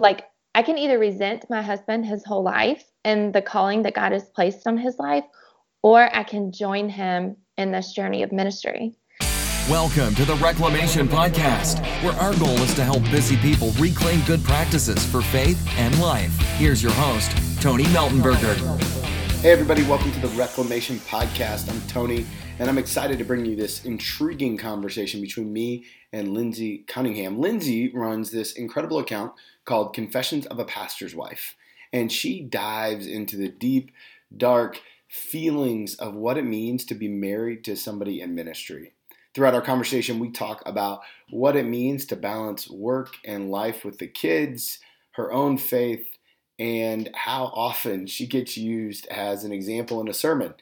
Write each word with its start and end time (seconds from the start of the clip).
like 0.00 0.26
I 0.54 0.62
can 0.62 0.78
either 0.78 0.98
resent 0.98 1.46
my 1.50 1.62
husband 1.62 2.06
his 2.06 2.24
whole 2.24 2.42
life 2.42 2.84
and 3.04 3.34
the 3.34 3.42
calling 3.42 3.82
that 3.82 3.94
God 3.94 4.12
has 4.12 4.28
placed 4.28 4.66
on 4.66 4.76
his 4.76 4.98
life, 4.98 5.24
or 5.82 6.14
I 6.14 6.22
can 6.22 6.52
join 6.52 6.88
him 6.88 7.36
in 7.56 7.72
this 7.72 7.92
journey 7.92 8.22
of 8.22 8.32
ministry. 8.32 8.94
Welcome 9.70 10.14
to 10.14 10.24
the 10.24 10.36
Reclamation 10.36 11.08
Podcast, 11.08 11.80
where 12.04 12.14
our 12.14 12.34
goal 12.38 12.56
is 12.62 12.74
to 12.74 12.84
help 12.84 13.02
busy 13.10 13.36
people 13.38 13.72
reclaim 13.78 14.20
good 14.22 14.44
practices 14.44 15.04
for 15.04 15.22
faith 15.22 15.60
and 15.76 15.98
life. 16.00 16.36
Here's 16.56 16.82
your 16.82 16.92
host, 16.92 17.32
Tony 17.60 17.84
Meltenberger. 17.84 18.56
Hey, 19.40 19.50
everybody, 19.50 19.82
welcome 19.82 20.12
to 20.12 20.20
the 20.20 20.28
Reclamation 20.28 20.96
Podcast. 21.00 21.70
I'm 21.70 21.80
Tony, 21.88 22.26
and 22.58 22.68
I'm 22.68 22.78
excited 22.78 23.18
to 23.18 23.24
bring 23.24 23.44
you 23.44 23.56
this 23.56 23.84
intriguing 23.84 24.56
conversation 24.56 25.20
between 25.20 25.52
me 25.52 25.84
and 26.12 26.32
Lindsay 26.32 26.84
Cunningham. 26.86 27.38
Lindsay 27.38 27.90
runs 27.92 28.30
this 28.30 28.52
incredible 28.52 28.98
account 28.98 29.32
called 29.66 29.94
Confessions 29.94 30.46
of 30.46 30.58
a 30.58 30.64
Pastor's 30.64 31.14
Wife, 31.14 31.56
and 31.92 32.10
she 32.10 32.40
dives 32.40 33.06
into 33.06 33.36
the 33.36 33.48
deep, 33.48 33.90
dark 34.34 34.80
feelings 35.08 35.94
of 35.96 36.14
what 36.14 36.38
it 36.38 36.44
means 36.44 36.84
to 36.86 36.94
be 36.94 37.08
married 37.08 37.64
to 37.64 37.76
somebody 37.76 38.20
in 38.20 38.34
ministry. 38.34 38.92
Throughout 39.34 39.54
our 39.54 39.60
conversation, 39.60 40.18
we 40.18 40.30
talk 40.30 40.62
about 40.64 41.00
what 41.30 41.56
it 41.56 41.66
means 41.66 42.06
to 42.06 42.16
balance 42.16 42.70
work 42.70 43.16
and 43.24 43.50
life 43.50 43.84
with 43.84 43.98
the 43.98 44.06
kids, 44.06 44.78
her 45.12 45.30
own 45.30 45.58
faith, 45.58 46.06
and 46.58 47.10
how 47.14 47.52
often 47.54 48.06
she 48.06 48.26
gets 48.26 48.56
used 48.56 49.06
as 49.08 49.44
an 49.44 49.52
example 49.52 50.00
in 50.00 50.08
a 50.08 50.14
sermon. 50.14 50.54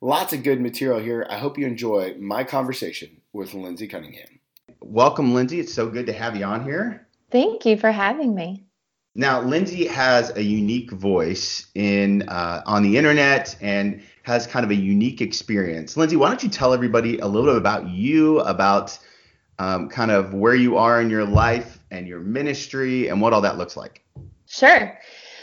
Lots 0.00 0.32
of 0.32 0.42
good 0.42 0.60
material 0.60 0.98
here. 0.98 1.26
I 1.28 1.36
hope 1.36 1.58
you 1.58 1.66
enjoy 1.66 2.16
my 2.18 2.42
conversation 2.42 3.20
with 3.32 3.54
Lindsay 3.54 3.86
Cunningham. 3.86 4.40
Welcome, 4.80 5.34
Lindsay. 5.34 5.60
It's 5.60 5.74
so 5.74 5.88
good 5.88 6.06
to 6.06 6.12
have 6.12 6.34
you 6.34 6.44
on 6.44 6.64
here. 6.64 7.06
Thank 7.32 7.64
you 7.64 7.78
for 7.78 7.90
having 7.90 8.34
me. 8.34 8.66
Now, 9.14 9.40
Lindsay 9.40 9.86
has 9.86 10.30
a 10.36 10.42
unique 10.42 10.90
voice 10.90 11.66
in 11.74 12.28
uh, 12.28 12.62
on 12.66 12.82
the 12.82 12.96
internet 12.96 13.56
and 13.60 14.02
has 14.22 14.46
kind 14.46 14.64
of 14.64 14.70
a 14.70 14.74
unique 14.74 15.20
experience. 15.20 15.96
Lindsay, 15.96 16.16
why 16.16 16.28
don't 16.28 16.42
you 16.42 16.48
tell 16.48 16.72
everybody 16.72 17.18
a 17.18 17.26
little 17.26 17.50
bit 17.50 17.56
about 17.56 17.88
you, 17.88 18.40
about 18.40 18.98
um, 19.58 19.88
kind 19.88 20.10
of 20.10 20.34
where 20.34 20.54
you 20.54 20.76
are 20.76 21.00
in 21.00 21.10
your 21.10 21.24
life 21.24 21.78
and 21.90 22.06
your 22.06 22.20
ministry, 22.20 23.08
and 23.08 23.20
what 23.20 23.32
all 23.32 23.40
that 23.40 23.58
looks 23.58 23.76
like? 23.76 24.02
Sure. 24.46 24.98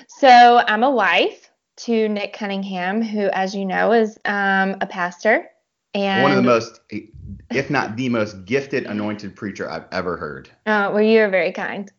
So 0.08 0.64
I'm 0.68 0.84
a 0.84 0.92
wife 0.92 1.50
to 1.78 2.10
Nick 2.10 2.34
Cunningham, 2.34 3.02
who, 3.02 3.30
as 3.30 3.56
you 3.56 3.66
know, 3.66 3.94
is 3.94 4.20
um, 4.26 4.76
a 4.82 4.88
pastor 4.88 5.50
and 5.94 6.24
one 6.24 6.32
of 6.32 6.38
the 6.38 6.44
most, 6.44 6.82
if 7.52 7.70
not 7.70 7.96
the 7.96 8.10
most 8.10 8.46
gifted 8.46 8.86
anointed 8.86 9.36
preacher 9.36 9.70
I've 9.70 9.86
ever 9.92 10.18
heard. 10.18 10.50
Oh, 10.68 10.92
well, 10.92 11.02
you 11.02 11.22
are 11.22 11.30
very 11.30 11.52
kind. 11.52 11.92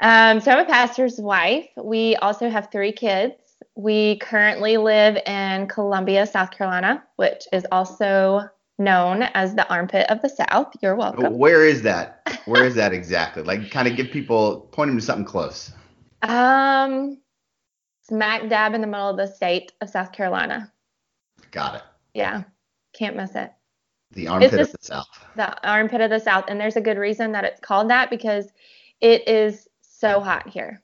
Um, 0.00 0.40
so 0.40 0.50
I'm 0.50 0.60
a 0.60 0.64
pastor's 0.64 1.18
wife. 1.18 1.68
We 1.76 2.16
also 2.16 2.50
have 2.50 2.70
three 2.72 2.92
kids. 2.92 3.34
We 3.76 4.18
currently 4.18 4.76
live 4.76 5.18
in 5.26 5.68
Columbia, 5.68 6.26
South 6.26 6.50
Carolina, 6.50 7.04
which 7.16 7.44
is 7.52 7.64
also 7.70 8.48
known 8.78 9.22
as 9.34 9.54
the 9.54 9.68
armpit 9.68 10.10
of 10.10 10.20
the 10.22 10.28
South. 10.28 10.72
You're 10.82 10.96
welcome. 10.96 11.38
Where 11.38 11.64
is 11.64 11.82
that? 11.82 12.22
Where 12.46 12.64
is 12.64 12.74
that 12.74 12.92
exactly? 12.92 13.42
Like, 13.42 13.70
kind 13.70 13.86
of 13.86 13.96
give 13.96 14.10
people, 14.10 14.62
point 14.72 14.88
them 14.88 14.98
to 14.98 15.04
something 15.04 15.24
close. 15.24 15.72
Um, 16.22 17.18
smack 18.02 18.48
dab 18.48 18.74
in 18.74 18.80
the 18.80 18.86
middle 18.86 19.08
of 19.08 19.16
the 19.16 19.26
state 19.26 19.72
of 19.80 19.90
South 19.90 20.12
Carolina. 20.12 20.72
Got 21.50 21.76
it. 21.76 21.82
Yeah. 22.14 22.42
Can't 22.92 23.16
miss 23.16 23.34
it. 23.34 23.52
The 24.12 24.28
armpit 24.28 24.54
of 24.54 24.72
the 24.72 24.78
South. 24.80 25.06
The 25.36 25.68
armpit 25.68 26.00
of 26.00 26.10
the 26.10 26.20
South. 26.20 26.44
And 26.48 26.60
there's 26.60 26.76
a 26.76 26.80
good 26.80 26.98
reason 26.98 27.32
that 27.32 27.44
it's 27.44 27.60
called 27.60 27.90
that 27.90 28.10
because 28.10 28.48
it 29.00 29.28
is 29.28 29.68
so 29.82 30.20
hot 30.20 30.48
here. 30.48 30.82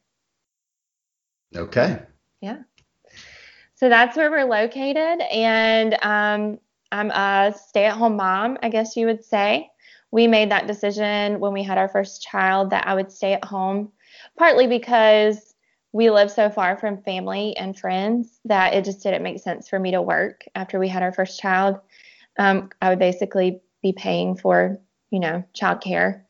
Okay. 1.57 2.01
Yeah. 2.41 2.59
So 3.77 3.89
that's 3.89 4.17
where 4.17 4.31
we're 4.31 4.45
located. 4.45 5.21
And 5.31 5.95
um, 6.03 6.59
I'm 6.93 7.11
a 7.11 7.55
stay 7.57 7.87
at 7.87 7.97
home 7.97 8.17
mom, 8.17 8.59
I 8.63 8.69
guess 8.69 8.97
you 8.97 9.07
would 9.07 9.25
say. 9.25 9.71
We 10.11 10.27
made 10.27 10.51
that 10.51 10.67
decision 10.67 11.41
when 11.41 11.53
we 11.53 11.65
had 11.65 11.79
our 11.79 11.89
first 11.89 12.23
child 12.23 12.71
that 12.71 12.87
I 12.87 12.95
would 12.95 13.11
stay 13.11 13.33
at 13.33 13.45
home, 13.45 13.91
partly 14.39 14.67
because 14.69 15.55
we 15.93 16.11
live 16.11 16.31
so 16.31 16.51
far 16.51 16.77
from 16.77 17.03
family 17.03 17.57
and 17.57 17.79
friends 17.79 18.41
that 18.45 18.75
it 18.75 18.85
just 18.85 19.03
didn't 19.03 19.23
make 19.23 19.41
sense 19.41 19.69
for 19.69 19.79
me 19.79 19.91
to 19.93 20.03
work 20.03 20.45
after 20.55 20.79
we 20.79 20.89
had 20.89 21.03
our 21.03 21.13
first 21.13 21.41
child 21.41 21.79
um, 22.39 22.71
I 22.81 22.91
would 22.91 22.99
basically 22.99 23.61
be 23.83 23.93
paying 23.93 24.37
for, 24.37 24.79
you 25.11 25.21
know, 25.21 25.45
childcare. 25.55 26.23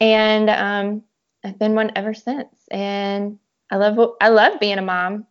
And 0.00 0.50
um, 0.50 1.02
I've 1.44 1.58
been 1.58 1.74
one 1.74 1.92
ever 1.96 2.14
since. 2.14 2.54
And 2.70 3.38
I 3.70 3.76
love 3.76 4.14
I 4.20 4.28
love 4.28 4.60
being 4.60 4.78
a 4.78 4.82
mom, 4.82 5.26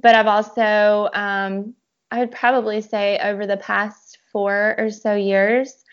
but 0.00 0.14
I've 0.14 0.26
also 0.26 1.10
um, 1.12 1.74
I 2.10 2.20
would 2.20 2.30
probably 2.30 2.80
say 2.80 3.18
over 3.18 3.46
the 3.46 3.56
past 3.58 4.18
four 4.32 4.74
or 4.78 4.90
so 4.90 5.14
years, 5.14 5.84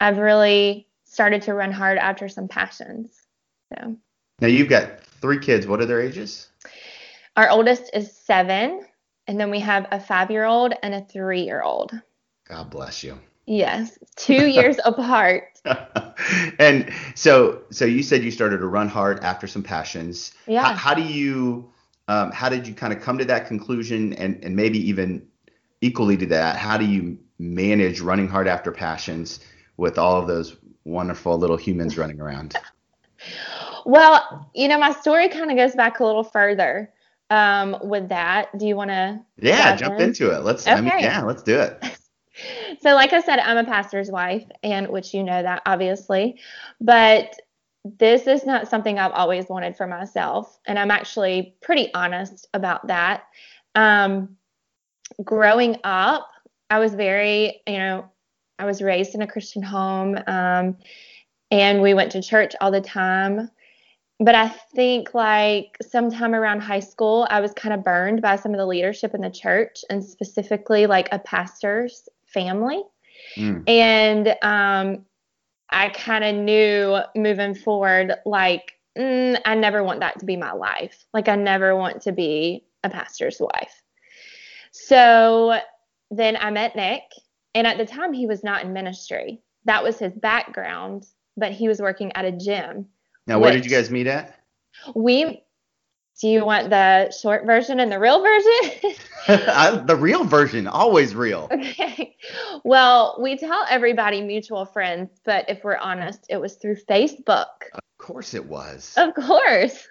I've 0.00 0.18
really 0.18 0.86
started 1.04 1.42
to 1.42 1.54
run 1.54 1.72
hard 1.72 1.98
after 1.98 2.28
some 2.28 2.48
passions. 2.48 3.22
So 3.68 3.96
now 4.40 4.48
you've 4.48 4.68
got 4.68 5.04
three 5.20 5.38
kids. 5.38 5.66
What 5.66 5.80
are 5.80 5.86
their 5.86 6.00
ages? 6.00 6.48
Our 7.36 7.48
oldest 7.50 7.90
is 7.94 8.16
seven, 8.16 8.86
and 9.26 9.40
then 9.40 9.50
we 9.50 9.60
have 9.60 9.86
a 9.90 9.98
five 9.98 10.30
year 10.30 10.44
old 10.44 10.74
and 10.82 10.94
a 10.94 11.04
three 11.04 11.42
year 11.42 11.62
old. 11.62 11.92
God 12.52 12.68
bless 12.68 13.02
you. 13.02 13.18
Yes, 13.46 13.98
two 14.16 14.46
years 14.46 14.76
apart. 14.84 15.58
and 16.58 16.92
so, 17.14 17.62
so 17.70 17.86
you 17.86 18.02
said 18.02 18.22
you 18.22 18.30
started 18.30 18.58
to 18.58 18.66
run 18.66 18.88
hard 18.88 19.20
after 19.20 19.46
some 19.46 19.62
passions. 19.62 20.34
Yeah. 20.46 20.62
How, 20.62 20.74
how 20.74 20.94
do 20.94 21.02
you, 21.02 21.72
um, 22.08 22.30
how 22.30 22.50
did 22.50 22.68
you 22.68 22.74
kind 22.74 22.92
of 22.92 23.00
come 23.00 23.16
to 23.16 23.24
that 23.24 23.46
conclusion, 23.46 24.12
and 24.14 24.44
and 24.44 24.54
maybe 24.54 24.78
even 24.86 25.26
equally 25.80 26.18
to 26.18 26.26
that, 26.26 26.56
how 26.56 26.76
do 26.76 26.84
you 26.84 27.18
manage 27.38 28.00
running 28.00 28.28
hard 28.28 28.46
after 28.48 28.70
passions 28.70 29.40
with 29.78 29.98
all 29.98 30.20
of 30.20 30.26
those 30.26 30.56
wonderful 30.84 31.38
little 31.38 31.56
humans 31.56 31.96
running 31.96 32.20
around? 32.20 32.54
well, 33.86 34.50
you 34.54 34.68
know, 34.68 34.78
my 34.78 34.92
story 34.92 35.30
kind 35.30 35.50
of 35.50 35.56
goes 35.56 35.74
back 35.74 36.00
a 36.00 36.04
little 36.04 36.22
further 36.22 36.92
um, 37.30 37.78
with 37.82 38.10
that. 38.10 38.56
Do 38.58 38.66
you 38.66 38.76
want 38.76 38.90
to? 38.90 39.20
Yeah, 39.38 39.74
jump 39.74 39.94
in? 39.94 40.08
into 40.08 40.30
it. 40.36 40.44
Let's. 40.44 40.66
Okay. 40.66 40.76
I 40.76 40.80
mean, 40.82 40.98
yeah, 40.98 41.22
let's 41.22 41.42
do 41.42 41.58
it. 41.58 41.82
So 42.80 42.94
like 42.94 43.12
I 43.12 43.20
said, 43.20 43.38
I'm 43.38 43.58
a 43.58 43.64
pastor's 43.64 44.10
wife, 44.10 44.44
and 44.62 44.88
which 44.88 45.14
you 45.14 45.22
know 45.22 45.42
that 45.42 45.62
obviously, 45.66 46.38
but 46.80 47.34
this 47.84 48.26
is 48.26 48.46
not 48.46 48.68
something 48.68 48.98
I've 48.98 49.12
always 49.12 49.48
wanted 49.48 49.76
for 49.76 49.86
myself, 49.86 50.58
and 50.66 50.78
I'm 50.78 50.90
actually 50.90 51.56
pretty 51.60 51.92
honest 51.94 52.48
about 52.54 52.86
that. 52.86 53.24
Um, 53.74 54.36
growing 55.22 55.76
up, 55.84 56.28
I 56.70 56.78
was 56.78 56.94
very, 56.94 57.60
you 57.66 57.78
know, 57.78 58.10
I 58.58 58.64
was 58.64 58.80
raised 58.80 59.14
in 59.14 59.22
a 59.22 59.26
Christian 59.26 59.62
home, 59.62 60.18
um, 60.26 60.76
and 61.50 61.82
we 61.82 61.94
went 61.94 62.12
to 62.12 62.22
church 62.22 62.54
all 62.60 62.70
the 62.70 62.80
time. 62.80 63.50
But 64.20 64.36
I 64.36 64.48
think 64.48 65.14
like 65.14 65.76
sometime 65.82 66.34
around 66.34 66.60
high 66.60 66.80
school, 66.80 67.26
I 67.28 67.40
was 67.40 67.52
kind 67.52 67.74
of 67.74 67.82
burned 67.82 68.22
by 68.22 68.36
some 68.36 68.52
of 68.52 68.58
the 68.58 68.66
leadership 68.66 69.14
in 69.14 69.20
the 69.20 69.30
church, 69.30 69.84
and 69.90 70.04
specifically 70.04 70.86
like 70.86 71.08
a 71.10 71.18
pastor's 71.18 72.08
family. 72.32 72.82
Mm. 73.36 73.68
And 73.68 74.28
um, 74.42 75.04
I 75.70 75.88
kind 75.90 76.24
of 76.24 76.34
knew 76.36 76.98
moving 77.16 77.54
forward, 77.54 78.14
like, 78.26 78.72
mm, 78.98 79.40
I 79.44 79.54
never 79.54 79.82
want 79.82 80.00
that 80.00 80.18
to 80.20 80.26
be 80.26 80.36
my 80.36 80.52
life. 80.52 81.04
Like, 81.14 81.28
I 81.28 81.36
never 81.36 81.74
want 81.76 82.02
to 82.02 82.12
be 82.12 82.64
a 82.84 82.90
pastor's 82.90 83.38
wife. 83.40 83.82
So 84.72 85.58
then 86.10 86.36
I 86.40 86.50
met 86.50 86.76
Nick, 86.76 87.02
and 87.54 87.66
at 87.66 87.78
the 87.78 87.86
time, 87.86 88.12
he 88.12 88.26
was 88.26 88.42
not 88.42 88.64
in 88.64 88.72
ministry. 88.72 89.40
That 89.64 89.82
was 89.82 89.98
his 89.98 90.12
background, 90.12 91.06
but 91.36 91.52
he 91.52 91.68
was 91.68 91.80
working 91.80 92.12
at 92.14 92.24
a 92.24 92.32
gym. 92.32 92.86
Now, 93.26 93.38
where 93.38 93.52
did 93.52 93.64
you 93.64 93.70
guys 93.70 93.90
meet 93.90 94.06
at? 94.06 94.38
We 94.94 95.44
do 96.22 96.28
you 96.28 96.44
want 96.44 96.70
the 96.70 97.10
short 97.10 97.44
version 97.46 97.80
and 97.80 97.90
the 97.90 97.98
real 97.98 98.22
version? 98.22 98.94
I, 99.28 99.82
the 99.84 99.96
real 99.96 100.22
version, 100.22 100.68
always 100.68 101.16
real. 101.16 101.48
Okay. 101.50 102.16
Well, 102.62 103.18
we 103.20 103.36
tell 103.36 103.66
everybody 103.68 104.20
mutual 104.20 104.64
friends, 104.64 105.10
but 105.24 105.50
if 105.50 105.64
we're 105.64 105.78
honest, 105.78 106.24
it 106.28 106.36
was 106.36 106.54
through 106.54 106.76
Facebook. 106.76 107.46
Of 107.74 107.98
course 107.98 108.34
it 108.34 108.46
was. 108.46 108.94
Of 108.96 109.14
course. 109.14 109.88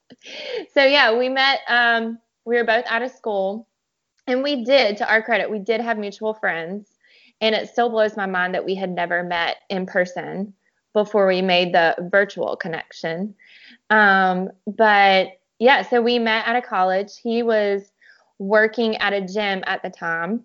so 0.72 0.84
yeah, 0.84 1.18
we 1.18 1.28
met 1.28 1.60
um 1.68 2.18
we 2.46 2.56
were 2.56 2.64
both 2.64 2.86
out 2.86 3.02
of 3.02 3.10
school 3.10 3.68
and 4.26 4.42
we 4.42 4.64
did 4.64 4.96
to 4.96 5.10
our 5.10 5.22
credit, 5.22 5.50
we 5.50 5.58
did 5.58 5.82
have 5.82 5.98
mutual 5.98 6.32
friends 6.32 6.88
and 7.42 7.54
it 7.54 7.68
still 7.68 7.90
blows 7.90 8.16
my 8.16 8.26
mind 8.26 8.54
that 8.54 8.64
we 8.64 8.74
had 8.74 8.90
never 8.90 9.22
met 9.22 9.58
in 9.68 9.84
person 9.84 10.54
before 10.94 11.26
we 11.26 11.42
made 11.42 11.74
the 11.74 11.94
virtual 12.10 12.56
connection. 12.56 13.34
Um, 13.90 14.50
but 14.66 15.32
yeah, 15.58 15.82
so 15.82 16.00
we 16.00 16.18
met 16.18 16.46
at 16.46 16.56
a 16.56 16.62
college. 16.62 17.18
He 17.22 17.42
was 17.42 17.90
working 18.38 18.96
at 18.96 19.12
a 19.12 19.20
gym 19.20 19.62
at 19.66 19.82
the 19.82 19.90
time. 19.90 20.44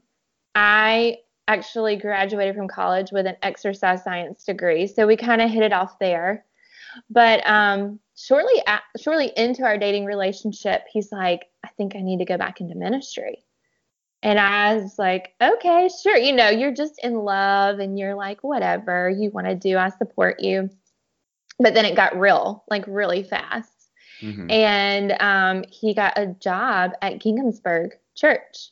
I 0.55 1.17
actually 1.47 1.97
graduated 1.97 2.55
from 2.55 2.67
college 2.67 3.11
with 3.11 3.27
an 3.27 3.35
exercise 3.43 4.03
science 4.03 4.43
degree, 4.43 4.87
so 4.87 5.05
we 5.05 5.17
kind 5.17 5.41
of 5.41 5.49
hit 5.49 5.63
it 5.63 5.73
off 5.73 5.99
there. 5.99 6.45
But 7.09 7.45
um, 7.47 7.99
shortly 8.15 8.61
at, 8.67 8.83
shortly 8.99 9.31
into 9.35 9.63
our 9.63 9.77
dating 9.77 10.05
relationship, 10.05 10.83
he's 10.91 11.11
like, 11.11 11.45
I 11.63 11.69
think 11.69 11.95
I 11.95 12.01
need 12.01 12.19
to 12.19 12.25
go 12.25 12.37
back 12.37 12.61
into 12.61 12.75
ministry. 12.75 13.43
And 14.21 14.39
I 14.39 14.77
was 14.77 14.97
like, 14.97 15.33
okay, 15.41 15.89
sure. 16.01 16.15
You 16.15 16.33
know, 16.33 16.49
you're 16.49 16.73
just 16.73 16.97
in 17.03 17.15
love 17.15 17.79
and 17.79 17.99
you're 17.99 18.15
like, 18.15 18.41
whatever 18.41 19.09
you 19.09 19.31
want 19.31 19.47
to 19.47 19.55
do, 19.55 19.77
I 19.77 19.89
support 19.89 20.39
you. 20.39 20.69
But 21.59 21.73
then 21.73 21.85
it 21.85 21.95
got 21.95 22.17
real, 22.17 22.63
like 22.69 22.85
really 22.87 23.23
fast. 23.23 23.72
Mm-hmm. 24.23 24.49
And 24.49 25.11
um, 25.19 25.65
he 25.69 25.93
got 25.93 26.17
a 26.17 26.27
job 26.27 26.91
at 27.01 27.19
Ginghamsburg 27.19 27.91
Church, 28.15 28.69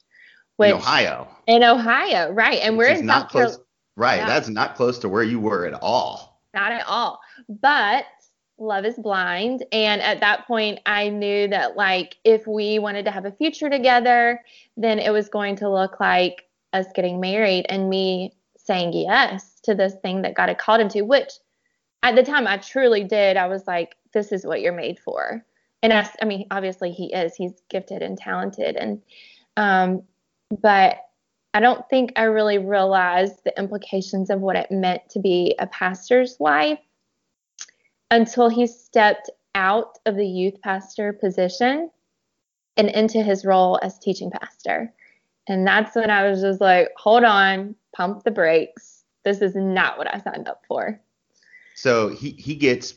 which, 0.55 0.69
in 0.69 0.77
Ohio. 0.77 1.27
In 1.47 1.63
Ohio, 1.63 2.31
right? 2.31 2.59
And 2.61 2.77
which 2.77 2.87
we're 2.87 2.95
in 2.95 3.07
South 3.07 3.29
Carolina. 3.29 3.57
Right, 3.97 4.19
yeah. 4.19 4.27
that's 4.27 4.47
not 4.47 4.75
close 4.75 4.97
to 4.99 5.09
where 5.09 5.23
you 5.23 5.39
were 5.39 5.65
at 5.65 5.73
all. 5.73 6.41
Not 6.53 6.71
at 6.71 6.87
all. 6.87 7.19
But 7.49 8.05
love 8.57 8.85
is 8.85 8.95
blind, 8.95 9.65
and 9.71 10.01
at 10.01 10.21
that 10.21 10.47
point, 10.47 10.79
I 10.85 11.09
knew 11.09 11.47
that 11.49 11.75
like 11.75 12.15
if 12.23 12.47
we 12.47 12.79
wanted 12.79 13.05
to 13.05 13.11
have 13.11 13.25
a 13.25 13.31
future 13.31 13.69
together, 13.69 14.41
then 14.77 14.99
it 14.99 15.11
was 15.11 15.27
going 15.27 15.57
to 15.57 15.69
look 15.69 15.99
like 15.99 16.45
us 16.71 16.85
getting 16.95 17.19
married 17.19 17.65
and 17.67 17.89
me 17.89 18.31
saying 18.57 18.93
yes 18.93 19.59
to 19.63 19.75
this 19.75 19.95
thing 20.01 20.21
that 20.21 20.35
God 20.35 20.47
had 20.47 20.57
called 20.57 20.79
him 20.79 20.89
to, 20.89 21.01
which 21.01 21.31
at 22.03 22.15
the 22.15 22.23
time 22.23 22.47
I 22.47 22.57
truly 22.57 23.03
did. 23.03 23.37
I 23.37 23.47
was 23.47 23.67
like, 23.67 23.95
this 24.13 24.31
is 24.31 24.45
what 24.45 24.61
you're 24.61 24.73
made 24.73 24.99
for. 24.99 25.45
And 25.83 25.91
I, 25.91 26.09
I 26.21 26.25
mean, 26.25 26.45
obviously 26.51 26.91
he 26.91 27.13
is. 27.13 27.35
He's 27.35 27.61
gifted 27.69 28.01
and 28.01 28.17
talented, 28.17 28.75
and 28.75 29.01
um, 29.57 30.03
but 30.61 30.97
I 31.53 31.59
don't 31.59 31.87
think 31.89 32.13
I 32.15 32.23
really 32.23 32.57
realized 32.57 33.43
the 33.43 33.57
implications 33.57 34.29
of 34.29 34.41
what 34.41 34.55
it 34.55 34.71
meant 34.71 35.01
to 35.09 35.19
be 35.19 35.55
a 35.59 35.67
pastor's 35.67 36.37
wife 36.39 36.79
until 38.09 38.49
he 38.49 38.67
stepped 38.67 39.29
out 39.55 39.97
of 40.05 40.15
the 40.15 40.27
youth 40.27 40.61
pastor 40.61 41.13
position 41.13 41.89
and 42.77 42.89
into 42.89 43.21
his 43.21 43.43
role 43.43 43.79
as 43.81 43.99
teaching 43.99 44.31
pastor. 44.31 44.93
And 45.47 45.67
that's 45.67 45.95
when 45.95 46.09
I 46.09 46.29
was 46.29 46.41
just 46.41 46.61
like, 46.61 46.89
hold 46.95 47.23
on, 47.23 47.75
pump 47.93 48.23
the 48.23 48.31
brakes. 48.31 49.03
This 49.25 49.41
is 49.41 49.55
not 49.55 49.97
what 49.97 50.13
I 50.13 50.19
signed 50.19 50.47
up 50.47 50.63
for. 50.67 50.99
So 51.75 52.09
he, 52.09 52.31
he 52.31 52.55
gets 52.55 52.93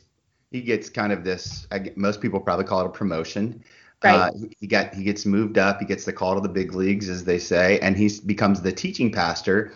he 0.55 0.61
gets 0.61 0.89
kind 0.89 1.13
of 1.13 1.25
this. 1.25 1.67
most 1.97 2.21
people 2.21 2.39
probably 2.39 2.65
call 2.65 2.83
it 2.83 2.87
a 2.87 2.91
promotion. 2.91 3.65
Right. 4.05 4.15
Uh, 4.15 4.31
he 4.61 4.69
got 4.69 4.95
he 4.95 5.03
gets 5.03 5.27
moved 5.27 5.59
up. 5.59 5.81
He 5.81 5.85
gets 5.85 6.05
the 6.05 6.13
call 6.13 6.37
to 6.37 6.41
the 6.41 6.49
big 6.49 6.75
leagues, 6.75 7.09
as 7.09 7.25
they 7.25 7.41
say, 7.41 7.81
and 7.81 7.97
he 7.97 8.09
becomes 8.25 8.63
the 8.63 8.71
teaching 8.71 9.11
pastor. 9.11 9.73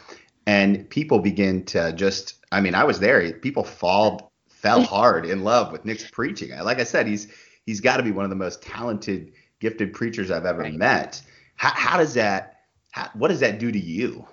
And 0.46 0.88
people 0.88 1.18
begin 1.18 1.64
to 1.66 1.92
just. 1.94 2.34
I 2.52 2.60
mean, 2.60 2.76
I 2.76 2.84
was 2.84 3.00
there. 3.00 3.32
People 3.32 3.64
fall 3.64 4.30
fell 4.48 4.82
hard 4.96 5.26
in 5.26 5.42
love 5.42 5.72
with 5.72 5.84
Nick's 5.84 6.08
preaching. 6.08 6.56
Like 6.56 6.78
I 6.78 6.84
said, 6.84 7.08
he's 7.08 7.26
he's 7.66 7.80
got 7.80 7.96
to 7.96 8.04
be 8.04 8.12
one 8.12 8.24
of 8.24 8.30
the 8.30 8.36
most 8.36 8.62
talented, 8.62 9.32
gifted 9.58 9.92
preachers 9.92 10.30
I've 10.30 10.46
ever 10.46 10.62
right. 10.62 10.74
met. 10.74 11.20
How, 11.56 11.72
how 11.74 11.98
does 11.98 12.14
that? 12.14 12.60
How, 12.92 13.10
what 13.14 13.28
does 13.28 13.40
that 13.40 13.58
do 13.58 13.72
to 13.72 13.80
you? 13.80 14.28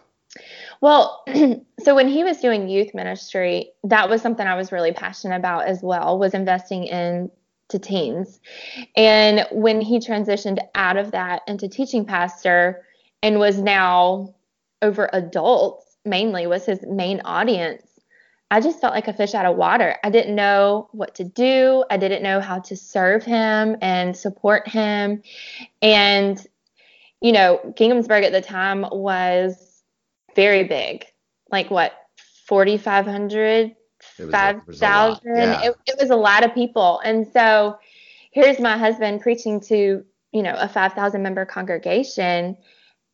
Well, 0.82 1.24
so 1.84 1.96
when 1.96 2.08
he 2.08 2.24
was 2.24 2.38
doing 2.38 2.68
youth 2.68 2.94
ministry, 2.94 3.72
that 3.84 4.10
was 4.10 4.22
something 4.22 4.46
I 4.46 4.56
was 4.56 4.72
really 4.72 4.92
passionate 4.92 5.36
about 5.36 5.68
as 5.68 5.82
well, 5.82 6.20
was 6.20 6.34
investing 6.34 6.86
in 6.86 7.32
to 7.70 7.80
teens. 7.80 8.40
And 8.96 9.46
when 9.52 9.82
he 9.82 10.00
transitioned 10.00 10.60
out 10.76 10.98
of 10.98 11.12
that 11.12 11.42
into 11.48 11.68
teaching 11.68 12.06
pastor 12.06 12.84
and 13.24 13.40
was 13.40 13.60
now 13.60 14.36
over 14.82 15.10
adults 15.14 15.98
mainly 16.06 16.46
was 16.46 16.66
his 16.66 16.80
main 16.88 17.22
audience, 17.26 17.82
I 18.52 18.62
just 18.62 18.80
felt 18.80 18.94
like 18.94 19.08
a 19.08 19.14
fish 19.14 19.34
out 19.34 19.46
of 19.46 19.58
water. 19.58 19.96
I 20.04 20.12
didn't 20.12 20.36
know 20.36 20.88
what 20.92 21.16
to 21.16 21.24
do. 21.24 21.84
I 21.90 21.98
didn't 21.98 22.22
know 22.22 22.40
how 22.40 22.60
to 22.60 22.76
serve 22.76 23.24
him 23.24 23.76
and 23.82 24.16
support 24.16 24.68
him. 24.68 25.24
And, 25.82 26.46
you 27.22 27.32
know, 27.32 27.60
Ginghamsburg 27.76 28.24
at 28.24 28.32
the 28.32 28.42
time 28.42 28.86
was 28.92 29.75
very 30.36 30.64
big. 30.64 31.06
Like 31.50 31.72
what, 31.72 31.94
4,500 32.48 33.76
5,000. 34.02 35.22
Yeah. 35.26 35.62
It, 35.64 35.76
it 35.88 35.96
was 36.00 36.10
a 36.10 36.16
lot 36.16 36.44
of 36.44 36.54
people. 36.54 37.00
And 37.04 37.28
so 37.28 37.78
here's 38.32 38.60
my 38.60 38.78
husband 38.78 39.22
preaching 39.22 39.60
to, 39.62 40.04
you 40.32 40.44
know, 40.44 40.56
a 40.58 40.68
5,000 40.68 41.22
member 41.22 41.46
congregation, 41.46 42.58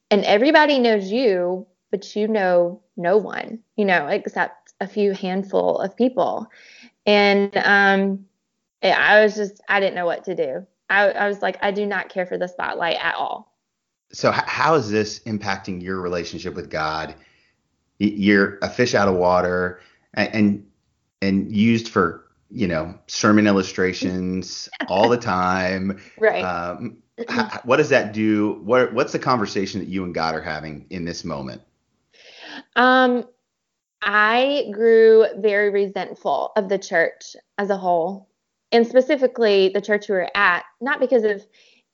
and 0.10 0.26
everybody 0.26 0.80
knows 0.80 1.12
you, 1.12 1.68
but 1.92 2.16
you 2.16 2.28
know 2.28 2.82
no 2.98 3.18
one, 3.18 3.60
you 3.76 3.86
know, 3.86 4.08
except 4.08 4.74
a 4.80 4.88
few 4.88 5.14
handful 5.14 5.78
of 5.80 5.96
people. 5.96 6.48
And 7.06 7.56
um, 7.58 8.26
I 8.84 9.24
was 9.24 9.36
just, 9.36 9.62
I 9.70 9.80
didn't 9.80 9.96
know 9.96 10.06
what 10.06 10.26
to 10.26 10.36
do. 10.36 10.66
I, 10.90 11.12
I 11.12 11.28
was 11.28 11.42
like, 11.42 11.58
I 11.62 11.72
do 11.72 11.86
not 11.86 12.10
care 12.10 12.26
for 12.26 12.38
the 12.38 12.48
spotlight 12.48 12.98
at 13.02 13.16
all. 13.16 13.51
So, 14.14 14.32
how 14.32 14.76
is 14.76 14.90
this 14.90 15.20
impacting 15.20 15.82
your 15.82 16.02
relationship 16.02 16.54
with 16.54 16.70
God? 16.70 17.16
You're 18.00 18.58
a 18.62 18.70
fish 18.70 18.94
out 18.96 19.08
of 19.08 19.16
water, 19.16 19.80
and, 20.14 20.36
and 20.36 20.68
and 21.22 21.56
used 21.56 21.88
for 21.88 22.26
you 22.50 22.68
know 22.68 22.94
sermon 23.08 23.48
illustrations 23.48 24.70
all 24.88 25.10
the 25.10 25.18
time. 25.18 26.00
Right. 26.18 26.44
Um, 26.44 26.98
what 27.64 27.78
does 27.78 27.90
that 27.90 28.14
do? 28.14 28.60
What 28.64 28.94
what's 28.94 29.12
the 29.12 29.20
conversation 29.20 29.80
that 29.80 29.90
you 29.90 30.04
and 30.04 30.14
God 30.14 30.36
are 30.36 30.42
having 30.42 30.86
in 30.90 31.06
this 31.06 31.24
moment? 31.24 31.62
Um, 32.76 33.26
I 34.02 34.70
grew 34.74 35.28
very 35.38 35.70
resentful 35.70 36.52
of 36.56 36.70
the 36.70 36.80
church 36.80 37.36
as 37.58 37.70
a 37.70 37.78
whole, 37.78 38.30
and 38.72 38.86
specifically 38.86 39.70
the 39.70 39.82
church 39.82 40.10
we 40.10 40.16
were 40.16 40.30
at, 40.36 40.64
not 40.80 41.00
because 41.00 41.24
of 41.24 41.46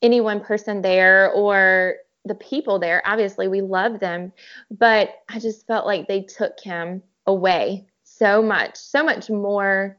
any 0.01 0.21
one 0.21 0.39
person 0.39 0.81
there 0.81 1.31
or 1.31 1.95
the 2.27 2.35
people 2.35 2.79
there. 2.79 3.01
Obviously, 3.05 3.47
we 3.47 3.61
love 3.61 3.99
them, 3.99 4.31
but 4.71 5.09
I 5.29 5.39
just 5.39 5.65
felt 5.67 5.85
like 5.85 6.07
they 6.07 6.21
took 6.21 6.59
him 6.59 7.03
away 7.25 7.87
so 8.03 8.41
much, 8.41 8.77
so 8.77 9.03
much 9.03 9.29
more 9.29 9.97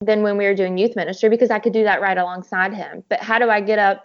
than 0.00 0.22
when 0.22 0.36
we 0.36 0.44
were 0.44 0.54
doing 0.54 0.76
youth 0.76 0.94
ministry 0.94 1.28
because 1.28 1.50
I 1.50 1.58
could 1.58 1.72
do 1.72 1.84
that 1.84 2.00
right 2.00 2.18
alongside 2.18 2.74
him. 2.74 3.02
But 3.08 3.20
how 3.20 3.38
do 3.38 3.48
I 3.48 3.60
get 3.60 3.78
up 3.78 4.04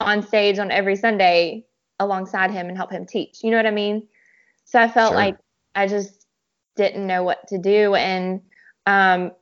on 0.00 0.22
stage 0.22 0.58
on 0.58 0.70
every 0.70 0.96
Sunday 0.96 1.66
alongside 1.98 2.50
him 2.50 2.68
and 2.68 2.76
help 2.76 2.92
him 2.92 3.06
teach? 3.06 3.42
You 3.42 3.50
know 3.50 3.56
what 3.56 3.66
I 3.66 3.72
mean? 3.72 4.06
So 4.64 4.80
I 4.80 4.88
felt 4.88 5.10
sure. 5.10 5.16
like 5.16 5.36
I 5.74 5.86
just 5.88 6.26
didn't 6.76 7.06
know 7.06 7.22
what 7.22 7.48
to 7.48 7.58
do 7.58 7.94
and 7.94 8.42
um 8.86 9.32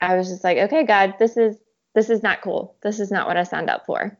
I 0.00 0.16
was 0.16 0.28
just 0.28 0.44
like, 0.44 0.58
okay, 0.58 0.84
God, 0.84 1.14
this 1.18 1.36
is 1.36 1.56
this 1.94 2.10
is 2.10 2.22
not 2.22 2.42
cool. 2.42 2.76
This 2.82 3.00
is 3.00 3.10
not 3.10 3.26
what 3.26 3.36
I 3.36 3.42
signed 3.42 3.70
up 3.70 3.84
for. 3.86 4.16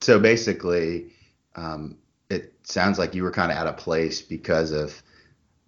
So 0.00 0.18
basically, 0.18 1.12
um, 1.56 1.96
it 2.28 2.54
sounds 2.62 2.98
like 2.98 3.14
you 3.14 3.22
were 3.22 3.30
kind 3.30 3.50
of 3.50 3.58
out 3.58 3.66
of 3.66 3.76
place 3.76 4.22
because 4.22 4.70
of 4.70 5.02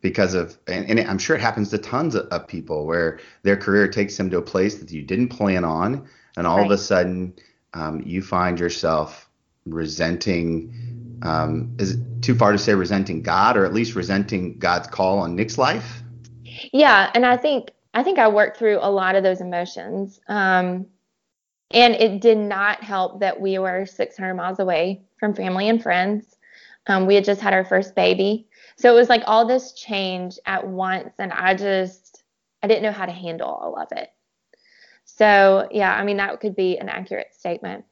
because 0.01 0.35
of 0.35 0.59
and, 0.67 0.91
and, 0.91 1.09
I'm 1.09 1.19
sure 1.19 1.37
it 1.37 1.43
happens 1.43 1.71
to 1.71 1.79
tons 1.79 2.15
of, 2.15 2.27
of, 2.27 2.49
people 2.49 2.87
where 2.87 3.21
their 3.43 3.57
career 3.57 3.87
takes 3.89 4.17
them 4.17 4.31
to 4.31 4.39
a 4.39 4.43
place 4.43 4.79
that 4.79 4.91
you 4.91 5.03
didn't 5.03 5.29
plan 5.29 5.65
on, 5.65 6.09
and 6.37 6.47
all 6.47 6.59
right. 6.59 6.67
of 6.67 6.73
a 6.73 6.79
sudden 6.79 7.35
um, 7.75 8.03
you 8.05 8.23
find 8.23 8.59
yourself 8.59 9.29
resenting. 9.67 11.19
Um, 11.23 11.77
is 11.79 11.93
it 11.93 12.01
too 12.21 12.35
far 12.35 12.51
to 12.51 12.59
say 12.59 12.75
resenting 12.75 13.23
God, 13.23 13.57
or 13.57 13.65
at 13.65 13.73
least 13.73 13.95
resenting 13.95 14.59
God's 14.59 14.89
call 14.89 15.21
on 15.21 15.37
Nick's 15.37 15.57
life? 15.57 16.03
Yeah, 16.73 17.11
and 17.15 17.25
I 17.25 17.37
think 17.37 17.71
I 17.95 18.03
think 18.03 18.19
I 18.19 18.29
worked 18.29 18.57
through 18.57 18.79
a 18.81 18.91
lot 18.91 19.15
of 19.15 19.23
those 19.23 19.41
emotions. 19.41 20.21
Um, 20.29 20.87
and 21.73 21.95
it 21.95 22.21
did 22.21 22.39
not 22.39 22.83
help 22.83 23.21
that 23.21 23.41
we 23.41 23.59
were 23.59 23.87
600 23.87 24.35
miles 24.35 24.59
away 24.59 25.03
from 25.19 25.35
family 25.35 25.69
and 25.69 25.83
friends. 25.83 26.37
Um, 26.87 27.07
we 27.07 27.15
had 27.15 27.25
just 27.25 27.41
had 27.41 27.55
our 27.55 27.65
first 27.65 27.95
baby. 27.95 28.49
So 28.77 28.93
it 28.93 28.99
was 28.99 29.09
like 29.09 29.23
all 29.27 29.47
this 29.47 29.73
change 29.73 30.39
at 30.47 30.67
once, 30.67 31.15
and 31.19 31.33
I 31.33 31.55
just 31.55 32.25
I 32.63 32.67
didn't 32.67 32.83
know 32.83 32.93
how 32.93 33.07
to 33.07 33.13
handle 33.13 33.49
all 33.49 33.77
of 33.79 33.89
it. 33.93 34.11
So 35.05 35.69
yeah, 35.71 35.95
I 35.95 36.05
mean 36.05 36.17
that 36.17 36.41
could 36.41 36.57
be 36.57 36.79
an 36.79 36.89
accurate 36.89 37.35
statement. 37.35 37.85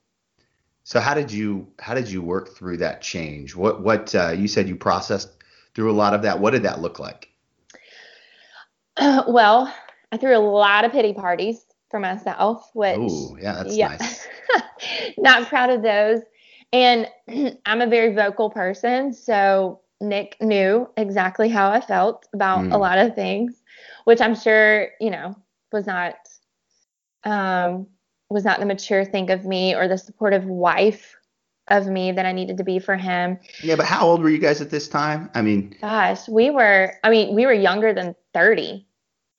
So 0.84 0.98
how 0.98 1.14
did 1.14 1.30
you 1.30 1.68
how 1.78 1.94
did 1.94 2.10
you 2.10 2.22
work 2.22 2.56
through 2.56 2.78
that 2.78 3.02
change? 3.02 3.54
What 3.54 3.82
what 3.82 4.14
uh, 4.14 4.30
you 4.30 4.48
said 4.48 4.68
you 4.68 4.76
processed 4.76 5.30
through 5.74 5.90
a 5.90 5.94
lot 5.94 6.14
of 6.14 6.22
that. 6.22 6.40
What 6.40 6.50
did 6.50 6.64
that 6.64 6.80
look 6.80 6.98
like? 6.98 7.28
Uh, 8.96 9.24
well, 9.28 9.72
I 10.10 10.16
threw 10.16 10.36
a 10.36 10.38
lot 10.38 10.84
of 10.84 10.92
pity 10.92 11.12
parties 11.12 11.64
for 11.90 12.00
myself, 12.00 12.70
which 12.74 12.98
oh 12.98 13.36
yeah, 13.40 13.54
that's 13.54 13.76
yeah, 13.76 13.96
nice. 13.96 14.28
not 15.18 15.48
proud 15.48 15.70
of 15.70 15.82
those. 15.82 16.20
And 16.72 17.08
I'm 17.66 17.80
a 17.80 17.86
very 17.86 18.14
vocal 18.14 18.50
person, 18.50 19.12
so 19.12 19.80
Nick 20.00 20.36
knew 20.40 20.88
exactly 20.96 21.48
how 21.48 21.70
I 21.70 21.80
felt 21.80 22.26
about 22.32 22.60
mm. 22.60 22.72
a 22.72 22.78
lot 22.78 22.98
of 22.98 23.14
things, 23.14 23.62
which 24.04 24.20
I'm 24.20 24.34
sure, 24.34 24.88
you 25.00 25.10
know, 25.10 25.36
was 25.72 25.86
not 25.86 26.14
um, 27.24 27.86
was 28.30 28.44
not 28.44 28.60
the 28.60 28.66
mature 28.66 29.04
thing 29.04 29.30
of 29.30 29.44
me 29.44 29.74
or 29.74 29.88
the 29.88 29.98
supportive 29.98 30.44
wife 30.44 31.16
of 31.68 31.86
me 31.86 32.12
that 32.12 32.26
I 32.26 32.32
needed 32.32 32.56
to 32.58 32.64
be 32.64 32.78
for 32.78 32.96
him. 32.96 33.38
Yeah, 33.62 33.76
but 33.76 33.86
how 33.86 34.06
old 34.06 34.22
were 34.22 34.30
you 34.30 34.38
guys 34.38 34.60
at 34.60 34.70
this 34.70 34.88
time? 34.88 35.30
I 35.34 35.42
mean, 35.42 35.76
gosh, 35.80 36.28
we 36.28 36.50
were 36.50 36.94
I 37.04 37.10
mean, 37.10 37.34
we 37.34 37.46
were 37.46 37.52
younger 37.52 37.92
than 37.92 38.14
30. 38.32 38.86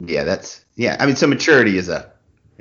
Yeah, 0.05 0.23
that's 0.23 0.65
yeah. 0.75 0.97
I 0.99 1.05
mean, 1.05 1.15
so 1.15 1.27
maturity 1.27 1.77
is 1.77 1.89
a 1.89 2.11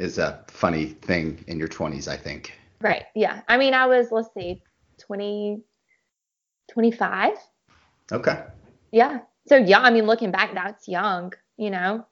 is 0.01 0.19
a 0.19 0.43
funny 0.49 0.87
thing 0.87 1.45
in 1.47 1.59
your 1.59 1.69
20s, 1.69 2.09
I 2.09 2.17
think. 2.17 2.59
Right. 2.81 3.05
Yeah. 3.15 3.43
I 3.49 3.59
mean, 3.59 3.75
I 3.75 3.87
was, 3.87 4.11
let's 4.11 4.33
see, 4.35 4.63
20, 4.99 5.63
25. 6.71 7.33
Okay. 8.13 8.43
Yeah. 8.93 9.21
So, 9.47 9.57
yeah, 9.57 9.81
I 9.81 9.91
mean, 9.91 10.07
looking 10.07 10.31
back, 10.31 10.55
that's 10.55 10.89
young, 10.89 11.33
you 11.57 11.71
know, 11.71 12.07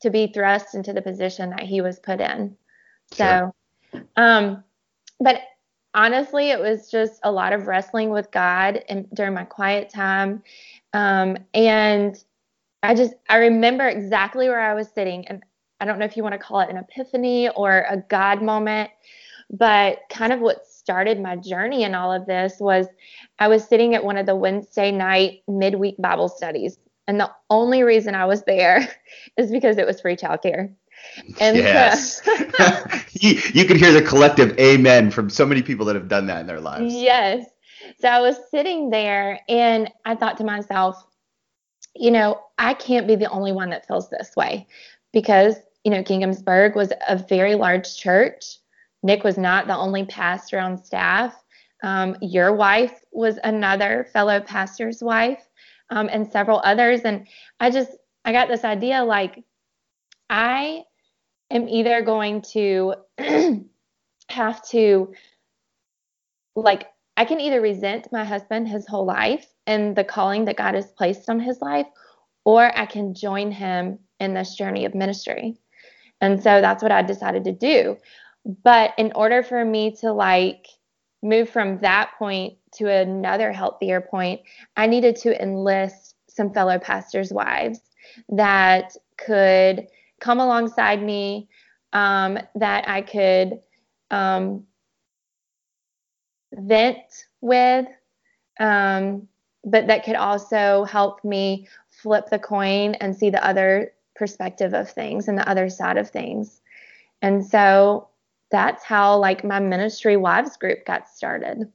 to 0.00 0.10
be 0.10 0.28
thrust 0.28 0.74
into 0.74 0.92
the 0.92 1.02
position 1.02 1.50
that 1.50 1.62
he 1.62 1.80
was 1.80 1.98
put 1.98 2.20
in. 2.20 2.56
Sure. 3.12 3.52
So, 3.92 4.02
um, 4.16 4.62
but 5.18 5.40
honestly, 5.94 6.50
it 6.50 6.60
was 6.60 6.90
just 6.90 7.18
a 7.24 7.32
lot 7.32 7.52
of 7.52 7.66
wrestling 7.66 8.10
with 8.10 8.30
God 8.30 8.84
and 8.88 9.08
during 9.14 9.34
my 9.34 9.44
quiet 9.44 9.90
time. 9.90 10.42
Um, 10.92 11.38
and 11.54 12.22
I 12.82 12.94
just, 12.94 13.14
I 13.28 13.38
remember 13.38 13.88
exactly 13.88 14.48
where 14.48 14.60
I 14.60 14.74
was 14.74 14.88
sitting. 14.88 15.26
And 15.26 15.42
I 15.80 15.84
don't 15.84 15.98
know 15.98 16.04
if 16.04 16.16
you 16.16 16.22
want 16.22 16.34
to 16.34 16.38
call 16.38 16.60
it 16.60 16.70
an 16.70 16.76
epiphany 16.76 17.48
or 17.50 17.86
a 17.88 17.98
God 18.08 18.42
moment, 18.42 18.90
but 19.50 20.00
kind 20.10 20.32
of 20.32 20.40
what 20.40 20.66
started 20.66 21.20
my 21.20 21.36
journey 21.36 21.82
in 21.84 21.94
all 21.94 22.12
of 22.12 22.26
this 22.26 22.56
was 22.58 22.86
I 23.38 23.48
was 23.48 23.66
sitting 23.66 23.94
at 23.94 24.04
one 24.04 24.16
of 24.16 24.26
the 24.26 24.36
Wednesday 24.36 24.90
night 24.90 25.42
midweek 25.48 25.96
Bible 25.98 26.28
studies. 26.28 26.78
And 27.08 27.20
the 27.20 27.30
only 27.50 27.82
reason 27.82 28.14
I 28.14 28.24
was 28.24 28.42
there 28.44 28.88
is 29.36 29.50
because 29.50 29.78
it 29.78 29.86
was 29.86 30.00
free 30.00 30.16
childcare. 30.16 30.72
And 31.40 31.56
yes. 31.56 32.22
So, 32.24 32.32
you, 33.20 33.40
you 33.52 33.64
could 33.64 33.76
hear 33.76 33.92
the 33.92 34.02
collective 34.02 34.58
amen 34.58 35.10
from 35.10 35.30
so 35.30 35.46
many 35.46 35.62
people 35.62 35.86
that 35.86 35.94
have 35.94 36.08
done 36.08 36.26
that 36.26 36.40
in 36.40 36.46
their 36.46 36.60
lives. 36.60 36.94
Yes. 36.94 37.46
So 38.00 38.08
I 38.08 38.20
was 38.20 38.36
sitting 38.50 38.90
there 38.90 39.40
and 39.48 39.90
I 40.04 40.14
thought 40.14 40.38
to 40.38 40.44
myself, 40.44 41.04
you 41.94 42.10
know, 42.10 42.40
I 42.58 42.74
can't 42.74 43.06
be 43.06 43.16
the 43.16 43.30
only 43.30 43.52
one 43.52 43.70
that 43.70 43.86
feels 43.86 44.10
this 44.10 44.34
way 44.36 44.66
because, 45.12 45.56
you 45.86 45.90
know, 45.90 46.02
Ginghamsburg 46.02 46.74
was 46.74 46.92
a 47.08 47.16
very 47.16 47.54
large 47.54 47.96
church. 47.96 48.58
Nick 49.04 49.22
was 49.22 49.38
not 49.38 49.68
the 49.68 49.76
only 49.76 50.04
pastor 50.04 50.58
on 50.58 50.76
staff. 50.76 51.40
Um, 51.84 52.16
your 52.20 52.52
wife 52.52 53.04
was 53.12 53.38
another 53.44 54.08
fellow 54.12 54.40
pastor's 54.40 55.00
wife, 55.00 55.48
um, 55.90 56.08
and 56.10 56.26
several 56.26 56.60
others. 56.64 57.02
And 57.02 57.28
I 57.60 57.70
just, 57.70 57.92
I 58.24 58.32
got 58.32 58.48
this 58.48 58.64
idea 58.64 59.04
like, 59.04 59.44
I 60.28 60.82
am 61.52 61.68
either 61.68 62.02
going 62.02 62.42
to 62.54 62.94
have 64.28 64.68
to, 64.70 65.14
like, 66.56 66.88
I 67.16 67.24
can 67.26 67.38
either 67.38 67.60
resent 67.60 68.08
my 68.10 68.24
husband 68.24 68.66
his 68.66 68.88
whole 68.88 69.06
life 69.06 69.46
and 69.68 69.94
the 69.94 70.02
calling 70.02 70.46
that 70.46 70.56
God 70.56 70.74
has 70.74 70.90
placed 70.90 71.30
on 71.30 71.38
his 71.38 71.60
life, 71.60 71.86
or 72.44 72.76
I 72.76 72.86
can 72.86 73.14
join 73.14 73.52
him 73.52 74.00
in 74.18 74.34
this 74.34 74.56
journey 74.56 74.84
of 74.84 74.92
ministry. 74.92 75.60
And 76.20 76.42
so 76.42 76.60
that's 76.60 76.82
what 76.82 76.92
I 76.92 77.02
decided 77.02 77.44
to 77.44 77.52
do. 77.52 77.96
But 78.62 78.94
in 78.96 79.12
order 79.14 79.42
for 79.42 79.64
me 79.64 79.94
to 79.96 80.12
like 80.12 80.68
move 81.22 81.50
from 81.50 81.78
that 81.80 82.12
point 82.18 82.54
to 82.76 82.90
another 82.90 83.52
healthier 83.52 84.00
point, 84.00 84.40
I 84.76 84.86
needed 84.86 85.16
to 85.16 85.40
enlist 85.42 86.14
some 86.28 86.52
fellow 86.52 86.78
pastors' 86.78 87.32
wives 87.32 87.80
that 88.28 88.96
could 89.18 89.88
come 90.20 90.40
alongside 90.40 91.02
me, 91.02 91.48
um, 91.92 92.38
that 92.54 92.88
I 92.88 93.02
could 93.02 93.60
um, 94.10 94.64
vent 96.52 96.98
with, 97.40 97.86
um, 98.60 99.28
but 99.64 99.88
that 99.88 100.04
could 100.04 100.16
also 100.16 100.84
help 100.84 101.24
me 101.24 101.66
flip 101.90 102.26
the 102.30 102.38
coin 102.38 102.94
and 102.96 103.16
see 103.16 103.30
the 103.30 103.44
other 103.44 103.92
perspective 104.16 104.74
of 104.74 104.90
things 104.90 105.28
and 105.28 105.38
the 105.38 105.48
other 105.48 105.68
side 105.68 105.98
of 105.98 106.10
things. 106.10 106.60
And 107.22 107.44
so 107.44 108.08
that's 108.50 108.84
how 108.84 109.18
like 109.18 109.44
my 109.44 109.58
ministry 109.58 110.16
wives 110.16 110.56
group 110.56 110.84
got 110.86 111.08
started. 111.08 111.70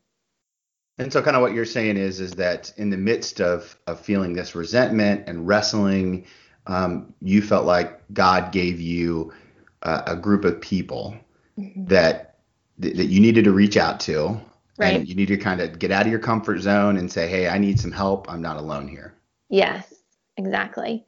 And 0.98 1.12
so 1.12 1.21
kind 1.21 1.36
of 1.36 1.41
what 1.41 1.53
you're 1.53 1.65
saying 1.65 1.98
is 1.98 2.19
is 2.19 2.33
that 2.33 2.74
in 2.77 2.89
the 2.89 2.98
midst 2.98 3.41
of 3.41 3.77
of 3.88 4.00
feeling 4.00 4.33
this 4.33 4.55
resentment 4.55 5.27
and 5.27 5.48
wrestling, 5.48 6.25
um, 6.67 7.13
you 7.21 7.41
felt 7.41 7.65
like 7.65 8.01
God 8.13 8.51
gave 8.51 8.79
you 8.79 9.33
a, 9.81 10.03
a 10.07 10.15
group 10.15 10.45
of 10.45 10.62
people 10.62 11.15
mm-hmm. 11.57 11.86
that 11.86 12.39
that 12.77 12.95
you 13.07 13.19
needed 13.19 13.45
to 13.45 13.51
reach 13.51 13.77
out 13.77 14.00
to. 14.01 14.39
Right. 14.77 14.95
And 14.95 15.07
you 15.07 15.13
need 15.13 15.27
to 15.27 15.38
kind 15.38 15.62
of 15.62 15.77
get 15.77 15.91
out 15.91 16.05
of 16.05 16.12
your 16.12 16.19
comfort 16.19 16.60
zone 16.60 16.98
and 16.98 17.12
say, 17.12 17.27
"Hey, 17.27 17.48
I 17.48 17.57
need 17.57 17.79
some 17.79 17.91
help. 17.91 18.31
I'm 18.31 18.41
not 18.41 18.57
alone 18.57 18.88
here." 18.88 19.13
Yes, 19.50 19.93
exactly. 20.38 21.05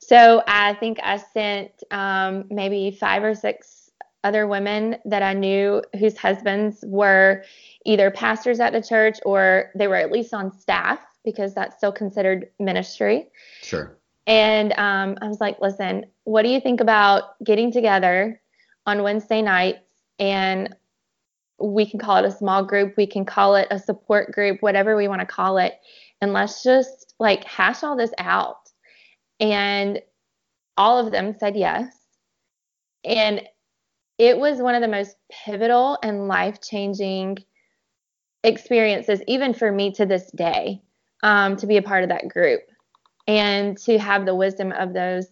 So 0.00 0.42
I 0.46 0.74
think 0.74 0.98
I 1.02 1.18
sent 1.18 1.70
um, 1.90 2.44
maybe 2.50 2.90
five 2.90 3.22
or 3.22 3.34
six 3.34 3.90
other 4.24 4.46
women 4.46 4.96
that 5.04 5.22
I 5.22 5.32
knew 5.32 5.82
whose 5.98 6.16
husbands 6.18 6.84
were 6.86 7.44
either 7.86 8.10
pastors 8.10 8.60
at 8.60 8.72
the 8.72 8.82
church 8.82 9.18
or 9.24 9.70
they 9.74 9.86
were 9.86 9.96
at 9.96 10.10
least 10.10 10.34
on 10.34 10.52
staff 10.58 11.00
because 11.24 11.54
that's 11.54 11.76
still 11.76 11.92
considered 11.92 12.48
ministry. 12.58 13.28
Sure. 13.62 13.96
And 14.26 14.72
um, 14.72 15.16
I 15.22 15.28
was 15.28 15.40
like, 15.40 15.60
listen, 15.60 16.06
what 16.24 16.42
do 16.42 16.48
you 16.48 16.60
think 16.60 16.80
about 16.80 17.42
getting 17.44 17.72
together 17.72 18.40
on 18.86 19.02
Wednesday 19.02 19.42
nights 19.42 19.80
and 20.18 20.74
we 21.58 21.88
can 21.88 22.00
call 22.00 22.16
it 22.16 22.24
a 22.24 22.30
small 22.30 22.64
group, 22.64 22.96
we 22.96 23.06
can 23.06 23.24
call 23.24 23.54
it 23.54 23.68
a 23.70 23.78
support 23.78 24.32
group, 24.32 24.62
whatever 24.62 24.96
we 24.96 25.08
want 25.08 25.20
to 25.20 25.26
call 25.26 25.58
it. 25.58 25.74
And 26.20 26.32
let's 26.32 26.62
just 26.62 27.14
like 27.18 27.44
hash 27.44 27.82
all 27.82 27.96
this 27.96 28.12
out. 28.18 28.69
And 29.40 30.00
all 30.76 30.98
of 31.04 31.12
them 31.12 31.34
said 31.38 31.56
yes. 31.56 31.96
And 33.04 33.42
it 34.18 34.38
was 34.38 34.60
one 34.60 34.74
of 34.74 34.82
the 34.82 34.88
most 34.88 35.16
pivotal 35.30 35.98
and 36.02 36.28
life 36.28 36.60
changing 36.60 37.38
experiences, 38.44 39.22
even 39.26 39.54
for 39.54 39.72
me 39.72 39.92
to 39.92 40.06
this 40.06 40.30
day, 40.32 40.82
um, 41.22 41.56
to 41.56 41.66
be 41.66 41.78
a 41.78 41.82
part 41.82 42.02
of 42.02 42.10
that 42.10 42.28
group 42.28 42.60
and 43.26 43.78
to 43.78 43.98
have 43.98 44.26
the 44.26 44.34
wisdom 44.34 44.72
of 44.72 44.92
those 44.92 45.26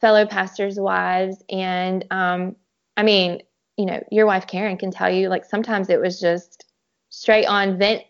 fellow 0.00 0.26
pastors' 0.26 0.78
wives. 0.78 1.42
And 1.50 2.04
um, 2.10 2.56
I 2.96 3.02
mean, 3.02 3.42
you 3.76 3.86
know, 3.86 4.02
your 4.10 4.26
wife 4.26 4.46
Karen 4.46 4.76
can 4.76 4.90
tell 4.90 5.10
you, 5.10 5.28
like, 5.28 5.44
sometimes 5.44 5.88
it 5.88 6.00
was 6.00 6.20
just 6.20 6.64
straight 7.08 7.46
on 7.46 7.78
vent 7.78 8.04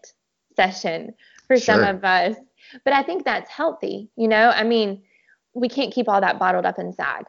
session 0.56 1.14
for 1.46 1.56
sure. 1.56 1.76
some 1.76 1.84
of 1.84 2.04
us. 2.04 2.36
But 2.84 2.92
I 2.92 3.02
think 3.02 3.24
that's 3.24 3.50
healthy, 3.50 4.10
you 4.16 4.28
know? 4.28 4.50
I 4.50 4.64
mean, 4.64 5.02
we 5.54 5.68
can't 5.68 5.92
keep 5.92 6.08
all 6.08 6.20
that 6.20 6.38
bottled 6.38 6.66
up 6.66 6.78
inside. 6.78 7.26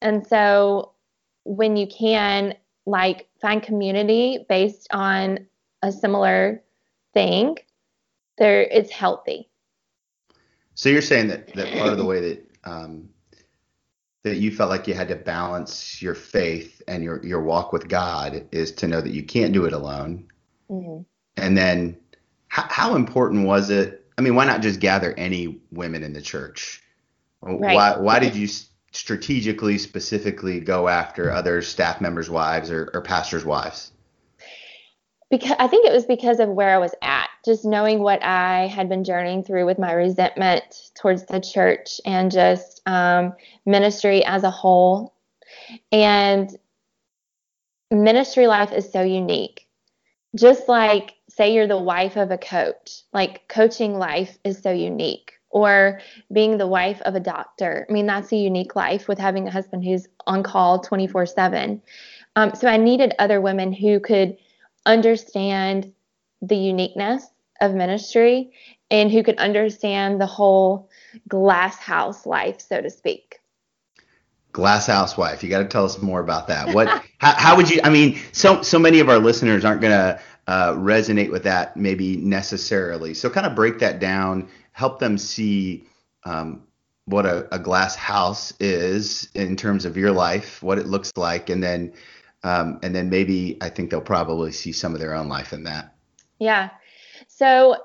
And 0.00 0.26
so 0.26 0.92
when 1.44 1.76
you 1.76 1.86
can 1.86 2.54
like 2.86 3.28
find 3.40 3.62
community 3.62 4.44
based 4.48 4.88
on 4.92 5.46
a 5.82 5.92
similar 5.92 6.62
thing, 7.12 7.56
there 8.38 8.62
it's 8.62 8.90
healthy. 8.90 9.48
So 10.74 10.88
you're 10.88 11.02
saying 11.02 11.28
that 11.28 11.54
that 11.54 11.72
part 11.78 11.92
of 11.92 11.98
the 11.98 12.04
way 12.04 12.20
that 12.20 12.50
um, 12.64 13.08
that 14.24 14.36
you 14.36 14.50
felt 14.50 14.70
like 14.70 14.88
you 14.88 14.94
had 14.94 15.08
to 15.08 15.16
balance 15.16 16.02
your 16.02 16.14
faith 16.14 16.82
and 16.88 17.04
your 17.04 17.24
your 17.24 17.42
walk 17.42 17.72
with 17.72 17.88
God 17.88 18.46
is 18.50 18.72
to 18.72 18.88
know 18.88 19.00
that 19.00 19.12
you 19.12 19.22
can't 19.22 19.52
do 19.52 19.64
it 19.66 19.72
alone. 19.72 20.26
Mm-hmm. 20.70 21.02
And 21.36 21.56
then, 21.56 21.96
how, 22.48 22.66
how 22.68 22.94
important 22.94 23.46
was 23.46 23.70
it? 23.70 24.06
I 24.16 24.22
mean, 24.22 24.34
why 24.34 24.44
not 24.44 24.62
just 24.62 24.80
gather 24.80 25.12
any 25.14 25.60
women 25.70 26.02
in 26.02 26.12
the 26.12 26.22
church? 26.22 26.82
Right. 27.44 27.74
Why 27.74 27.98
why 27.98 28.18
did 28.20 28.34
you 28.34 28.48
strategically 28.92 29.76
specifically 29.76 30.60
go 30.60 30.88
after 30.88 31.30
other 31.30 31.60
staff 31.60 32.00
members' 32.00 32.30
wives 32.30 32.70
or, 32.70 32.90
or 32.94 33.02
pastors' 33.02 33.44
wives? 33.44 33.92
Because 35.30 35.56
I 35.58 35.66
think 35.66 35.86
it 35.86 35.92
was 35.92 36.06
because 36.06 36.38
of 36.38 36.48
where 36.48 36.74
I 36.74 36.78
was 36.78 36.94
at, 37.02 37.28
just 37.44 37.64
knowing 37.64 37.98
what 37.98 38.22
I 38.22 38.68
had 38.68 38.88
been 38.88 39.04
journeying 39.04 39.42
through 39.42 39.66
with 39.66 39.78
my 39.78 39.92
resentment 39.92 40.90
towards 40.94 41.24
the 41.24 41.40
church 41.40 42.00
and 42.06 42.30
just 42.30 42.80
um, 42.86 43.34
ministry 43.66 44.24
as 44.24 44.44
a 44.44 44.50
whole. 44.50 45.14
And 45.90 46.56
ministry 47.90 48.46
life 48.46 48.72
is 48.72 48.90
so 48.90 49.02
unique. 49.02 49.66
Just 50.36 50.68
like, 50.68 51.14
say, 51.28 51.52
you're 51.52 51.66
the 51.66 51.78
wife 51.78 52.16
of 52.16 52.30
a 52.30 52.38
coach, 52.38 53.02
like 53.12 53.48
coaching 53.48 53.98
life 53.98 54.38
is 54.44 54.58
so 54.58 54.70
unique 54.70 55.33
or 55.54 56.00
being 56.32 56.58
the 56.58 56.66
wife 56.66 57.00
of 57.02 57.14
a 57.14 57.20
doctor. 57.20 57.86
I 57.88 57.92
mean, 57.92 58.06
that's 58.06 58.32
a 58.32 58.36
unique 58.36 58.74
life 58.74 59.06
with 59.06 59.18
having 59.18 59.46
a 59.46 59.52
husband 59.52 59.84
who's 59.84 60.08
on 60.26 60.42
call 60.42 60.80
24 60.80 61.24
7. 61.26 61.80
Um, 62.36 62.54
so 62.54 62.68
I 62.68 62.76
needed 62.76 63.14
other 63.18 63.40
women 63.40 63.72
who 63.72 64.00
could 64.00 64.36
understand 64.84 65.92
the 66.42 66.56
uniqueness 66.56 67.24
of 67.60 67.72
ministry 67.72 68.50
and 68.90 69.10
who 69.10 69.22
could 69.22 69.38
understand 69.38 70.20
the 70.20 70.26
whole 70.26 70.90
glass 71.28 71.78
house 71.78 72.26
life, 72.26 72.60
so 72.60 72.82
to 72.82 72.90
speak. 72.90 73.38
Glass 74.52 74.88
house 74.88 75.16
wife. 75.16 75.44
You 75.44 75.50
got 75.50 75.60
to 75.60 75.66
tell 75.66 75.84
us 75.84 76.02
more 76.02 76.20
about 76.20 76.48
that. 76.48 76.74
What? 76.74 76.88
how, 77.18 77.34
how, 77.34 77.56
would 77.56 77.70
you? 77.70 77.80
I 77.82 77.90
mean, 77.90 78.18
so 78.32 78.62
so 78.62 78.78
many 78.78 78.98
of 79.00 79.08
our 79.08 79.18
listeners 79.18 79.64
aren't 79.64 79.80
to 79.92 80.20
uh, 80.46 80.72
resonate 80.72 81.30
with 81.30 81.42
that 81.44 81.76
maybe 81.76 82.16
necessarily. 82.16 83.14
So 83.14 83.30
kind 83.30 83.46
of 83.46 83.54
break 83.54 83.78
that 83.78 83.98
down 83.98 84.48
help 84.74 84.98
them 84.98 85.16
see 85.16 85.86
um, 86.24 86.62
what 87.06 87.24
a, 87.24 87.52
a 87.54 87.58
glass 87.58 87.94
house 87.94 88.52
is 88.60 89.28
in 89.34 89.56
terms 89.56 89.84
of 89.84 89.96
your 89.96 90.10
life, 90.10 90.62
what 90.62 90.78
it 90.78 90.86
looks 90.86 91.12
like, 91.16 91.48
and 91.48 91.62
then 91.62 91.92
um, 92.42 92.78
and 92.82 92.94
then 92.94 93.08
maybe 93.08 93.56
I 93.62 93.70
think 93.70 93.90
they'll 93.90 94.02
probably 94.02 94.52
see 94.52 94.72
some 94.72 94.92
of 94.92 95.00
their 95.00 95.14
own 95.14 95.28
life 95.28 95.54
in 95.54 95.64
that. 95.64 95.94
Yeah. 96.38 96.70
So, 97.26 97.76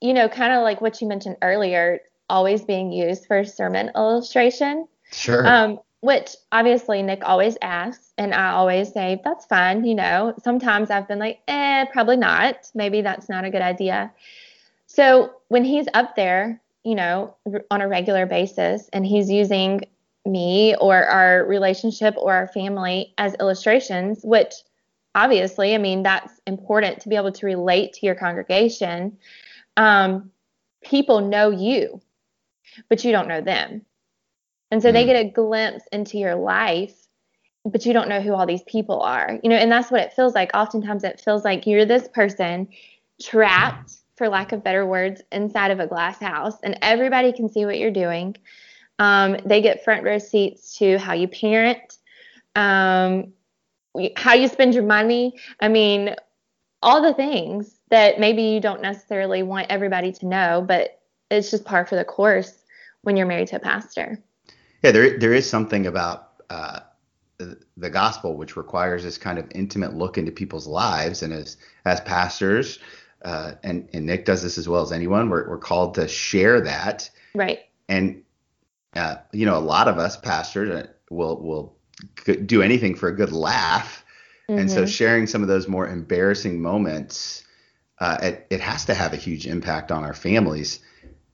you 0.00 0.14
know, 0.14 0.28
kind 0.28 0.54
of 0.54 0.62
like 0.62 0.80
what 0.80 1.02
you 1.02 1.08
mentioned 1.08 1.36
earlier, 1.42 2.00
always 2.30 2.64
being 2.64 2.92
used 2.92 3.26
for 3.26 3.44
sermon 3.44 3.90
illustration. 3.94 4.88
Sure. 5.12 5.46
Um, 5.46 5.80
which 6.00 6.30
obviously 6.50 7.02
Nick 7.02 7.24
always 7.24 7.58
asks, 7.60 8.05
and 8.18 8.34
I 8.34 8.50
always 8.50 8.92
say, 8.92 9.20
that's 9.24 9.44
fine. 9.46 9.84
You 9.84 9.94
know, 9.94 10.34
sometimes 10.42 10.90
I've 10.90 11.08
been 11.08 11.18
like, 11.18 11.40
eh, 11.48 11.84
probably 11.92 12.16
not. 12.16 12.70
Maybe 12.74 13.02
that's 13.02 13.28
not 13.28 13.44
a 13.44 13.50
good 13.50 13.62
idea. 13.62 14.12
So 14.86 15.32
when 15.48 15.64
he's 15.64 15.86
up 15.94 16.16
there, 16.16 16.60
you 16.84 16.94
know, 16.94 17.36
on 17.70 17.82
a 17.82 17.88
regular 17.88 18.26
basis, 18.26 18.88
and 18.92 19.04
he's 19.04 19.28
using 19.30 19.82
me 20.24 20.74
or 20.80 21.04
our 21.04 21.44
relationship 21.44 22.14
or 22.16 22.32
our 22.32 22.48
family 22.48 23.12
as 23.18 23.34
illustrations, 23.40 24.20
which 24.22 24.54
obviously, 25.14 25.74
I 25.74 25.78
mean, 25.78 26.02
that's 26.02 26.40
important 26.46 27.00
to 27.00 27.08
be 27.08 27.16
able 27.16 27.32
to 27.32 27.46
relate 27.46 27.94
to 27.94 28.06
your 28.06 28.14
congregation. 28.14 29.18
Um, 29.76 30.30
people 30.84 31.20
know 31.20 31.50
you, 31.50 32.00
but 32.88 33.04
you 33.04 33.12
don't 33.12 33.28
know 33.28 33.40
them. 33.40 33.82
And 34.70 34.82
so 34.82 34.90
mm. 34.90 34.92
they 34.92 35.04
get 35.06 35.16
a 35.16 35.30
glimpse 35.30 35.84
into 35.92 36.18
your 36.18 36.34
life, 36.34 37.05
but 37.66 37.84
you 37.84 37.92
don't 37.92 38.08
know 38.08 38.20
who 38.20 38.32
all 38.32 38.46
these 38.46 38.62
people 38.62 39.00
are. 39.00 39.38
You 39.42 39.50
know, 39.50 39.56
and 39.56 39.70
that's 39.70 39.90
what 39.90 40.00
it 40.00 40.12
feels 40.12 40.34
like. 40.34 40.50
Oftentimes 40.54 41.04
it 41.04 41.20
feels 41.20 41.44
like 41.44 41.66
you're 41.66 41.84
this 41.84 42.08
person 42.08 42.68
trapped, 43.20 43.92
for 44.16 44.28
lack 44.28 44.52
of 44.52 44.64
better 44.64 44.86
words, 44.86 45.20
inside 45.32 45.70
of 45.70 45.80
a 45.80 45.86
glass 45.86 46.18
house, 46.18 46.54
and 46.62 46.78
everybody 46.80 47.32
can 47.32 47.48
see 47.48 47.64
what 47.64 47.78
you're 47.78 47.90
doing. 47.90 48.36
Um, 48.98 49.36
they 49.44 49.60
get 49.60 49.84
front 49.84 50.04
row 50.04 50.18
seats 50.18 50.78
to 50.78 50.98
how 50.98 51.12
you 51.12 51.28
parent, 51.28 51.98
um, 52.54 53.32
how 54.16 54.34
you 54.34 54.48
spend 54.48 54.74
your 54.74 54.84
money. 54.84 55.34
I 55.60 55.68
mean, 55.68 56.14
all 56.82 57.02
the 57.02 57.14
things 57.14 57.78
that 57.90 58.18
maybe 58.20 58.42
you 58.42 58.60
don't 58.60 58.80
necessarily 58.80 59.42
want 59.42 59.66
everybody 59.70 60.12
to 60.12 60.26
know, 60.26 60.64
but 60.66 61.00
it's 61.30 61.50
just 61.50 61.64
par 61.64 61.84
for 61.84 61.96
the 61.96 62.04
course 62.04 62.64
when 63.02 63.16
you're 63.16 63.26
married 63.26 63.48
to 63.48 63.56
a 63.56 63.60
pastor. 63.60 64.18
Yeah, 64.82 64.92
there 64.92 65.18
there 65.18 65.32
is 65.32 65.48
something 65.48 65.86
about 65.86 66.28
uh, 66.48 66.80
the 67.38 67.90
gospel 67.90 68.36
which 68.36 68.56
requires 68.56 69.02
this 69.02 69.18
kind 69.18 69.38
of 69.38 69.46
intimate 69.54 69.94
look 69.94 70.18
into 70.18 70.32
people's 70.32 70.66
lives, 70.66 71.22
and 71.22 71.32
as 71.32 71.56
as 71.84 72.00
pastors, 72.00 72.78
uh, 73.22 73.52
and 73.62 73.88
and 73.92 74.06
Nick 74.06 74.24
does 74.24 74.42
this 74.42 74.58
as 74.58 74.68
well 74.68 74.82
as 74.82 74.92
anyone, 74.92 75.28
we're 75.28 75.48
we're 75.48 75.58
called 75.58 75.94
to 75.94 76.08
share 76.08 76.60
that. 76.62 77.10
Right. 77.34 77.60
And 77.88 78.22
uh, 78.94 79.16
you 79.32 79.46
know, 79.46 79.58
a 79.58 79.60
lot 79.60 79.88
of 79.88 79.98
us 79.98 80.16
pastors 80.16 80.70
uh, 80.70 80.86
will 81.10 81.40
will 81.40 81.76
do 82.46 82.62
anything 82.62 82.94
for 82.94 83.08
a 83.08 83.14
good 83.14 83.32
laugh, 83.32 84.04
mm-hmm. 84.48 84.60
and 84.60 84.70
so 84.70 84.82
mm-hmm. 84.82 84.86
sharing 84.86 85.26
some 85.26 85.42
of 85.42 85.48
those 85.48 85.68
more 85.68 85.86
embarrassing 85.86 86.60
moments, 86.60 87.44
uh, 87.98 88.18
it 88.22 88.46
it 88.50 88.60
has 88.60 88.86
to 88.86 88.94
have 88.94 89.12
a 89.12 89.16
huge 89.16 89.46
impact 89.46 89.92
on 89.92 90.04
our 90.04 90.14
families. 90.14 90.80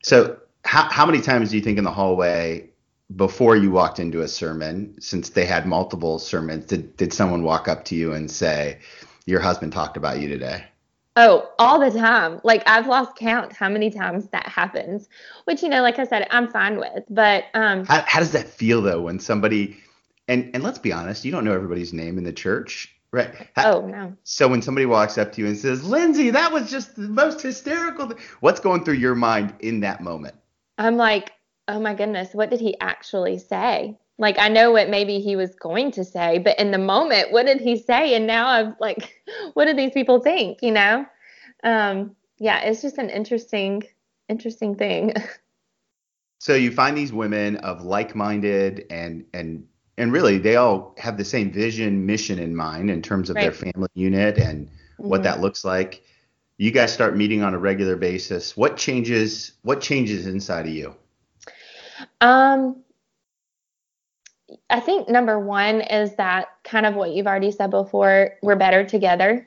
So, 0.02 0.38
how 0.64 0.90
how 0.90 1.06
many 1.06 1.20
times 1.20 1.50
do 1.50 1.56
you 1.56 1.62
think 1.62 1.78
in 1.78 1.84
the 1.84 1.92
hallway 1.92 2.71
before 3.16 3.56
you 3.56 3.70
walked 3.70 3.98
into 3.98 4.22
a 4.22 4.28
sermon, 4.28 5.00
since 5.00 5.30
they 5.30 5.44
had 5.44 5.66
multiple 5.66 6.18
sermons, 6.18 6.66
did 6.66 6.96
did 6.96 7.12
someone 7.12 7.42
walk 7.42 7.68
up 7.68 7.84
to 7.86 7.94
you 7.94 8.12
and 8.12 8.30
say, 8.30 8.78
"Your 9.26 9.40
husband 9.40 9.72
talked 9.72 9.96
about 9.96 10.20
you 10.20 10.28
today"? 10.28 10.64
Oh, 11.14 11.50
all 11.58 11.78
the 11.78 11.90
time. 11.90 12.40
Like 12.42 12.62
I've 12.66 12.86
lost 12.86 13.16
count 13.16 13.52
how 13.52 13.68
many 13.68 13.90
times 13.90 14.28
that 14.28 14.46
happens, 14.46 15.08
which 15.44 15.62
you 15.62 15.68
know, 15.68 15.82
like 15.82 15.98
I 15.98 16.04
said, 16.04 16.26
I'm 16.30 16.50
fine 16.50 16.78
with. 16.78 17.04
But 17.10 17.44
um 17.54 17.84
how, 17.84 18.02
how 18.06 18.20
does 18.20 18.32
that 18.32 18.48
feel 18.48 18.80
though 18.80 19.02
when 19.02 19.18
somebody 19.18 19.76
and 20.28 20.50
and 20.54 20.62
let's 20.62 20.78
be 20.78 20.92
honest, 20.92 21.24
you 21.24 21.32
don't 21.32 21.44
know 21.44 21.52
everybody's 21.52 21.92
name 21.92 22.16
in 22.16 22.24
the 22.24 22.32
church, 22.32 22.94
right? 23.10 23.48
How, 23.56 23.74
oh 23.74 23.86
no. 23.86 24.16
So 24.24 24.48
when 24.48 24.62
somebody 24.62 24.86
walks 24.86 25.18
up 25.18 25.32
to 25.32 25.42
you 25.42 25.48
and 25.48 25.58
says, 25.58 25.84
"Lindsay, 25.84 26.30
that 26.30 26.52
was 26.52 26.70
just 26.70 26.96
the 26.96 27.02
most 27.02 27.42
hysterical," 27.42 28.12
what's 28.40 28.60
going 28.60 28.84
through 28.84 28.94
your 28.94 29.14
mind 29.14 29.54
in 29.60 29.80
that 29.80 30.00
moment? 30.00 30.34
I'm 30.78 30.96
like, 30.96 31.32
oh 31.68 31.80
my 31.80 31.94
goodness, 31.94 32.34
what 32.34 32.50
did 32.50 32.60
he 32.60 32.78
actually 32.80 33.38
say? 33.38 33.98
Like 34.18 34.38
I 34.38 34.48
know 34.48 34.72
what 34.72 34.88
maybe 34.88 35.20
he 35.20 35.36
was 35.36 35.54
going 35.54 35.90
to 35.92 36.04
say, 36.04 36.38
but 36.38 36.58
in 36.58 36.70
the 36.70 36.78
moment, 36.78 37.32
what 37.32 37.46
did 37.46 37.60
he 37.60 37.76
say? 37.78 38.14
And 38.14 38.26
now 38.26 38.48
I'm 38.48 38.76
like, 38.80 39.20
what 39.54 39.66
do 39.66 39.74
these 39.74 39.92
people 39.92 40.20
think? 40.20 40.58
You 40.62 40.72
know? 40.72 41.06
Um, 41.64 42.16
yeah, 42.38 42.60
it's 42.60 42.82
just 42.82 42.98
an 42.98 43.10
interesting, 43.10 43.84
interesting 44.28 44.74
thing. 44.76 45.14
so 46.38 46.54
you 46.54 46.72
find 46.72 46.96
these 46.96 47.12
women 47.12 47.56
of 47.56 47.82
like-minded 47.82 48.86
and 48.90 49.24
and 49.32 49.66
and 49.98 50.12
really 50.12 50.38
they 50.38 50.56
all 50.56 50.94
have 50.98 51.16
the 51.16 51.24
same 51.24 51.52
vision, 51.52 52.06
mission 52.06 52.38
in 52.38 52.56
mind 52.56 52.90
in 52.90 53.02
terms 53.02 53.30
of 53.30 53.36
right. 53.36 53.42
their 53.42 53.52
family 53.52 53.88
unit 53.94 54.38
and 54.38 54.66
mm-hmm. 54.66 55.08
what 55.08 55.22
that 55.22 55.40
looks 55.40 55.64
like. 55.64 56.02
You 56.58 56.70
guys 56.70 56.92
start 56.92 57.16
meeting 57.16 57.42
on 57.42 57.54
a 57.54 57.58
regular 57.58 57.96
basis. 57.96 58.56
What 58.56 58.76
changes? 58.76 59.52
What 59.62 59.80
changes 59.80 60.26
inside 60.26 60.66
of 60.66 60.72
you? 60.72 60.94
Um, 62.20 62.82
I 64.68 64.80
think 64.80 65.08
number 65.08 65.38
one 65.38 65.80
is 65.82 66.14
that 66.16 66.48
kind 66.64 66.86
of 66.86 66.94
what 66.94 67.10
you've 67.10 67.26
already 67.26 67.50
said 67.50 67.70
before, 67.70 68.34
we're 68.42 68.56
better 68.56 68.84
together. 68.84 69.46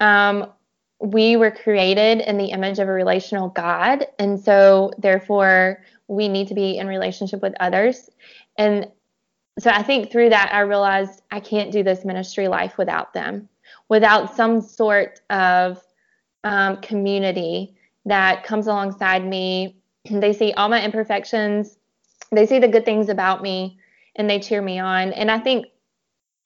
Um, 0.00 0.50
we 1.00 1.36
were 1.36 1.50
created 1.50 2.20
in 2.20 2.38
the 2.38 2.46
image 2.46 2.78
of 2.78 2.88
a 2.88 2.92
relational 2.92 3.48
God, 3.48 4.06
and 4.18 4.40
so 4.40 4.92
therefore 4.98 5.82
we 6.08 6.28
need 6.28 6.48
to 6.48 6.54
be 6.54 6.78
in 6.78 6.86
relationship 6.86 7.42
with 7.42 7.54
others. 7.60 8.10
And 8.56 8.88
so 9.58 9.70
I 9.70 9.82
think 9.82 10.10
through 10.10 10.30
that, 10.30 10.50
I 10.52 10.60
realized 10.60 11.22
I 11.30 11.40
can't 11.40 11.70
do 11.70 11.82
this 11.82 12.04
ministry 12.04 12.48
life 12.48 12.76
without 12.78 13.12
them, 13.12 13.48
without 13.88 14.34
some 14.34 14.60
sort 14.60 15.20
of 15.30 15.82
um, 16.42 16.78
community 16.78 17.76
that 18.04 18.44
comes 18.44 18.66
alongside 18.66 19.26
me. 19.26 19.76
They 20.10 20.32
see 20.32 20.52
all 20.52 20.68
my 20.68 20.84
imperfections, 20.84 21.78
they 22.30 22.46
see 22.46 22.58
the 22.58 22.68
good 22.68 22.84
things 22.84 23.08
about 23.08 23.42
me, 23.42 23.78
and 24.16 24.28
they 24.28 24.38
cheer 24.38 24.60
me 24.60 24.78
on. 24.78 25.12
And 25.12 25.30
I 25.30 25.38
think 25.38 25.66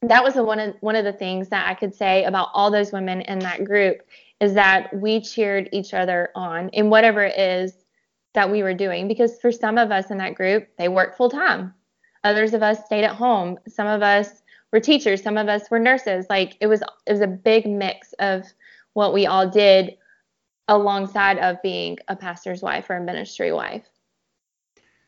that 0.03 0.23
was 0.23 0.35
one 0.35 0.61
of 0.61 0.75
one 0.81 0.97
of 0.97 1.05
the 1.05 1.13
things 1.13 1.49
that 1.49 1.69
I 1.69 1.75
could 1.75 1.95
say 1.95 2.25
about 2.25 2.51
all 2.55 2.71
those 2.71 2.93
women 2.93 3.23
in 3.23 3.41
that 3.41 3.65
group 3.65 4.03
is 4.41 4.55
that 4.55 4.95
we 4.95 5.21
cheered 5.21 5.69
each 5.73 5.93
other 5.93 6.31
on 6.37 6.69
in 6.69 6.89
whatever 6.89 7.25
it 7.25 7.37
is 7.37 7.73
that 8.35 8.49
we 8.49 8.63
were 8.63 8.75
doing 8.75 9.09
because 9.09 9.41
for 9.41 9.51
some 9.51 9.77
of 9.77 9.91
us 9.91 10.13
in 10.13 10.19
that 10.19 10.37
group 10.37 10.69
they 10.79 10.87
worked 10.87 11.17
full 11.17 11.29
time 11.29 11.75
others 12.25 12.55
of 12.55 12.63
us 12.63 12.85
stayed 12.85 13.05
at 13.05 13.15
home. 13.15 13.59
Some 13.69 13.87
of 13.87 14.03
us 14.03 14.43
were 14.73 14.81
teachers. 14.81 15.23
Some 15.23 15.37
of 15.37 15.49
us 15.49 15.71
were 15.71 15.79
nurses. 15.79 16.27
Like 16.29 16.57
it 16.61 16.67
was 16.67 16.83
it 17.07 17.13
was 17.13 17.21
a 17.21 17.27
big 17.27 17.67
mix 17.67 18.13
of 18.19 18.45
what 18.93 19.15
we 19.15 19.27
all 19.27 19.49
did 19.49 19.97
alongside 20.69 21.39
of 21.39 21.61
being 21.63 21.99
a 22.09 22.17
pastor's 22.17 22.63
wife 22.63 22.89
or 22.91 22.97
a 22.97 23.01
ministry 23.03 23.53
wife 23.53 23.87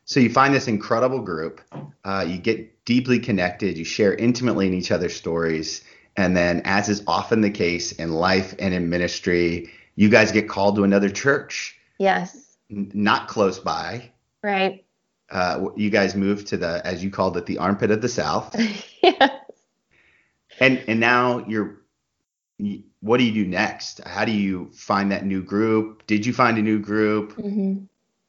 so 0.05 0.19
you 0.19 0.29
find 0.29 0.53
this 0.53 0.67
incredible 0.67 1.21
group 1.21 1.61
uh, 2.03 2.25
you 2.27 2.37
get 2.37 2.83
deeply 2.85 3.19
connected 3.19 3.77
you 3.77 3.85
share 3.85 4.13
intimately 4.15 4.67
in 4.67 4.73
each 4.73 4.91
other's 4.91 5.15
stories 5.15 5.83
and 6.17 6.35
then, 6.35 6.61
as 6.65 6.89
is 6.89 7.03
often 7.07 7.41
the 7.41 7.49
case 7.49 7.93
in 7.93 8.11
life 8.11 8.53
and 8.59 8.73
in 8.73 8.89
ministry, 8.89 9.71
you 9.95 10.09
guys 10.09 10.31
get 10.31 10.49
called 10.49 10.75
to 10.75 10.83
another 10.83 11.09
church. 11.09 11.77
Yes. 11.99 12.57
N- 12.69 12.91
not 12.93 13.27
close 13.27 13.59
by. 13.59 14.11
Right. 14.43 14.85
Uh, 15.29 15.69
you 15.77 15.89
guys 15.89 16.15
moved 16.15 16.47
to 16.47 16.57
the, 16.57 16.81
as 16.85 17.03
you 17.03 17.09
called 17.09 17.37
it, 17.37 17.45
the 17.45 17.57
armpit 17.59 17.91
of 17.91 18.01
the 18.01 18.09
South. 18.09 18.53
yes. 19.01 19.31
And 20.59 20.83
and 20.87 20.99
now 20.99 21.45
you're. 21.47 21.81
What 23.01 23.17
do 23.17 23.23
you 23.23 23.33
do 23.33 23.49
next? 23.49 23.99
How 24.05 24.25
do 24.25 24.31
you 24.31 24.69
find 24.73 25.11
that 25.11 25.25
new 25.25 25.43
group? 25.43 26.05
Did 26.07 26.25
you 26.25 26.33
find 26.33 26.57
a 26.57 26.61
new 26.61 26.79
group? 26.79 27.35
Mm-hmm. 27.35 27.85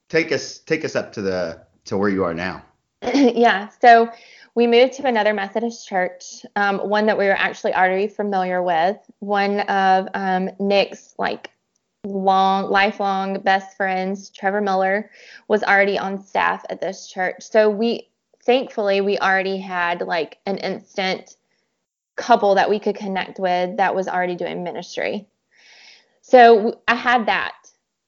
Take 0.08 0.32
us 0.32 0.58
take 0.58 0.84
us 0.84 0.96
up 0.96 1.12
to 1.14 1.22
the 1.22 1.62
to 1.84 1.96
where 1.96 2.08
you 2.08 2.24
are 2.24 2.34
now. 2.34 2.64
yeah. 3.02 3.68
So 3.80 4.10
we 4.54 4.66
moved 4.66 4.94
to 4.94 5.06
another 5.06 5.32
Methodist 5.32 5.88
church, 5.88 6.44
um, 6.56 6.78
one 6.78 7.06
that 7.06 7.16
we 7.16 7.26
were 7.26 7.36
actually 7.36 7.74
already 7.74 8.06
familiar 8.06 8.62
with. 8.62 8.98
One 9.20 9.60
of 9.60 10.08
um, 10.14 10.50
Nick's 10.58 11.14
like 11.18 11.50
long, 12.04 12.70
lifelong 12.70 13.40
best 13.40 13.76
friends, 13.76 14.30
Trevor 14.30 14.60
Miller, 14.60 15.10
was 15.48 15.62
already 15.62 15.98
on 15.98 16.22
staff 16.22 16.64
at 16.68 16.80
this 16.80 17.08
church. 17.08 17.42
So 17.42 17.70
we, 17.70 18.08
thankfully, 18.44 19.00
we 19.00 19.18
already 19.18 19.58
had 19.58 20.02
like 20.02 20.38
an 20.46 20.58
instant 20.58 21.36
couple 22.16 22.54
that 22.54 22.70
we 22.70 22.78
could 22.78 22.96
connect 22.96 23.38
with 23.38 23.76
that 23.76 23.94
was 23.94 24.08
already 24.08 24.36
doing 24.36 24.62
ministry. 24.62 25.26
So 26.20 26.80
I 26.86 26.94
had 26.94 27.26
that. 27.26 27.54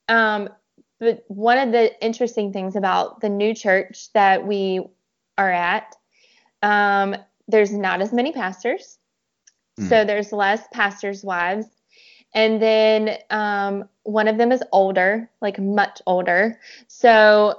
Um, 0.09 0.49
but 1.01 1.25
one 1.29 1.59
of 1.59 1.73
the 1.73 2.05
interesting 2.05 2.53
things 2.53 2.77
about 2.77 3.21
the 3.21 3.29
new 3.29 3.55
church 3.55 4.13
that 4.13 4.47
we 4.47 4.81
are 5.37 5.51
at 5.51 5.97
um, 6.65 7.15
there's 7.47 7.73
not 7.73 8.01
as 8.01 8.13
many 8.13 8.33
pastors, 8.33 8.99
mm. 9.79 9.89
so 9.89 10.05
there's 10.05 10.33
less 10.33 10.67
pastors' 10.73 11.23
wives. 11.23 11.67
And 12.35 12.61
then 12.61 13.19
um, 13.31 13.89
one 14.03 14.27
of 14.29 14.39
them 14.39 14.51
is 14.51 14.63
older, 14.73 15.31
like 15.43 15.59
much 15.59 16.01
older. 16.07 16.59
So 16.89 17.57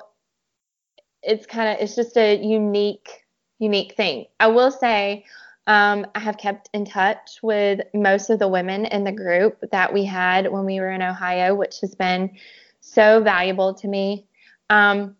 it's 1.21 1.45
kind 1.45 1.69
of 1.69 1.77
it's 1.79 1.95
just 1.95 2.17
a 2.17 2.35
unique 2.35 3.23
unique 3.59 3.93
thing. 3.95 4.25
I 4.39 4.47
will 4.47 4.71
say 4.71 5.25
um, 5.67 6.05
I 6.13 6.19
have 6.19 6.37
kept 6.37 6.69
in 6.73 6.85
touch 6.85 7.39
with 7.41 7.81
most 7.93 8.29
of 8.29 8.39
the 8.39 8.47
women 8.47 8.85
in 8.85 9.03
the 9.03 9.11
group 9.11 9.57
that 9.71 9.93
we 9.93 10.05
had 10.05 10.51
when 10.51 10.65
we 10.65 10.79
were 10.79 10.91
in 10.91 11.01
Ohio, 11.01 11.55
which 11.55 11.79
has 11.81 11.95
been 11.95 12.37
so 12.81 13.21
valuable 13.21 13.73
to 13.75 13.87
me. 13.87 14.27
Um, 14.69 15.15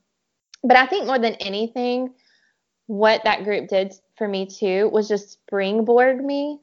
but 0.64 0.78
I 0.78 0.86
think 0.86 1.08
more 1.08 1.20
than 1.20 1.34
anything, 1.36 2.14
what 2.88 3.24
that 3.24 3.44
group 3.44 3.68
did 3.68 3.94
for 4.18 4.28
me 4.28 4.46
too 4.46 4.90
was 4.90 5.08
just 5.08 5.32
springboard 5.32 6.24
me 6.24 6.60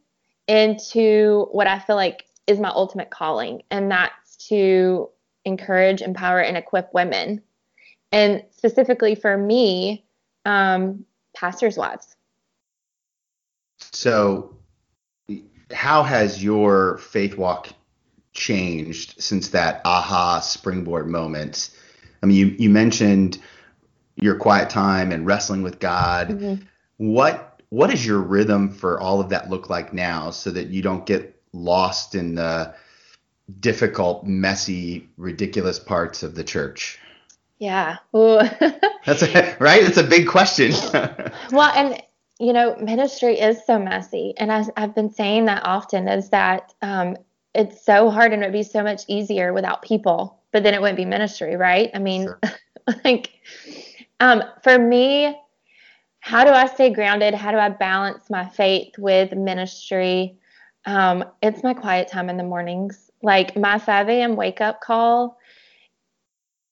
into 0.46 1.46
what 1.50 1.66
I 1.66 1.78
feel 1.78 1.96
like 1.96 2.26
is 2.46 2.60
my 2.60 2.70
ultimate 2.70 3.10
calling, 3.10 3.62
and 3.70 3.90
that's 3.90 4.36
to 4.48 5.08
encourage, 5.44 6.02
empower, 6.02 6.40
and 6.40 6.56
equip 6.56 6.92
women. 6.94 7.42
And 8.10 8.44
specifically 8.50 9.14
for 9.14 9.36
me, 9.36 10.04
um, 10.44 11.04
pastors' 11.34 11.76
wives. 11.76 12.14
So, 13.92 14.56
how 15.72 16.02
has 16.02 16.42
your 16.42 16.98
faith 16.98 17.36
walk 17.36 17.68
changed 18.32 19.20
since 19.20 19.48
that 19.48 19.80
aha 19.84 20.40
springboard 20.40 21.08
moment? 21.08 21.70
I 22.22 22.26
mean, 22.26 22.36
you, 22.36 22.46
you 22.58 22.70
mentioned 22.70 23.38
your 24.16 24.36
quiet 24.36 24.70
time 24.70 25.12
and 25.12 25.26
wrestling 25.26 25.62
with 25.62 25.78
God. 25.78 26.28
Mm-hmm. 26.28 26.64
What 26.98 27.60
what 27.70 27.88
does 27.88 28.04
your 28.04 28.18
rhythm 28.18 28.70
for 28.70 29.00
all 29.00 29.20
of 29.20 29.30
that 29.30 29.48
look 29.48 29.70
like 29.70 29.94
now 29.94 30.30
so 30.30 30.50
that 30.50 30.68
you 30.68 30.82
don't 30.82 31.06
get 31.06 31.40
lost 31.54 32.14
in 32.14 32.34
the 32.34 32.74
difficult, 33.60 34.26
messy, 34.26 35.08
ridiculous 35.16 35.78
parts 35.78 36.22
of 36.22 36.34
the 36.34 36.44
church? 36.44 36.98
Yeah. 37.58 37.96
That's 38.12 39.22
a, 39.22 39.56
right. 39.60 39.82
It's 39.82 39.96
a 39.96 40.04
big 40.04 40.28
question. 40.28 40.72
well, 41.52 41.72
and 41.74 42.02
you 42.42 42.52
know, 42.52 42.74
ministry 42.81 43.38
is 43.38 43.64
so 43.64 43.78
messy, 43.78 44.35
and 44.37 44.50
I, 44.50 44.64
have 44.76 44.96
been 44.96 45.11
saying 45.11 45.44
that 45.44 45.62
often 45.64 46.09
is 46.09 46.28
that 46.31 46.74
um, 46.83 47.16
it's 47.55 47.85
so 47.85 48.11
hard, 48.11 48.33
and 48.33 48.42
it'd 48.42 48.52
be 48.52 48.64
so 48.64 48.83
much 48.83 49.02
easier 49.07 49.52
without 49.52 49.81
people, 49.81 50.40
but 50.50 50.64
then 50.64 50.74
it 50.74 50.81
wouldn't 50.81 50.96
be 50.96 51.05
ministry, 51.05 51.55
right? 51.55 51.88
I 51.94 52.00
mean, 52.00 52.24
sure. 52.24 52.40
like, 53.05 53.31
um, 54.18 54.42
for 54.64 54.76
me, 54.76 55.38
how 56.18 56.42
do 56.42 56.50
I 56.50 56.66
stay 56.66 56.90
grounded? 56.90 57.33
How 57.33 57.52
do 57.52 57.59
I 57.59 57.68
balance 57.68 58.28
my 58.28 58.48
faith 58.48 58.92
with 58.98 59.33
ministry? 59.37 60.37
Um, 60.85 61.24
it's 61.44 61.62
my 61.62 61.74
quiet 61.74 62.09
time 62.09 62.28
in 62.28 62.38
the 62.38 62.42
mornings. 62.42 63.09
Like 63.22 63.57
my 63.57 63.78
5 63.78 64.09
a.m. 64.09 64.35
wake 64.35 64.61
up 64.61 64.81
call. 64.81 65.38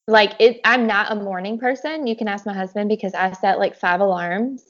Like 0.09 0.35
it, 0.41 0.61
I'm 0.65 0.89
not 0.89 1.13
a 1.13 1.15
morning 1.15 1.61
person. 1.61 2.09
You 2.09 2.17
can 2.17 2.27
ask 2.27 2.45
my 2.45 2.55
husband 2.55 2.89
because 2.89 3.15
I 3.15 3.31
set 3.31 3.61
like 3.61 3.77
five 3.77 4.01
alarms. 4.01 4.65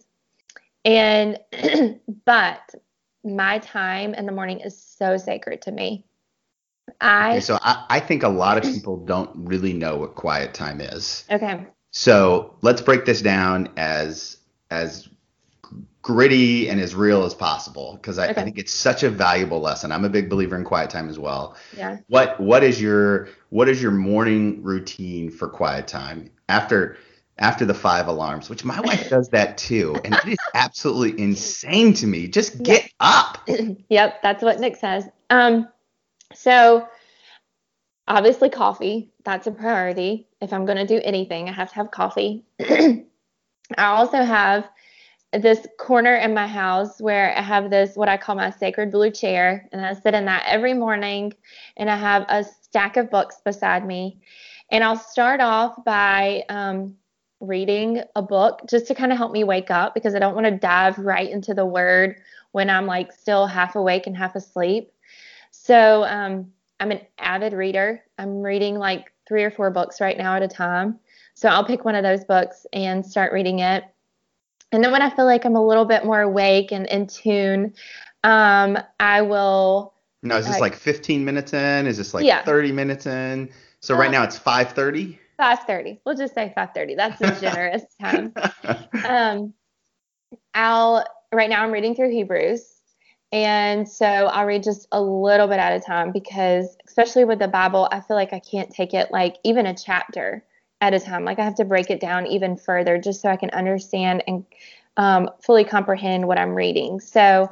And, 0.84 1.38
but 2.24 2.74
my 3.24 3.58
time 3.58 4.14
in 4.14 4.26
the 4.26 4.32
morning 4.32 4.60
is 4.60 4.80
so 4.80 5.16
sacred 5.16 5.62
to 5.62 5.72
me. 5.72 6.04
I 7.00 7.32
okay, 7.32 7.40
so 7.40 7.58
I, 7.62 7.86
I 7.88 8.00
think 8.00 8.22
a 8.22 8.28
lot 8.28 8.56
of 8.56 8.64
people 8.64 8.96
don't 8.96 9.30
really 9.34 9.72
know 9.72 9.96
what 9.96 10.14
quiet 10.16 10.54
time 10.54 10.80
is. 10.80 11.24
Okay. 11.30 11.66
So 11.92 12.56
let's 12.62 12.82
break 12.82 13.04
this 13.04 13.22
down 13.22 13.68
as 13.76 14.38
as 14.70 15.08
gritty 16.02 16.68
and 16.68 16.80
as 16.80 16.94
real 16.94 17.24
as 17.24 17.34
possible 17.34 17.94
because 17.94 18.18
I, 18.18 18.30
okay. 18.30 18.40
I, 18.40 18.44
think 18.44 18.58
it's 18.58 18.72
such 18.72 19.02
a 19.02 19.10
valuable 19.10 19.60
lesson. 19.60 19.92
I'm 19.92 20.04
a 20.04 20.08
big 20.08 20.30
believer 20.30 20.56
in 20.56 20.64
quiet 20.64 20.88
time 20.88 21.08
as 21.08 21.18
well. 21.18 21.56
Yeah. 21.76 21.98
What 22.08 22.40
what 22.40 22.64
is 22.64 22.80
your 22.80 23.28
what 23.50 23.68
is 23.68 23.82
your 23.82 23.92
morning 23.92 24.62
routine 24.62 25.30
for 25.30 25.48
quiet 25.48 25.86
time 25.86 26.30
after 26.48 26.96
after 27.40 27.64
the 27.64 27.74
five 27.74 28.06
alarms, 28.06 28.50
which 28.50 28.64
my 28.64 28.80
wife 28.80 29.08
does 29.08 29.30
that 29.30 29.56
too, 29.56 29.96
and 30.04 30.14
it 30.14 30.28
is 30.28 30.38
absolutely 30.54 31.22
insane 31.22 31.94
to 31.94 32.06
me. 32.06 32.28
Just 32.28 32.62
get 32.62 32.82
yep. 32.82 32.90
up. 33.00 33.48
yep, 33.88 34.22
that's 34.22 34.42
what 34.42 34.60
Nick 34.60 34.76
says. 34.76 35.08
Um, 35.30 35.68
so 36.34 36.86
obviously 38.06 38.50
coffee, 38.50 39.10
that's 39.24 39.46
a 39.46 39.50
priority. 39.50 40.28
If 40.40 40.52
I'm 40.52 40.66
going 40.66 40.78
to 40.78 40.86
do 40.86 41.00
anything, 41.02 41.48
I 41.48 41.52
have 41.52 41.70
to 41.70 41.74
have 41.76 41.90
coffee. 41.90 42.44
I 42.60 43.04
also 43.78 44.22
have 44.22 44.68
this 45.32 45.66
corner 45.78 46.16
in 46.16 46.34
my 46.34 46.46
house 46.46 47.00
where 47.00 47.36
I 47.36 47.40
have 47.40 47.70
this 47.70 47.94
what 47.94 48.08
I 48.08 48.16
call 48.16 48.34
my 48.34 48.50
sacred 48.50 48.90
blue 48.90 49.10
chair, 49.10 49.68
and 49.72 49.84
I 49.84 49.94
sit 49.94 50.12
in 50.12 50.26
that 50.26 50.44
every 50.46 50.74
morning, 50.74 51.32
and 51.76 51.88
I 51.88 51.96
have 51.96 52.26
a 52.28 52.44
stack 52.44 52.96
of 52.98 53.10
books 53.10 53.40
beside 53.44 53.86
me, 53.86 54.20
and 54.70 54.84
I'll 54.84 54.98
start 54.98 55.40
off 55.40 55.84
by 55.84 56.44
um, 56.48 56.96
reading 57.40 58.02
a 58.14 58.22
book 58.22 58.60
just 58.68 58.86
to 58.86 58.94
kind 58.94 59.12
of 59.12 59.18
help 59.18 59.32
me 59.32 59.44
wake 59.44 59.70
up 59.70 59.94
because 59.94 60.14
I 60.14 60.18
don't 60.18 60.34
want 60.34 60.46
to 60.46 60.52
dive 60.52 60.98
right 60.98 61.28
into 61.28 61.54
the 61.54 61.66
Word 61.66 62.16
when 62.52 62.70
I'm 62.70 62.86
like 62.86 63.12
still 63.12 63.46
half 63.46 63.76
awake 63.76 64.06
and 64.06 64.16
half 64.16 64.34
asleep. 64.34 64.92
So 65.50 66.04
um, 66.04 66.52
I'm 66.78 66.90
an 66.90 67.00
avid 67.18 67.52
reader. 67.52 68.02
I'm 68.18 68.42
reading 68.42 68.76
like 68.76 69.12
three 69.26 69.44
or 69.44 69.50
four 69.50 69.70
books 69.70 70.00
right 70.00 70.16
now 70.16 70.36
at 70.36 70.42
a 70.42 70.48
time. 70.48 70.98
So 71.34 71.48
I'll 71.48 71.64
pick 71.64 71.84
one 71.84 71.94
of 71.94 72.02
those 72.02 72.24
books 72.24 72.66
and 72.72 73.04
start 73.04 73.32
reading 73.32 73.60
it. 73.60 73.84
And 74.72 74.84
then 74.84 74.92
when 74.92 75.02
I 75.02 75.10
feel 75.10 75.24
like 75.24 75.44
I'm 75.44 75.56
a 75.56 75.66
little 75.66 75.84
bit 75.84 76.04
more 76.04 76.20
awake 76.20 76.70
and 76.72 76.86
in 76.86 77.06
tune, 77.06 77.74
um, 78.22 78.78
I 79.00 79.22
will. 79.22 79.94
No, 80.22 80.36
is 80.36 80.46
this 80.46 80.56
uh, 80.56 80.60
like 80.60 80.74
15 80.74 81.24
minutes 81.24 81.54
in? 81.54 81.86
Is 81.86 81.96
this 81.96 82.12
like 82.12 82.24
yeah. 82.24 82.44
30 82.44 82.72
minutes 82.72 83.06
in? 83.06 83.50
So 83.80 83.96
right 83.96 84.10
now 84.10 84.22
it's 84.22 84.38
5:30. 84.38 85.18
5:30. 85.40 86.00
We'll 86.04 86.16
just 86.16 86.34
say 86.34 86.52
5:30. 86.56 86.96
That's 86.96 87.20
a 87.20 87.40
generous 87.40 87.84
time. 88.00 88.34
Um, 89.04 89.54
I'll 90.54 91.04
right 91.32 91.48
now 91.48 91.62
I'm 91.62 91.72
reading 91.72 91.94
through 91.94 92.10
Hebrews. 92.10 92.76
And 93.32 93.88
so 93.88 94.06
I'll 94.06 94.46
read 94.46 94.64
just 94.64 94.88
a 94.90 95.00
little 95.00 95.46
bit 95.46 95.60
at 95.60 95.72
a 95.72 95.80
time 95.80 96.10
because, 96.10 96.76
especially 96.86 97.24
with 97.24 97.38
the 97.38 97.46
Bible, 97.46 97.88
I 97.92 98.00
feel 98.00 98.16
like 98.16 98.32
I 98.32 98.40
can't 98.40 98.70
take 98.70 98.92
it 98.92 99.12
like 99.12 99.36
even 99.44 99.66
a 99.66 99.74
chapter 99.74 100.44
at 100.80 100.94
a 100.94 101.00
time. 101.00 101.24
Like 101.24 101.38
I 101.38 101.44
have 101.44 101.54
to 101.56 101.64
break 101.64 101.90
it 101.90 102.00
down 102.00 102.26
even 102.26 102.56
further 102.56 102.98
just 102.98 103.20
so 103.20 103.28
I 103.28 103.36
can 103.36 103.50
understand 103.50 104.24
and 104.26 104.44
um, 104.96 105.30
fully 105.40 105.64
comprehend 105.64 106.26
what 106.26 106.38
I'm 106.38 106.54
reading. 106.54 106.98
So 106.98 107.50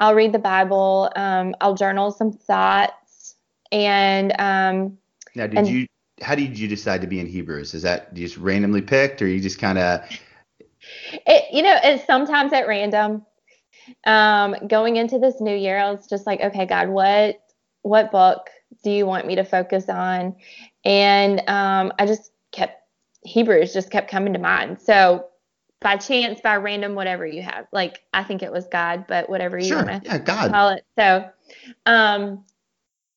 I'll 0.00 0.14
read 0.14 0.32
the 0.32 0.40
Bible, 0.40 1.12
um, 1.14 1.54
I'll 1.60 1.74
journal 1.74 2.10
some 2.10 2.32
thoughts, 2.32 3.36
and 3.70 4.32
um, 4.40 4.98
now 5.36 5.46
did 5.46 5.58
and, 5.58 5.68
you? 5.68 5.86
How 6.20 6.34
did 6.34 6.58
you 6.58 6.68
decide 6.68 7.00
to 7.00 7.06
be 7.06 7.20
in 7.20 7.26
Hebrews? 7.26 7.74
Is 7.74 7.82
that 7.82 8.12
just 8.14 8.36
randomly 8.36 8.82
picked, 8.82 9.22
or 9.22 9.26
you 9.26 9.40
just 9.40 9.58
kind 9.58 9.78
of? 9.78 10.00
It 11.12 11.44
you 11.52 11.62
know 11.62 11.78
it's 11.82 12.06
sometimes 12.06 12.52
at 12.52 12.66
random. 12.66 13.24
Um, 14.04 14.54
going 14.68 14.96
into 14.96 15.18
this 15.18 15.40
new 15.40 15.54
year, 15.54 15.78
I 15.78 15.90
was 15.90 16.06
just 16.06 16.26
like, 16.26 16.40
okay, 16.40 16.66
God, 16.66 16.88
what 16.88 17.40
what 17.82 18.12
book 18.12 18.50
do 18.82 18.90
you 18.90 19.06
want 19.06 19.26
me 19.26 19.36
to 19.36 19.44
focus 19.44 19.88
on? 19.88 20.36
And 20.84 21.40
um, 21.48 21.92
I 21.98 22.06
just 22.06 22.32
kept 22.52 22.82
Hebrews 23.24 23.72
just 23.72 23.90
kept 23.90 24.10
coming 24.10 24.32
to 24.32 24.38
mind. 24.38 24.80
So 24.80 25.26
by 25.80 25.96
chance, 25.96 26.40
by 26.40 26.56
random, 26.56 26.94
whatever 26.94 27.26
you 27.26 27.42
have, 27.42 27.66
like 27.72 28.02
I 28.12 28.24
think 28.24 28.42
it 28.42 28.52
was 28.52 28.66
God, 28.68 29.06
but 29.08 29.28
whatever 29.28 29.58
you 29.58 29.68
sure. 29.68 29.84
want 29.84 30.04
to 30.04 30.08
yeah, 30.08 30.18
God. 30.18 30.50
call 30.50 30.68
it. 30.70 30.84
So, 30.98 31.28
um, 31.86 32.44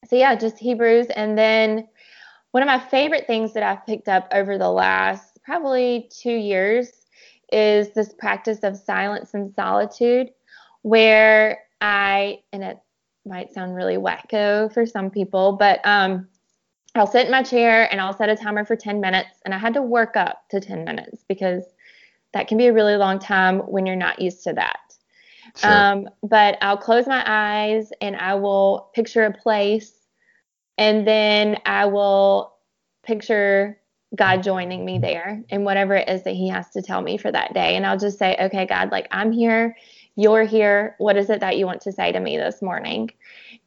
so 0.07 0.15
yeah, 0.15 0.35
just 0.35 0.57
Hebrews, 0.57 1.07
and 1.15 1.37
then 1.37 1.87
one 2.55 2.63
of 2.63 2.67
my 2.67 2.79
favorite 2.79 3.27
things 3.27 3.51
that 3.51 3.63
I've 3.63 3.85
picked 3.85 4.07
up 4.07 4.29
over 4.31 4.57
the 4.57 4.69
last 4.69 5.43
probably 5.43 6.09
two 6.09 6.31
years 6.31 6.89
is 7.51 7.91
this 7.91 8.13
practice 8.13 8.59
of 8.63 8.77
silence 8.77 9.33
and 9.33 9.53
solitude, 9.53 10.29
where 10.81 11.59
I 11.81 12.39
and 12.53 12.63
it 12.63 12.79
might 13.25 13.53
sound 13.53 13.75
really 13.75 13.97
wacko 13.97 14.73
for 14.73 14.85
some 14.85 15.09
people, 15.09 15.57
but 15.59 15.81
um, 15.83 16.29
I'll 16.95 17.05
sit 17.05 17.25
in 17.25 17.31
my 17.31 17.43
chair 17.43 17.91
and 17.91 17.99
I'll 17.99 18.15
set 18.15 18.29
a 18.29 18.37
timer 18.37 18.63
for 18.63 18.77
10 18.77 19.01
minutes. 19.01 19.41
And 19.43 19.53
I 19.53 19.57
had 19.57 19.73
to 19.73 19.81
work 19.81 20.15
up 20.15 20.47
to 20.51 20.61
10 20.61 20.85
minutes 20.85 21.25
because 21.27 21.65
that 22.31 22.47
can 22.47 22.57
be 22.57 22.67
a 22.67 22.73
really 22.73 22.95
long 22.95 23.19
time 23.19 23.59
when 23.67 23.85
you're 23.85 23.97
not 23.97 24.21
used 24.21 24.45
to 24.45 24.53
that. 24.53 24.79
Sure. 25.57 25.69
Um, 25.69 26.07
but 26.23 26.57
I'll 26.61 26.77
close 26.77 27.05
my 27.05 27.21
eyes 27.27 27.91
and 27.99 28.15
I 28.15 28.35
will 28.35 28.91
picture 28.95 29.25
a 29.25 29.33
place 29.33 30.04
and 30.77 31.07
then 31.07 31.59
I 31.65 31.85
will 31.85 32.53
picture 33.03 33.79
God 34.15 34.43
joining 34.43 34.85
me 34.85 34.99
there 34.99 35.43
and 35.49 35.65
whatever 35.65 35.95
it 35.95 36.09
is 36.09 36.23
that 36.23 36.35
He 36.35 36.49
has 36.49 36.69
to 36.71 36.81
tell 36.81 37.01
me 37.01 37.17
for 37.17 37.31
that 37.31 37.53
day. 37.53 37.75
And 37.75 37.85
I'll 37.85 37.97
just 37.97 38.17
say, 38.17 38.35
okay, 38.39 38.65
God, 38.65 38.91
like 38.91 39.07
I'm 39.11 39.31
here, 39.31 39.75
you're 40.15 40.43
here. 40.43 40.95
What 40.97 41.17
is 41.17 41.29
it 41.29 41.41
that 41.41 41.57
you 41.57 41.65
want 41.65 41.81
to 41.81 41.91
say 41.91 42.11
to 42.11 42.19
me 42.19 42.37
this 42.37 42.61
morning? 42.61 43.11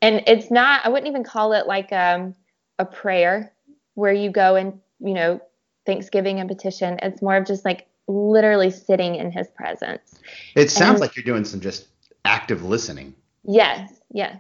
And 0.01 0.23
it's 0.27 0.51
not, 0.51 0.85
I 0.85 0.89
wouldn't 0.89 1.09
even 1.09 1.25
call 1.25 1.53
it 1.53 1.67
like 1.67 1.93
um 1.93 2.35
a 2.79 2.85
prayer 2.85 3.53
where 3.95 4.13
you 4.13 4.31
go 4.31 4.55
and, 4.55 4.81
you 5.01 5.15
know, 5.15 5.41
thanksgiving 5.87 6.39
and 6.39 6.49
petition. 6.49 6.99
It's 7.03 7.21
more 7.21 7.37
of 7.37 7.47
just 7.47 7.65
like 7.65 7.89
literally 8.07 8.71
sitting 8.71 9.17
in 9.17 9.31
his 9.31 9.49
presence. 9.49 10.19
It 10.55 10.71
sounds 10.71 10.93
and, 10.93 11.01
like 11.01 11.17
you're 11.17 11.25
doing 11.25 11.45
some 11.45 11.61
just 11.61 11.89
active 12.25 12.63
listening. 12.63 13.15
Yes, 13.45 13.93
yes. 14.13 14.39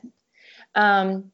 Um, 0.74 1.33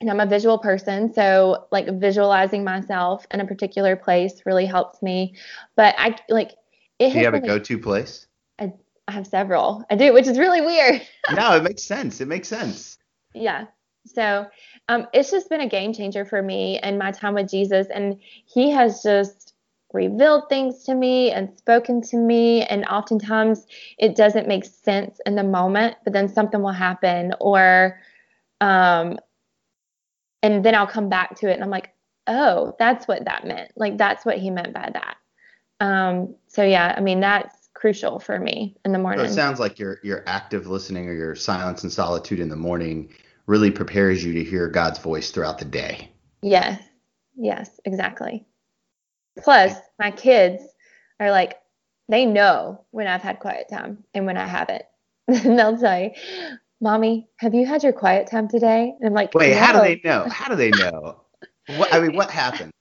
and 0.00 0.10
I'm 0.10 0.20
a 0.20 0.26
visual 0.26 0.58
person, 0.58 1.12
so 1.12 1.66
like 1.70 1.86
visualizing 1.98 2.64
myself 2.64 3.26
in 3.30 3.40
a 3.40 3.46
particular 3.46 3.96
place 3.96 4.42
really 4.46 4.66
helps 4.66 5.02
me. 5.02 5.34
But 5.76 5.94
I 5.98 6.16
like 6.28 6.52
it 6.98 7.12
Do 7.12 7.18
you 7.18 7.24
have 7.24 7.34
a 7.34 7.40
go-to 7.40 7.78
place? 7.78 8.26
I 9.10 9.12
have 9.12 9.26
several. 9.26 9.84
I 9.90 9.96
do, 9.96 10.12
which 10.12 10.28
is 10.28 10.38
really 10.38 10.60
weird. 10.60 11.02
no, 11.34 11.56
it 11.56 11.64
makes 11.64 11.82
sense. 11.82 12.20
It 12.20 12.28
makes 12.28 12.48
sense. 12.48 12.96
yeah. 13.34 13.66
So 14.06 14.46
um, 14.88 15.06
it's 15.12 15.30
just 15.30 15.50
been 15.50 15.60
a 15.60 15.68
game 15.68 15.92
changer 15.92 16.24
for 16.24 16.42
me 16.42 16.78
and 16.78 16.98
my 16.98 17.10
time 17.10 17.34
with 17.34 17.50
Jesus. 17.50 17.88
And 17.92 18.18
he 18.46 18.70
has 18.70 19.02
just 19.02 19.54
revealed 19.92 20.48
things 20.48 20.84
to 20.84 20.94
me 20.94 21.32
and 21.32 21.56
spoken 21.58 22.00
to 22.02 22.16
me. 22.16 22.62
And 22.62 22.84
oftentimes 22.86 23.66
it 23.98 24.16
doesn't 24.16 24.48
make 24.48 24.64
sense 24.64 25.20
in 25.26 25.34
the 25.34 25.42
moment, 25.42 25.96
but 26.04 26.12
then 26.12 26.28
something 26.28 26.62
will 26.62 26.70
happen 26.70 27.34
or, 27.40 28.00
um, 28.60 29.18
and 30.42 30.64
then 30.64 30.74
I'll 30.74 30.86
come 30.86 31.08
back 31.08 31.36
to 31.36 31.50
it 31.50 31.54
and 31.54 31.62
I'm 31.62 31.70
like, 31.70 31.92
oh, 32.26 32.74
that's 32.78 33.06
what 33.08 33.24
that 33.24 33.46
meant. 33.46 33.72
Like, 33.76 33.98
that's 33.98 34.24
what 34.24 34.38
he 34.38 34.50
meant 34.50 34.72
by 34.72 34.90
that. 34.92 35.16
Um, 35.80 36.34
so 36.46 36.62
yeah, 36.62 36.94
I 36.96 37.00
mean, 37.00 37.20
that's 37.20 37.70
crucial 37.74 38.18
for 38.18 38.38
me 38.38 38.76
in 38.84 38.92
the 38.92 38.98
morning. 38.98 39.24
So 39.24 39.32
it 39.32 39.34
sounds 39.34 39.58
like 39.58 39.78
your 39.78 39.98
your 40.02 40.22
active 40.26 40.66
listening 40.66 41.08
or 41.08 41.14
your 41.14 41.34
silence 41.34 41.82
and 41.82 41.92
solitude 41.92 42.40
in 42.40 42.48
the 42.48 42.56
morning 42.56 43.10
really 43.46 43.70
prepares 43.70 44.22
you 44.22 44.32
to 44.34 44.44
hear 44.44 44.68
God's 44.68 44.98
voice 44.98 45.30
throughout 45.30 45.58
the 45.58 45.64
day. 45.64 46.10
Yes. 46.42 46.82
Yes, 47.36 47.80
exactly. 47.84 48.44
Plus, 49.42 49.74
my 49.98 50.10
kids 50.10 50.62
are 51.18 51.30
like, 51.30 51.58
they 52.08 52.26
know 52.26 52.84
when 52.90 53.06
I've 53.06 53.22
had 53.22 53.38
quiet 53.38 53.68
time 53.70 54.04
and 54.14 54.26
when 54.26 54.36
I 54.36 54.46
haven't. 54.46 54.82
and 55.28 55.58
they'll 55.58 55.78
say, 55.78 56.16
Mommy, 56.80 57.28
have 57.36 57.54
you 57.54 57.66
had 57.66 57.82
your 57.82 57.92
quiet 57.92 58.26
time 58.30 58.48
today? 58.48 58.94
And 58.98 59.06
I'm 59.06 59.12
like, 59.12 59.34
Wait, 59.34 59.54
how 59.54 59.72
do 59.72 59.80
they 59.80 60.00
know? 60.02 60.26
How 60.30 60.48
do 60.48 60.56
they 60.56 60.70
know? 60.70 61.20
What 61.76 61.92
I 61.92 62.00
mean, 62.00 62.16
what 62.16 62.30
happens? 62.30 62.72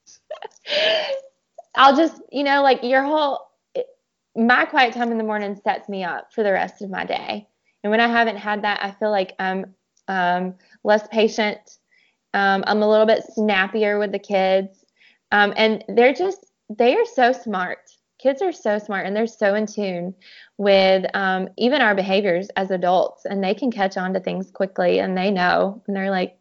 I'll 1.76 1.96
just, 1.96 2.22
you 2.32 2.44
know, 2.44 2.62
like 2.62 2.84
your 2.84 3.04
whole, 3.04 3.52
it- 3.76 3.88
my 4.36 4.66
quiet 4.66 4.94
time 4.94 5.12
in 5.12 5.18
the 5.18 5.24
morning 5.24 5.60
sets 5.64 5.90
me 5.90 6.04
up 6.04 6.34
for 6.34 6.44
the 6.44 6.52
rest 6.52 6.82
of 6.82 6.90
my 6.90 7.04
day. 7.06 7.48
And 7.84 7.92
when 7.92 8.00
I 8.00 8.08
haven't 8.08 8.38
had 8.38 8.64
that, 8.64 8.84
I 8.84 8.92
feel 8.92 9.12
like 9.12 9.34
I'm 9.40 9.74
um, 10.08 10.56
less 10.84 11.08
patient. 11.10 11.60
Um, 12.34 12.64
I'm 12.68 12.82
a 12.82 12.90
little 12.90 13.06
bit 13.06 13.24
snappier 13.34 14.00
with 14.00 14.12
the 14.12 14.20
kids. 14.20 14.86
Um, 15.32 15.54
and 15.58 15.84
they're 15.90 16.14
just, 16.14 16.46
they 16.70 16.96
are 16.96 17.06
so 17.06 17.32
smart. 17.32 17.80
Kids 18.20 18.42
are 18.42 18.52
so 18.52 18.80
smart 18.80 19.06
and 19.06 19.16
they're 19.16 19.28
so 19.28 19.56
in 19.56 19.66
tune 19.66 20.14
with 20.60 21.06
um, 21.13 21.48
even 21.58 21.82
our 21.82 21.95
behaviors 21.95 22.50
as 22.58 22.69
adults. 22.69 23.24
And 23.24 23.41
they 23.41 23.54
can 23.56 23.72
catch 23.72 23.95
on 23.95 24.13
to 24.13 24.19
things 24.19 24.52
quickly 24.52 25.00
and 25.00 25.17
they 25.17 25.32
know. 25.32 25.82
And 25.88 25.95
they're 25.95 26.12
like, 26.12 26.38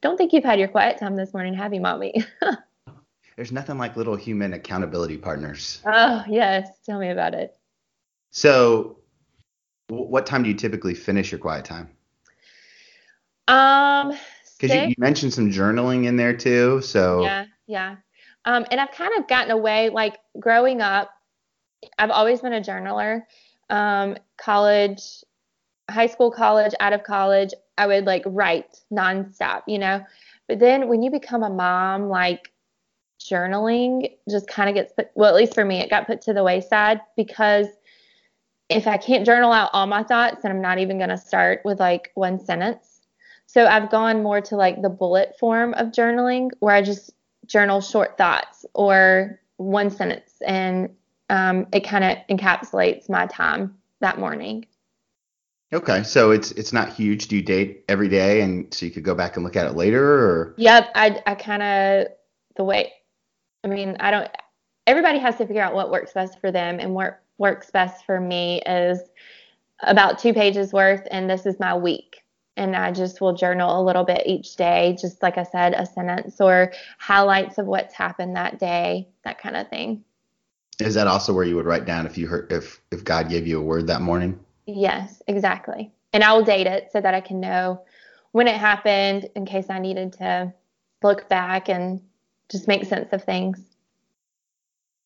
don't 0.00 0.16
think 0.16 0.32
you've 0.32 0.44
had 0.44 0.58
your 0.58 0.68
quiet 0.68 0.98
time 0.98 1.14
this 1.14 1.34
morning, 1.34 1.52
have 1.52 1.74
you, 1.74 1.80
mommy? 1.82 2.24
There's 3.36 3.52
nothing 3.52 3.76
like 3.76 3.96
little 3.96 4.16
human 4.16 4.54
accountability 4.54 5.18
partners. 5.18 5.82
Oh, 5.84 6.24
yes. 6.26 6.70
Tell 6.86 6.98
me 6.98 7.10
about 7.10 7.34
it. 7.34 7.54
So, 8.30 8.96
wh- 9.88 10.08
what 10.08 10.24
time 10.24 10.42
do 10.42 10.48
you 10.48 10.54
typically 10.54 10.94
finish 10.94 11.30
your 11.30 11.38
quiet 11.38 11.66
time? 11.66 11.90
Um, 13.46 14.16
Because 14.58 14.74
you, 14.74 14.88
you 14.88 14.94
mentioned 14.96 15.34
some 15.34 15.50
journaling 15.50 16.06
in 16.06 16.16
there 16.16 16.34
too. 16.34 16.80
So, 16.80 17.24
Yeah, 17.24 17.44
yeah. 17.66 17.96
Um, 18.46 18.64
and 18.70 18.80
I've 18.80 18.92
kind 18.92 19.12
of 19.18 19.28
gotten 19.28 19.50
away, 19.50 19.90
like 19.90 20.16
growing 20.40 20.80
up, 20.80 21.10
I've 21.98 22.10
always 22.10 22.40
been 22.40 22.52
a 22.52 22.60
journaler. 22.60 23.22
Um, 23.70 24.16
college, 24.36 25.02
high 25.90 26.06
school, 26.06 26.30
college, 26.30 26.72
out 26.80 26.92
of 26.92 27.02
college, 27.02 27.52
I 27.76 27.86
would 27.86 28.04
like 28.04 28.22
write 28.26 28.80
nonstop, 28.92 29.62
you 29.66 29.78
know. 29.78 30.04
But 30.48 30.58
then 30.58 30.88
when 30.88 31.02
you 31.02 31.10
become 31.10 31.42
a 31.42 31.50
mom, 31.50 32.08
like 32.08 32.52
journaling 33.20 34.10
just 34.30 34.48
kind 34.48 34.68
of 34.68 34.74
gets 34.74 34.92
put, 34.92 35.10
well, 35.14 35.28
at 35.28 35.36
least 35.36 35.54
for 35.54 35.64
me, 35.64 35.80
it 35.80 35.90
got 35.90 36.06
put 36.06 36.20
to 36.22 36.32
the 36.32 36.44
wayside 36.44 37.00
because 37.16 37.66
if 38.68 38.86
I 38.86 38.96
can't 38.96 39.24
journal 39.24 39.52
out 39.52 39.70
all 39.72 39.86
my 39.86 40.02
thoughts, 40.02 40.42
then 40.42 40.50
I'm 40.50 40.60
not 40.60 40.78
even 40.78 40.98
going 40.98 41.10
to 41.10 41.18
start 41.18 41.60
with 41.64 41.80
like 41.80 42.10
one 42.14 42.38
sentence. 42.38 43.00
So 43.46 43.66
I've 43.66 43.90
gone 43.90 44.22
more 44.22 44.40
to 44.42 44.56
like 44.56 44.82
the 44.82 44.90
bullet 44.90 45.34
form 45.38 45.72
of 45.74 45.88
journaling 45.88 46.50
where 46.60 46.74
I 46.74 46.82
just 46.82 47.12
journal 47.46 47.80
short 47.80 48.18
thoughts 48.18 48.66
or 48.74 49.40
one 49.56 49.90
sentence 49.90 50.34
and 50.46 50.90
um, 51.28 51.66
it 51.72 51.80
kind 51.80 52.04
of 52.04 52.18
encapsulates 52.30 53.08
my 53.08 53.26
time 53.26 53.76
that 54.00 54.18
morning. 54.18 54.66
okay. 55.72 56.02
So 56.02 56.30
it's 56.30 56.52
it's 56.52 56.72
not 56.72 56.92
huge. 56.92 57.28
Do 57.28 57.36
you 57.36 57.42
date 57.42 57.84
every 57.88 58.08
day, 58.08 58.40
and 58.40 58.72
so 58.72 58.86
you 58.86 58.92
could 58.92 59.04
go 59.04 59.14
back 59.14 59.36
and 59.36 59.44
look 59.44 59.56
at 59.56 59.66
it 59.66 59.74
later, 59.76 60.02
or 60.02 60.54
Yep, 60.56 60.90
I, 60.94 61.22
I 61.26 61.34
kind 61.34 61.62
of, 61.62 62.06
the 62.56 62.64
way, 62.64 62.92
I 63.64 63.68
mean, 63.68 63.96
I 64.00 64.10
don't, 64.10 64.28
everybody 64.86 65.18
has 65.18 65.36
to 65.36 65.46
figure 65.46 65.62
out 65.62 65.74
what 65.74 65.90
works 65.90 66.12
best 66.12 66.40
for 66.40 66.50
them 66.50 66.80
and 66.80 66.94
what 66.94 67.20
works 67.38 67.70
best 67.70 68.04
for 68.06 68.20
me 68.20 68.62
is 68.66 69.00
about 69.80 70.18
two 70.18 70.32
pages 70.34 70.72
worth 70.72 71.06
and 71.10 71.28
this 71.28 71.46
is 71.46 71.60
my 71.60 71.74
week. 71.76 72.22
And 72.56 72.74
I 72.74 72.90
just 72.90 73.20
will 73.20 73.34
journal 73.34 73.80
a 73.80 73.84
little 73.84 74.02
bit 74.02 74.26
each 74.26 74.56
day, 74.56 74.96
just 75.00 75.22
like 75.22 75.38
I 75.38 75.44
said, 75.44 75.74
a 75.74 75.86
sentence 75.86 76.40
or 76.40 76.72
highlights 76.98 77.58
of 77.58 77.66
what's 77.66 77.94
happened 77.94 78.34
that 78.34 78.58
day, 78.58 79.08
that 79.22 79.38
kind 79.40 79.56
of 79.56 79.68
thing. 79.68 80.02
Is 80.80 80.94
that 80.94 81.06
also 81.06 81.32
where 81.32 81.44
you 81.44 81.56
would 81.56 81.66
write 81.66 81.84
down 81.84 82.06
if 82.06 82.16
you 82.18 82.26
heard 82.28 82.52
if 82.52 82.80
if 82.90 83.04
God 83.04 83.28
gave 83.28 83.46
you 83.46 83.58
a 83.58 83.62
word 83.62 83.86
that 83.88 84.00
morning? 84.00 84.38
Yes, 84.66 85.22
exactly. 85.26 85.92
And 86.12 86.22
I 86.22 86.32
will 86.32 86.44
date 86.44 86.66
it 86.66 86.90
so 86.92 87.00
that 87.00 87.14
I 87.14 87.20
can 87.20 87.40
know 87.40 87.84
when 88.32 88.48
it 88.48 88.56
happened 88.56 89.28
in 89.34 89.46
case 89.46 89.66
I 89.70 89.78
needed 89.78 90.12
to 90.14 90.52
look 91.02 91.28
back 91.28 91.68
and 91.68 92.00
just 92.48 92.68
make 92.68 92.84
sense 92.84 93.12
of 93.12 93.24
things. 93.24 93.60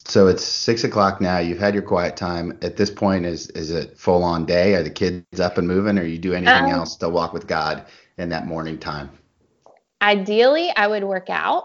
So 0.04 0.26
it's 0.26 0.44
six 0.44 0.84
o'clock 0.84 1.20
now. 1.20 1.38
You've 1.38 1.58
had 1.60 1.74
your 1.74 1.82
quiet 1.84 2.16
time. 2.16 2.58
At 2.62 2.76
this 2.76 2.90
point, 2.90 3.24
is 3.24 3.48
is 3.50 3.70
it 3.70 3.96
full 3.96 4.24
on 4.24 4.46
day? 4.46 4.74
Are 4.74 4.82
the 4.82 4.90
kids 4.90 5.40
up 5.40 5.58
and 5.58 5.66
moving, 5.68 5.98
or 5.98 6.02
you 6.04 6.18
do 6.18 6.34
anything 6.34 6.70
Um, 6.70 6.70
else 6.70 6.96
to 6.96 7.08
walk 7.08 7.32
with 7.32 7.46
God 7.46 7.86
in 8.18 8.28
that 8.30 8.46
morning 8.46 8.78
time? 8.78 9.10
Ideally, 10.02 10.70
I 10.74 10.88
would 10.88 11.04
work 11.04 11.30
out 11.30 11.64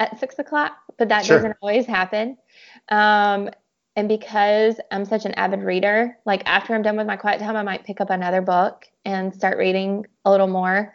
at 0.00 0.18
six 0.18 0.38
o'clock, 0.38 0.72
but 0.98 1.10
that 1.10 1.26
Sure. 1.26 1.36
doesn't 1.36 1.56
always 1.60 1.84
happen. 1.86 2.38
Um, 2.88 3.50
and 3.96 4.08
because 4.08 4.80
I'm 4.90 5.04
such 5.04 5.24
an 5.24 5.32
avid 5.34 5.60
reader, 5.62 6.18
like 6.24 6.42
after 6.46 6.74
I'm 6.74 6.82
done 6.82 6.96
with 6.96 7.06
my 7.06 7.16
quiet 7.16 7.40
time, 7.40 7.56
I 7.56 7.62
might 7.62 7.84
pick 7.84 8.00
up 8.00 8.10
another 8.10 8.42
book 8.42 8.86
and 9.04 9.34
start 9.34 9.56
reading 9.58 10.06
a 10.24 10.30
little 10.30 10.48
more. 10.48 10.94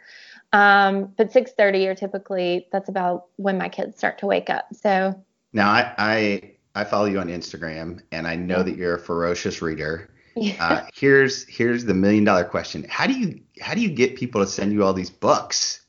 Um, 0.52 1.12
but 1.16 1.32
6:30 1.32 1.86
are 1.88 1.94
typically 1.94 2.68
that's 2.72 2.88
about 2.88 3.26
when 3.36 3.56
my 3.58 3.68
kids 3.68 3.96
start 3.96 4.18
to 4.18 4.26
wake 4.26 4.50
up. 4.50 4.66
So 4.74 5.24
Now, 5.52 5.70
I 5.70 5.94
I 5.98 6.52
I 6.74 6.84
follow 6.84 7.06
you 7.06 7.18
on 7.20 7.28
Instagram, 7.28 8.02
and 8.12 8.26
I 8.26 8.36
know 8.36 8.62
that 8.62 8.76
you're 8.76 8.94
a 8.96 8.98
ferocious 9.00 9.62
reader. 9.62 10.10
Uh, 10.58 10.82
here's 10.94 11.46
here's 11.48 11.84
the 11.84 11.94
million 11.94 12.24
dollar 12.24 12.44
question: 12.44 12.84
How 12.88 13.06
do 13.06 13.14
you 13.18 13.40
how 13.60 13.74
do 13.74 13.80
you 13.80 13.90
get 13.90 14.16
people 14.16 14.40
to 14.42 14.46
send 14.46 14.72
you 14.72 14.84
all 14.84 14.92
these 14.92 15.10
books? 15.10 15.82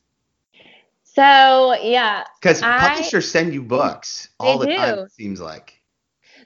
so 1.04 1.74
yeah, 1.82 2.24
Because 2.42 2.62
publishers 2.62 3.30
send 3.30 3.54
you 3.54 3.62
books 3.64 4.30
all 4.40 4.58
the 4.58 4.68
They 4.68 4.76
time. 4.76 4.96
do. 4.96 5.02
It 5.04 5.12
seems 5.12 5.42
like. 5.42 5.81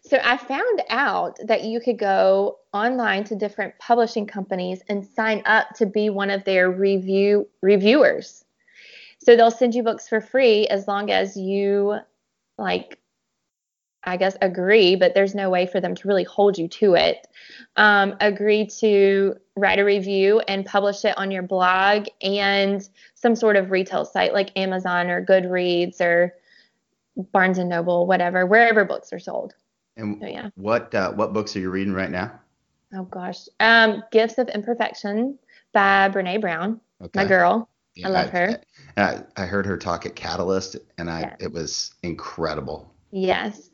So 0.07 0.19
I 0.23 0.37
found 0.37 0.83
out 0.89 1.39
that 1.45 1.63
you 1.63 1.79
could 1.79 1.97
go 1.97 2.59
online 2.73 3.23
to 3.25 3.35
different 3.35 3.73
publishing 3.79 4.27
companies 4.27 4.81
and 4.87 5.03
sign 5.03 5.41
up 5.45 5.69
to 5.77 5.87
be 5.87 6.11
one 6.11 6.29
of 6.29 6.43
their 6.43 6.69
review 6.69 7.47
reviewers. 7.61 8.45
So 9.19 9.35
they'll 9.35 9.49
send 9.49 9.73
you 9.73 9.81
books 9.81 10.07
for 10.07 10.21
free 10.21 10.67
as 10.67 10.87
long 10.87 11.09
as 11.09 11.35
you 11.35 11.97
like 12.59 12.99
I 14.07 14.17
guess 14.17 14.37
agree, 14.39 14.95
but 14.95 15.15
there's 15.15 15.33
no 15.33 15.49
way 15.49 15.65
for 15.65 15.81
them 15.81 15.95
to 15.95 16.07
really 16.07 16.25
hold 16.25 16.59
you 16.59 16.67
to 16.67 16.93
it. 16.93 17.27
Um, 17.75 18.15
agree 18.21 18.67
to 18.79 19.35
write 19.55 19.79
a 19.79 19.83
review 19.83 20.41
and 20.41 20.63
publish 20.63 21.03
it 21.05 21.17
on 21.17 21.31
your 21.31 21.41
blog 21.41 22.05
and 22.21 22.87
some 23.15 23.35
sort 23.35 23.55
of 23.55 23.71
retail 23.71 24.05
site 24.05 24.31
like 24.31 24.55
Amazon 24.55 25.09
or 25.09 25.25
Goodreads 25.25 25.99
or 26.01 26.35
Barnes 27.17 27.57
and 27.57 27.67
Noble, 27.67 28.05
whatever, 28.05 28.45
wherever 28.45 28.85
books 28.85 29.11
are 29.11 29.17
sold. 29.17 29.55
And 29.97 30.19
So 30.21 30.27
yeah. 30.27 30.49
what 30.55 30.93
uh, 30.93 31.11
what 31.13 31.33
books 31.33 31.55
are 31.55 31.59
you 31.59 31.69
reading 31.69 31.93
right 31.93 32.11
now? 32.11 32.31
Oh 32.93 33.03
gosh. 33.03 33.47
Um, 33.59 34.03
Gifts 34.11 34.37
of 34.37 34.49
Imperfection 34.49 35.37
by 35.73 36.09
Brene 36.09 36.39
Brown, 36.41 36.79
my 37.13 37.25
girl. 37.25 37.69
Yeah, 37.95 38.07
I 38.07 38.11
love 38.11 38.29
her. 38.29 38.61
I, 38.97 39.21
I 39.37 39.45
heard 39.45 39.65
her 39.65 39.77
talk 39.77 40.05
at 40.05 40.15
Catalyst, 40.15 40.75
and 40.97 41.09
I 41.09 41.21
Yes. 41.21 41.35
it 41.39 41.51
was 41.53 41.93
incredible. 42.03 42.93
Yes. 43.11 43.69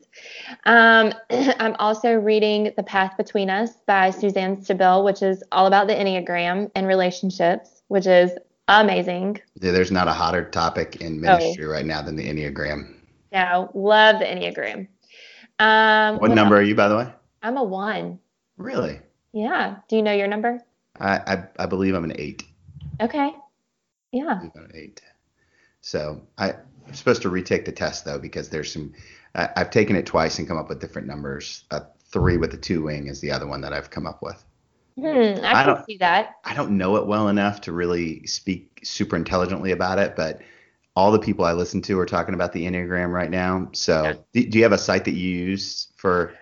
Um, 0.66 1.12
I'm 1.30 1.74
also 1.80 2.14
reading 2.14 2.72
The 2.76 2.82
Path 2.84 3.16
Between 3.16 3.50
Us 3.50 3.70
by 3.86 4.10
Suzanne 4.10 4.58
Stabile, 4.58 5.04
which 5.04 5.22
is 5.22 5.42
all 5.50 5.66
about 5.66 5.88
the 5.88 5.94
Enneagram 5.94 6.70
and 6.76 6.86
relationships, 6.86 7.82
which 7.88 8.06
is 8.06 8.30
amazing. 8.68 9.40
There- 9.56 9.72
There's 9.72 9.90
not 9.92 10.06
a 10.06 10.12
hotter 10.12 10.48
topic 10.48 10.96
in 11.00 11.18
Oh. 11.26 11.38
ministry 11.38 11.66
right 11.66 11.86
now 11.86 12.02
than 12.02 12.14
the 12.16 12.28
Enneagram. 12.28 12.94
Now, 13.32 13.70
love 13.74 14.18
the 14.20 14.24
Enneagram. 14.26 14.86
Um, 15.58 16.18
What 16.18 16.30
number 16.32 16.56
are 16.56 16.62
you, 16.62 16.74
by 16.74 16.88
the 16.88 16.96
way? 16.96 17.12
I'm 17.42 17.56
a 17.56 17.64
one. 17.64 18.18
Really? 18.56 19.00
Yeah. 19.32 19.76
Do 19.88 19.96
you 19.96 20.02
know 20.02 20.12
your 20.12 20.28
number? 20.28 20.60
I 21.00 21.16
I, 21.18 21.44
I 21.60 21.66
believe 21.66 21.94
I'm 21.94 22.04
an 22.04 22.14
eight. 22.16 22.44
Okay. 23.00 23.32
Yeah. 24.12 24.40
I'm 24.42 24.52
an 24.64 24.72
eight. 24.74 25.00
So 25.80 26.20
I, 26.38 26.52
I'm 26.86 26.94
supposed 26.94 27.22
to 27.22 27.28
retake 27.30 27.64
the 27.64 27.72
test 27.72 28.04
though 28.04 28.18
because 28.18 28.48
there's 28.48 28.72
some. 28.72 28.92
I, 29.34 29.48
I've 29.56 29.70
taken 29.70 29.96
it 29.96 30.06
twice 30.06 30.38
and 30.38 30.46
come 30.46 30.58
up 30.58 30.68
with 30.68 30.80
different 30.80 31.08
numbers. 31.08 31.64
Uh, 31.70 31.80
three 32.10 32.36
with 32.36 32.50
the 32.50 32.58
two 32.58 32.82
wing 32.82 33.06
is 33.08 33.20
the 33.20 33.30
other 33.32 33.46
one 33.46 33.60
that 33.62 33.72
I've 33.72 33.90
come 33.90 34.06
up 34.06 34.22
with. 34.22 34.44
Hmm, 34.98 35.06
I, 35.06 35.50
I 35.50 35.52
can 35.64 35.66
don't- 35.66 35.86
see 35.86 35.96
that. 35.98 36.36
I 36.44 36.54
don't 36.54 36.76
know 36.76 36.96
it 36.96 37.06
well 37.06 37.28
enough 37.28 37.62
to 37.62 37.72
really 37.72 38.26
speak 38.26 38.80
super 38.84 39.16
intelligently 39.16 39.72
about 39.72 39.98
it, 39.98 40.14
but 40.14 40.40
all 40.94 41.10
the 41.12 41.18
people 41.18 41.44
I 41.44 41.52
listen 41.52 41.80
to 41.82 41.98
are 41.98 42.06
talking 42.06 42.34
about 42.34 42.52
the 42.52 42.66
Enneagram 42.66 43.10
right 43.12 43.30
now. 43.30 43.68
So, 43.72 44.02
Yeah. 44.04 44.12
do, 44.32 44.50
do 44.50 44.58
you 44.58 44.64
have 44.64 44.72
a 44.72 44.78
site 44.78 45.04
that 45.06 45.14
you 45.14 45.30
use 45.30 45.88
for? 45.96 46.34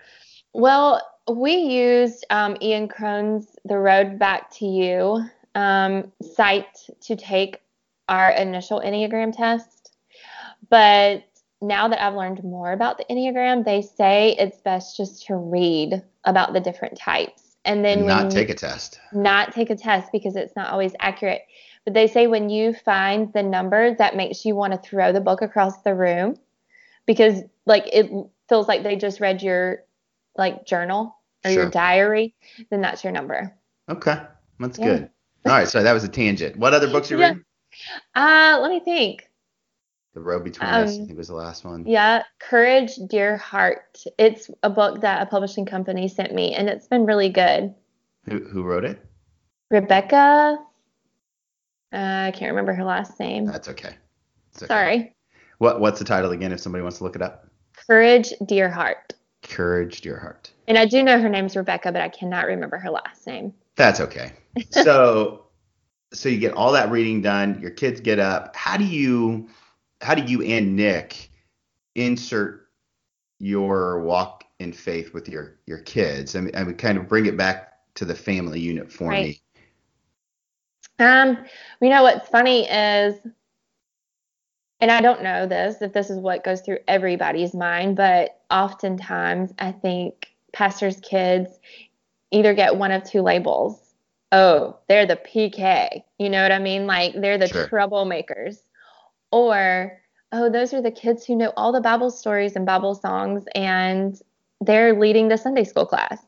Well, 0.53 1.01
we 1.31 1.55
used 1.55 2.25
um, 2.29 2.57
Ian 2.61 2.87
Cron's 2.87 3.47
The 3.65 3.77
Road 3.77 4.19
Back 4.19 4.51
to 4.55 4.65
You 4.65 5.25
um, 5.55 6.11
site 6.35 6.77
to 7.01 7.15
take 7.15 7.61
our 8.09 8.31
initial 8.31 8.81
Enneagram 8.81 9.35
test. 9.35 9.95
But 10.69 11.23
now 11.61 11.87
that 11.87 12.01
I've 12.03 12.15
learned 12.15 12.43
more 12.43 12.71
about 12.73 12.97
the 12.97 13.05
Enneagram, 13.09 13.63
they 13.63 13.81
say 13.81 14.35
it's 14.37 14.57
best 14.61 14.97
just 14.97 15.25
to 15.27 15.35
read 15.35 16.03
about 16.25 16.53
the 16.53 16.59
different 16.59 16.97
types. 16.97 17.55
And 17.63 17.85
then 17.85 18.07
not 18.07 18.31
take 18.31 18.49
a 18.49 18.55
test. 18.55 18.99
not 19.13 19.53
take 19.53 19.69
a 19.69 19.75
test 19.75 20.11
because 20.11 20.35
it's 20.35 20.55
not 20.55 20.71
always 20.71 20.93
accurate. 20.99 21.43
But 21.85 21.93
they 21.95 22.07
say 22.07 22.27
when 22.27 22.49
you 22.49 22.73
find 22.73 23.33
the 23.33 23.41
number 23.43 23.95
that 23.95 24.15
makes 24.15 24.45
you 24.45 24.55
want 24.55 24.73
to 24.73 24.79
throw 24.79 25.11
the 25.11 25.21
book 25.21 25.41
across 25.41 25.81
the 25.81 25.95
room 25.95 26.35
because 27.05 27.41
like 27.65 27.85
it 27.91 28.11
feels 28.49 28.67
like 28.67 28.83
they 28.83 28.95
just 28.95 29.19
read 29.19 29.41
your 29.41 29.83
like 30.37 30.65
journal 30.65 31.15
or 31.43 31.51
your 31.51 31.69
diary, 31.71 32.35
then 32.69 32.81
that's 32.81 33.03
your 33.03 33.11
number. 33.11 33.55
Okay, 33.89 34.21
that's 34.59 34.77
Yeah. 34.77 34.85
good. 34.85 35.09
All 35.45 35.53
right, 35.53 35.67
so 35.67 35.81
that 35.81 35.93
was 35.93 36.03
a 36.03 36.07
tangent. 36.07 36.55
What 36.55 36.73
other 36.75 36.87
books 36.87 37.11
are 37.11 37.15
you 37.15 37.21
Yeah. 37.21 37.29
read? 37.29 37.43
Uh, 38.13 38.59
let 38.61 38.69
me 38.69 38.79
think. 38.79 39.27
The 40.13 40.19
Road 40.19 40.43
Between 40.43 40.69
Us. 40.69 40.97
I 40.97 41.01
Um, 41.01 41.07
think 41.07 41.17
was 41.17 41.29
the 41.29 41.35
last 41.35 41.63
one. 41.65 41.85
Yeah, 41.87 42.23
Courage, 42.37 42.95
Dear 43.07 43.37
Heart. 43.37 44.03
It's 44.19 44.51
a 44.61 44.69
book 44.69 45.01
that 45.01 45.21
a 45.21 45.25
publishing 45.25 45.65
company 45.65 46.07
sent 46.09 46.33
me 46.35 46.53
and 46.53 46.69
it's 46.69 46.87
been 46.87 47.05
really 47.05 47.29
good. 47.29 47.73
Who 48.25 48.39
who 48.43 48.63
wrote 48.63 48.85
it? 48.85 49.03
Rebecca, 49.71 50.59
uh, 51.93 52.25
I 52.27 52.31
can't 52.31 52.51
remember 52.51 52.73
her 52.73 52.83
last 52.83 53.19
name. 53.19 53.45
That's 53.45 53.67
okay. 53.69 53.95
Okay. 54.57 54.67
Sorry. 54.67 55.15
What 55.59 55.79
what's 55.79 55.99
the 55.99 56.05
title 56.05 56.31
again? 56.31 56.51
If 56.51 56.59
somebody 56.59 56.81
wants 56.81 56.97
to 56.99 57.03
look 57.03 57.15
it 57.15 57.21
up. 57.21 57.47
Courage, 57.87 58.33
Dear 58.45 58.69
Heart. 58.69 59.13
Courage, 59.43 60.01
dear 60.01 60.19
heart. 60.19 60.51
And 60.67 60.77
I 60.77 60.85
do 60.85 61.01
know 61.03 61.19
her 61.19 61.27
name's 61.29 61.55
Rebecca, 61.55 61.91
but 61.91 62.01
I 62.01 62.09
cannot 62.09 62.45
remember 62.45 62.77
her 62.77 62.91
last 62.91 63.25
name. 63.25 63.53
That's 63.75 63.99
okay. 63.99 64.33
So 64.71 65.45
so 66.13 66.29
you 66.29 66.37
get 66.39 66.53
all 66.53 66.73
that 66.73 66.91
reading 66.91 67.21
done, 67.21 67.59
your 67.61 67.71
kids 67.71 68.01
get 68.01 68.19
up. 68.19 68.55
How 68.55 68.77
do 68.77 68.83
you 68.83 69.47
how 70.01 70.13
do 70.15 70.23
you 70.23 70.41
and 70.43 70.75
Nick 70.75 71.29
insert 71.95 72.67
your 73.39 74.01
walk 74.01 74.43
in 74.59 74.73
faith 74.73 75.13
with 75.13 75.27
your 75.29 75.57
your 75.65 75.79
kids? 75.79 76.35
I 76.35 76.41
mean, 76.41 76.55
I 76.55 76.63
mean 76.63 76.75
kind 76.75 76.97
of 76.97 77.07
bring 77.07 77.25
it 77.25 77.37
back 77.37 77.73
to 77.95 78.05
the 78.05 78.15
family 78.15 78.59
unit 78.59 78.91
for 78.91 79.09
Right. 79.09 79.23
me. 79.25 79.40
Um, 81.01 81.37
you 81.81 81.89
know 81.89 82.03
what's 82.03 82.29
funny 82.29 82.69
is, 82.69 83.15
and 84.79 84.91
I 84.91 85.01
don't 85.01 85.23
know 85.23 85.47
this 85.47 85.81
if 85.81 85.93
this 85.93 86.09
is 86.09 86.17
what 86.17 86.43
goes 86.43 86.61
through 86.61 86.79
everybody's 86.87 87.53
mind, 87.53 87.95
but 87.95 88.39
oftentimes 88.49 89.53
I 89.59 89.71
think 89.71 90.33
pastors' 90.53 90.99
kids 91.01 91.49
either 92.31 92.53
get 92.53 92.77
one 92.77 92.91
of 92.91 93.03
two 93.03 93.21
labels. 93.21 93.79
Oh, 94.31 94.77
they're 94.87 95.05
the 95.05 95.17
PK. 95.17 96.03
You 96.17 96.29
know 96.29 96.41
what 96.41 96.51
I 96.51 96.59
mean? 96.59 96.87
Like 96.87 97.13
they're 97.19 97.37
the 97.37 97.47
Sure. 97.47 97.67
troublemakers. 97.67 98.59
Or, 99.31 99.99
oh, 100.31 100.49
those 100.49 100.73
are 100.73 100.81
the 100.81 100.91
kids 100.91 101.25
who 101.25 101.35
know 101.35 101.51
all 101.57 101.71
the 101.71 101.81
Bible 101.81 102.11
stories 102.11 102.55
and 102.55 102.65
Bible 102.65 102.95
songs 102.95 103.43
and 103.55 104.19
they're 104.61 104.97
leading 104.99 105.27
the 105.27 105.37
Sunday 105.37 105.63
school 105.63 105.85
class. 105.85 106.19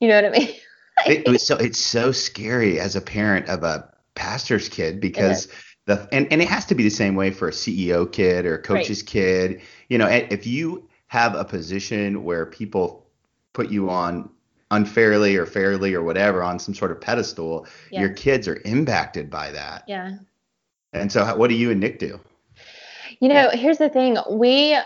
You 0.00 0.08
know 0.08 0.16
what 0.16 0.24
I 0.26 0.30
mean? 0.30 0.48
it, 1.06 1.26
it 1.26 1.30
was 1.30 1.46
so 1.46 1.56
it's 1.56 1.78
so 1.78 2.12
scary 2.12 2.78
as 2.80 2.96
a 2.96 3.00
parent 3.00 3.48
of 3.48 3.62
a 3.62 3.90
pastor's 4.28 4.68
kid 4.68 5.00
because 5.00 5.48
the 5.86 6.06
and, 6.12 6.30
and 6.30 6.42
it 6.42 6.48
has 6.48 6.66
to 6.66 6.74
be 6.74 6.82
the 6.82 6.90
same 6.90 7.14
way 7.14 7.30
for 7.30 7.48
a 7.48 7.50
CEO 7.50 8.10
kid 8.10 8.44
or 8.44 8.56
a 8.56 8.62
coach's 8.62 9.02
kid. 9.02 9.62
You 9.88 9.96
know, 9.98 10.06
if 10.06 10.46
you 10.46 10.86
have 11.06 11.34
a 11.34 11.44
position 11.44 12.24
where 12.24 12.44
people 12.44 13.06
put 13.54 13.70
you 13.70 13.88
on 13.88 14.28
unfairly 14.70 15.36
or 15.36 15.46
fairly 15.46 15.94
or 15.94 16.02
whatever 16.02 16.42
on 16.42 16.58
some 16.58 16.74
sort 16.74 16.90
of 16.90 17.00
pedestal, 17.00 17.66
Yeah. 17.90 18.00
your 18.02 18.10
kids 18.10 18.46
are 18.46 18.60
impacted 18.66 19.30
by 19.30 19.50
that. 19.52 19.84
yeah. 19.88 20.18
And 20.92 21.10
so, 21.10 21.24
how- 21.24 21.36
what 21.36 21.48
do 21.48 21.54
you 21.54 21.70
and 21.70 21.80
Nick 21.80 21.98
do? 21.98 22.20
You 23.20 23.28
know, 23.30 23.50
here's 23.50 23.78
the 23.78 23.88
thing. 23.88 24.18
We 24.30 24.76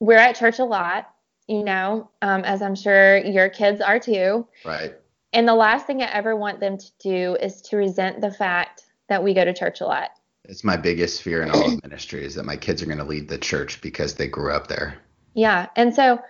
we're 0.00 0.18
at 0.18 0.34
church 0.36 0.58
a 0.58 0.64
lot, 0.64 1.10
you 1.46 1.62
know, 1.62 2.10
um, 2.22 2.42
as 2.44 2.62
I'm 2.62 2.74
sure 2.74 3.18
your 3.18 3.48
kids 3.48 3.80
are 3.80 3.98
too. 3.98 4.46
Right. 4.64 4.94
And 5.32 5.46
the 5.46 5.54
last 5.54 5.86
thing 5.86 6.02
I 6.02 6.06
ever 6.06 6.34
want 6.34 6.60
them 6.60 6.76
to 6.78 6.90
do 6.98 7.36
is 7.40 7.62
to 7.62 7.76
resent 7.76 8.20
the 8.20 8.32
fact 8.32 8.84
that 9.08 9.22
we 9.22 9.34
go 9.34 9.44
to 9.44 9.52
church 9.52 9.80
a 9.80 9.86
lot. 9.86 10.10
It's 10.44 10.64
my 10.64 10.76
biggest 10.76 11.22
fear 11.22 11.42
in 11.42 11.50
all 11.50 11.74
of 11.74 11.82
ministry 11.82 12.24
is 12.24 12.34
that 12.34 12.44
my 12.44 12.56
kids 12.56 12.82
are 12.82 12.86
going 12.86 12.98
to 12.98 13.04
lead 13.04 13.28
the 13.28 13.38
church 13.38 13.80
because 13.80 14.14
they 14.14 14.26
grew 14.26 14.52
up 14.52 14.66
there. 14.66 14.98
Yeah. 15.34 15.68
And 15.76 15.94
so 15.94 16.20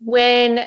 when 0.00 0.66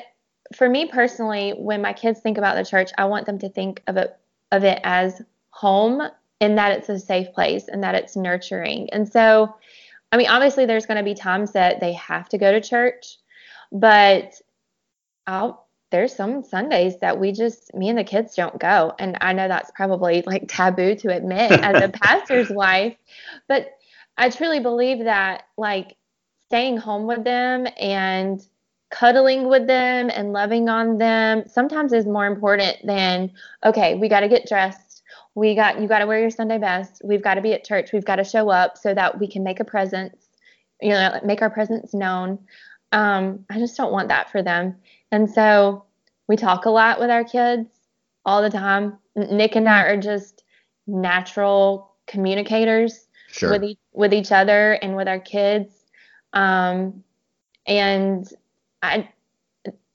for 0.56 0.68
me 0.68 0.86
personally, 0.86 1.52
when 1.56 1.82
my 1.82 1.92
kids 1.92 2.20
think 2.20 2.38
about 2.38 2.56
the 2.56 2.64
church, 2.64 2.90
I 2.96 3.06
want 3.06 3.26
them 3.26 3.38
to 3.40 3.48
think 3.48 3.82
of 3.86 3.96
it 3.96 4.16
of 4.50 4.64
it 4.64 4.80
as 4.84 5.20
home 5.50 6.02
and 6.40 6.58
that 6.58 6.72
it's 6.72 6.88
a 6.88 6.98
safe 6.98 7.32
place 7.32 7.68
and 7.68 7.82
that 7.82 7.94
it's 7.94 8.16
nurturing. 8.16 8.88
And 8.90 9.10
so 9.10 9.54
I 10.10 10.16
mean, 10.16 10.28
obviously 10.28 10.66
there's 10.66 10.86
going 10.86 10.98
to 10.98 11.04
be 11.04 11.14
times 11.14 11.52
that 11.52 11.80
they 11.80 11.94
have 11.94 12.28
to 12.30 12.38
go 12.38 12.52
to 12.52 12.60
church, 12.60 13.18
but 13.70 14.34
I'll 15.26 15.66
there's 15.92 16.14
some 16.14 16.42
Sundays 16.42 16.98
that 17.00 17.20
we 17.20 17.30
just 17.30 17.72
me 17.74 17.88
and 17.88 17.96
the 17.96 18.02
kids 18.02 18.34
don't 18.34 18.58
go. 18.58 18.92
And 18.98 19.16
I 19.20 19.32
know 19.32 19.46
that's 19.46 19.70
probably 19.74 20.24
like 20.26 20.48
taboo 20.48 20.96
to 20.96 21.14
admit 21.14 21.52
as 21.52 21.80
a 21.80 21.88
pastor's 22.02 22.50
wife, 22.50 22.96
but 23.46 23.68
I 24.18 24.30
truly 24.30 24.58
believe 24.58 25.04
that 25.04 25.44
like 25.56 25.96
staying 26.46 26.78
home 26.78 27.06
with 27.06 27.22
them 27.24 27.66
and 27.78 28.44
cuddling 28.90 29.48
with 29.48 29.66
them 29.66 30.10
and 30.12 30.32
loving 30.32 30.68
on 30.68 30.98
them 30.98 31.44
sometimes 31.46 31.92
is 31.92 32.06
more 32.06 32.26
important 32.26 32.76
than 32.84 33.30
okay, 33.64 33.94
we 33.94 34.08
got 34.08 34.20
to 34.20 34.28
get 34.28 34.46
dressed. 34.48 35.02
We 35.34 35.54
got 35.54 35.80
you 35.80 35.88
got 35.88 36.00
to 36.00 36.06
wear 36.06 36.20
your 36.20 36.30
Sunday 36.30 36.58
best. 36.58 37.02
We've 37.04 37.22
got 37.22 37.34
to 37.34 37.40
be 37.40 37.52
at 37.52 37.64
church. 37.64 37.92
We've 37.92 38.04
got 38.04 38.16
to 38.16 38.24
show 38.24 38.50
up 38.50 38.76
so 38.76 38.92
that 38.92 39.20
we 39.20 39.28
can 39.28 39.44
make 39.44 39.60
a 39.60 39.64
presence, 39.64 40.16
you 40.80 40.90
know, 40.90 41.20
make 41.24 41.42
our 41.42 41.50
presence 41.50 41.94
known. 41.94 42.38
Um, 42.92 43.46
I 43.48 43.58
just 43.58 43.76
don't 43.76 43.92
want 43.92 44.08
that 44.08 44.30
for 44.30 44.42
them. 44.42 44.76
And 45.12 45.30
so 45.30 45.84
we 46.26 46.36
talk 46.36 46.64
a 46.64 46.70
lot 46.70 46.98
with 46.98 47.10
our 47.10 47.22
kids 47.22 47.68
all 48.24 48.42
the 48.42 48.50
time. 48.50 48.98
Nick 49.14 49.54
and 49.54 49.68
I 49.68 49.82
are 49.82 50.00
just 50.00 50.42
natural 50.86 51.94
communicators 52.06 53.06
Sure. 53.30 53.50
with 53.50 53.64
each, 53.64 53.78
with 53.92 54.12
each 54.12 54.32
other 54.32 54.72
and 54.72 54.96
with 54.96 55.08
our 55.08 55.20
kids. 55.20 55.84
Um, 56.32 57.04
and 57.66 58.26
I 58.82 59.08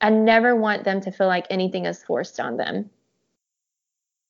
I 0.00 0.10
never 0.10 0.56
want 0.56 0.84
them 0.84 1.00
to 1.02 1.10
feel 1.10 1.26
like 1.26 1.46
anything 1.50 1.84
is 1.84 2.02
forced 2.02 2.40
on 2.40 2.56
them. 2.56 2.88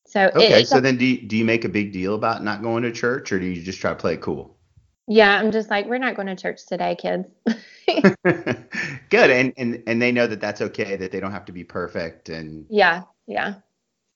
So 0.05 0.31
Okay, 0.35 0.63
so 0.63 0.81
then 0.81 0.97
do 0.97 1.05
you, 1.05 1.27
do 1.27 1.37
you 1.37 1.45
make 1.45 1.63
a 1.63 1.69
big 1.69 1.93
deal 1.93 2.15
about 2.15 2.43
not 2.43 2.63
going 2.63 2.83
to 2.83 2.91
church 2.91 3.31
or 3.31 3.39
do 3.39 3.45
you 3.45 3.61
just 3.61 3.79
try 3.79 3.91
to 3.91 3.95
play 3.95 4.15
it 4.15 4.21
cool? 4.21 4.57
Yeah, 5.09 5.39
I'm 5.39 5.51
just 5.51 5.71
like 5.71 5.87
we're 5.87 5.97
not 5.97 6.15
going 6.15 6.27
to 6.27 6.35
church 6.35 6.67
today, 6.67 6.95
kids. 6.95 7.27
Good, 9.09 9.31
and, 9.31 9.53
and 9.57 9.83
and 9.87 9.99
they 9.99 10.11
know 10.11 10.27
that 10.27 10.39
that's 10.39 10.61
okay, 10.61 10.95
that 10.95 11.11
they 11.11 11.19
don't 11.19 11.31
have 11.31 11.45
to 11.45 11.51
be 11.51 11.63
perfect, 11.63 12.29
and 12.29 12.67
yeah, 12.69 13.01
yeah. 13.25 13.55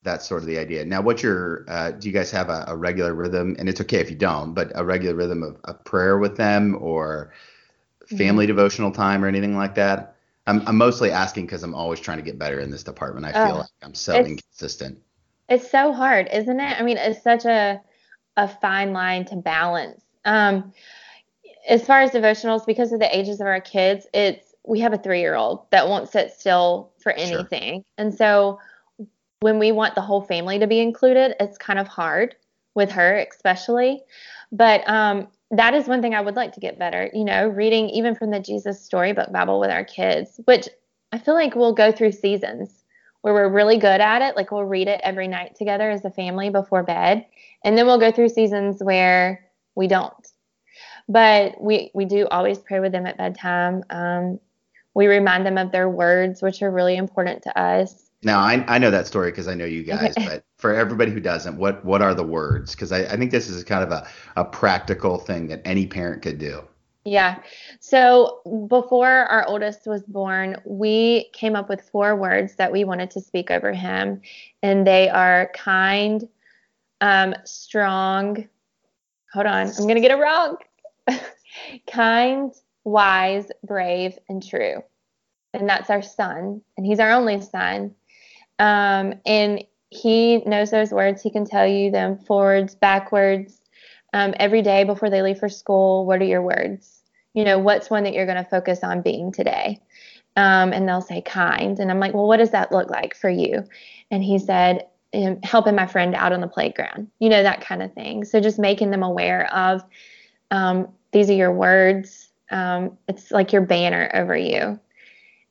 that's 0.04 0.24
sort 0.24 0.42
of 0.42 0.46
the 0.46 0.56
idea. 0.56 0.84
Now, 0.84 1.02
what's 1.02 1.20
your? 1.20 1.64
Uh, 1.68 1.90
do 1.90 2.08
you 2.08 2.14
guys 2.14 2.30
have 2.30 2.48
a, 2.48 2.64
a 2.68 2.76
regular 2.76 3.12
rhythm? 3.12 3.56
And 3.58 3.68
it's 3.68 3.80
okay 3.80 3.98
if 3.98 4.08
you 4.08 4.16
don't, 4.16 4.54
but 4.54 4.70
a 4.76 4.84
regular 4.84 5.16
rhythm 5.16 5.42
of, 5.42 5.58
of 5.64 5.84
prayer 5.84 6.18
with 6.18 6.36
them 6.36 6.78
or 6.80 7.32
family 8.16 8.46
devotional 8.46 8.92
time 8.92 9.24
or 9.24 9.26
anything 9.26 9.56
like 9.56 9.74
that? 9.74 10.14
I'm 10.46 10.62
I'm 10.68 10.76
mostly 10.76 11.10
asking 11.10 11.46
because 11.46 11.64
I'm 11.64 11.74
always 11.74 11.98
trying 11.98 12.18
to 12.18 12.24
get 12.24 12.38
better 12.38 12.60
in 12.60 12.70
this 12.70 12.84
department. 12.84 13.26
I 13.26 13.32
feel 13.32 13.56
like 13.58 13.70
I'm 13.82 13.94
so 13.94 14.14
inconsistent. 14.14 15.00
It's 15.48 15.68
so 15.68 15.92
hard, 15.92 16.28
isn't 16.32 16.60
it? 16.60 16.80
I 16.80 16.84
mean, 16.84 16.98
it's 16.98 17.22
such 17.24 17.44
a 17.46 17.80
a 18.36 18.46
fine 18.46 18.92
line 18.92 19.24
to 19.26 19.36
balance. 19.36 20.03
Um, 20.24 20.72
as 21.68 21.84
far 21.84 22.00
as 22.00 22.10
devotionals, 22.10 22.66
because 22.66 22.92
of 22.92 23.00
the 23.00 23.16
ages 23.16 23.40
of 23.40 23.46
our 23.46 23.60
kids, 23.60 24.06
it's 24.12 24.54
we 24.66 24.80
have 24.80 24.92
a 24.92 24.98
three 24.98 25.20
year 25.20 25.34
old 25.34 25.66
that 25.70 25.88
won't 25.88 26.08
sit 26.08 26.32
still 26.32 26.92
for 27.02 27.12
Sure. 27.16 27.38
anything, 27.38 27.84
and 27.98 28.14
so 28.14 28.58
when 29.40 29.58
we 29.58 29.72
want 29.72 29.94
the 29.94 30.00
whole 30.00 30.22
family 30.22 30.58
to 30.58 30.66
be 30.66 30.80
included, 30.80 31.36
it's 31.38 31.58
kind 31.58 31.78
of 31.78 31.86
hard 31.86 32.34
with 32.74 32.90
her, 32.90 33.18
especially. 33.30 34.02
But 34.52 34.88
um, 34.88 35.28
that 35.50 35.74
is 35.74 35.86
one 35.86 36.00
thing 36.00 36.14
I 36.14 36.20
would 36.20 36.36
like 36.36 36.52
to 36.54 36.60
get 36.60 36.78
better. 36.78 37.10
You 37.12 37.24
know, 37.24 37.48
reading 37.48 37.88
even 37.90 38.14
from 38.14 38.30
the 38.30 38.40
Jesus 38.40 38.80
Storybook 38.80 39.32
Bible 39.32 39.60
with 39.60 39.70
our 39.70 39.84
kids, 39.84 40.40
which 40.46 40.68
I 41.12 41.18
feel 41.18 41.34
like 41.34 41.54
we'll 41.54 41.74
go 41.74 41.92
through 41.92 42.12
seasons 42.12 42.84
where 43.20 43.34
we're 43.34 43.48
really 43.48 43.78
good 43.78 44.00
at 44.00 44.22
it. 44.22 44.36
Like 44.36 44.50
we'll 44.50 44.64
read 44.64 44.88
it 44.88 45.00
every 45.02 45.28
night 45.28 45.54
together 45.56 45.90
as 45.90 46.04
a 46.04 46.10
family 46.10 46.50
before 46.50 46.82
bed. 46.82 47.24
And 47.64 47.76
then 47.78 47.86
we'll 47.86 48.00
go 48.00 48.12
through 48.12 48.28
seasons 48.30 48.82
where 48.82 49.43
we 49.74 49.86
don't. 49.86 50.12
But 51.08 51.60
we, 51.60 51.90
we 51.94 52.04
do 52.04 52.26
always 52.28 52.58
pray 52.58 52.80
with 52.80 52.92
them 52.92 53.06
at 53.06 53.18
bedtime. 53.18 53.84
Um, 53.90 54.40
We 54.94 55.08
remind 55.08 55.44
them 55.44 55.58
of 55.58 55.72
their 55.72 55.88
words, 55.88 56.40
which 56.40 56.62
are 56.62 56.70
really 56.70 56.96
important 56.96 57.42
to 57.42 57.58
us. 57.58 58.10
Now 58.22 58.38
I, 58.38 58.64
I 58.68 58.78
know 58.78 58.92
that 58.92 59.06
story 59.08 59.30
because 59.32 59.48
I 59.48 59.54
know 59.54 59.64
you 59.64 59.82
guys, 59.82 60.14
okay. 60.16 60.26
but 60.26 60.44
for 60.56 60.72
everybody 60.72 61.10
who 61.10 61.20
doesn't, 61.20 61.58
what 61.58 61.84
what 61.84 62.00
are 62.00 62.14
the 62.14 62.22
words? 62.22 62.76
Because 62.76 62.92
I, 62.92 63.00
I 63.00 63.16
think 63.16 63.32
this 63.32 63.48
is 63.50 63.64
kind 63.64 63.82
of 63.82 63.90
a, 63.90 64.06
a 64.36 64.44
practical 64.44 65.18
thing 65.18 65.48
that 65.48 65.60
any 65.64 65.86
parent 65.86 66.22
could 66.22 66.38
do. 66.38 66.62
Yeah. 67.04 67.40
So 67.80 68.40
before 68.68 69.26
our 69.26 69.44
oldest 69.46 69.86
was 69.86 70.04
born, 70.04 70.56
we 70.64 71.28
came 71.32 71.54
up 71.56 71.68
with 71.68 71.82
four 71.90 72.16
words 72.16 72.54
that 72.54 72.72
we 72.72 72.84
wanted 72.84 73.10
to 73.10 73.20
speak 73.20 73.50
over 73.50 73.72
him, 73.72 74.22
and 74.62 74.86
they 74.86 75.10
are 75.10 75.50
kind, 75.54 76.26
um, 77.00 77.34
strong. 77.44 78.48
Hold 79.34 79.46
on, 79.46 79.66
I'm 79.66 79.86
gonna 79.86 80.00
get 80.00 80.12
it 80.12 80.14
wrong. 80.14 80.56
kind, 81.90 82.52
wise, 82.84 83.50
brave, 83.66 84.18
and 84.28 84.46
true. 84.46 84.82
And 85.52 85.68
that's 85.68 85.90
our 85.90 86.02
son, 86.02 86.62
and 86.76 86.86
he's 86.86 87.00
our 87.00 87.10
only 87.10 87.40
son. 87.40 87.94
Um, 88.58 89.14
and 89.26 89.64
he 89.90 90.38
knows 90.38 90.70
those 90.70 90.92
words. 90.92 91.22
He 91.22 91.30
can 91.30 91.44
tell 91.44 91.66
you 91.66 91.90
them 91.90 92.18
forwards, 92.18 92.74
backwards, 92.74 93.60
um, 94.12 94.34
every 94.38 94.62
day 94.62 94.84
before 94.84 95.10
they 95.10 95.22
leave 95.22 95.38
for 95.38 95.48
school. 95.48 96.06
What 96.06 96.20
are 96.20 96.26
your 96.26 96.42
words? 96.42 97.02
You 97.34 97.44
know, 97.44 97.58
what's 97.58 97.90
one 97.90 98.04
that 98.04 98.14
you're 98.14 98.26
going 98.26 98.42
to 98.42 98.48
focus 98.48 98.84
on 98.84 99.02
being 99.02 99.32
today? 99.32 99.80
Um, 100.36 100.72
and 100.72 100.88
they'll 100.88 101.00
say 101.00 101.20
kind. 101.22 101.78
And 101.78 101.90
I'm 101.90 102.00
like, 102.00 102.14
well, 102.14 102.26
what 102.26 102.38
does 102.38 102.50
that 102.50 102.72
look 102.72 102.90
like 102.90 103.14
for 103.14 103.30
you? 103.30 103.64
And 104.10 104.22
he 104.22 104.38
said, 104.38 104.86
um, 105.14 105.38
helping 105.42 105.74
my 105.74 105.86
friend 105.86 106.14
out 106.14 106.32
on 106.32 106.40
the 106.40 106.48
playground, 106.48 107.08
you 107.18 107.28
know, 107.28 107.42
that 107.42 107.60
kind 107.60 107.82
of 107.82 107.92
thing. 107.94 108.24
So 108.24 108.40
just 108.40 108.58
making 108.58 108.90
them 108.90 109.02
aware 109.02 109.52
of 109.54 109.84
um, 110.50 110.88
these 111.12 111.30
are 111.30 111.34
your 111.34 111.52
words. 111.52 112.30
Um, 112.50 112.98
it's 113.08 113.30
like 113.30 113.52
your 113.52 113.62
banner 113.62 114.10
over 114.14 114.36
you. 114.36 114.78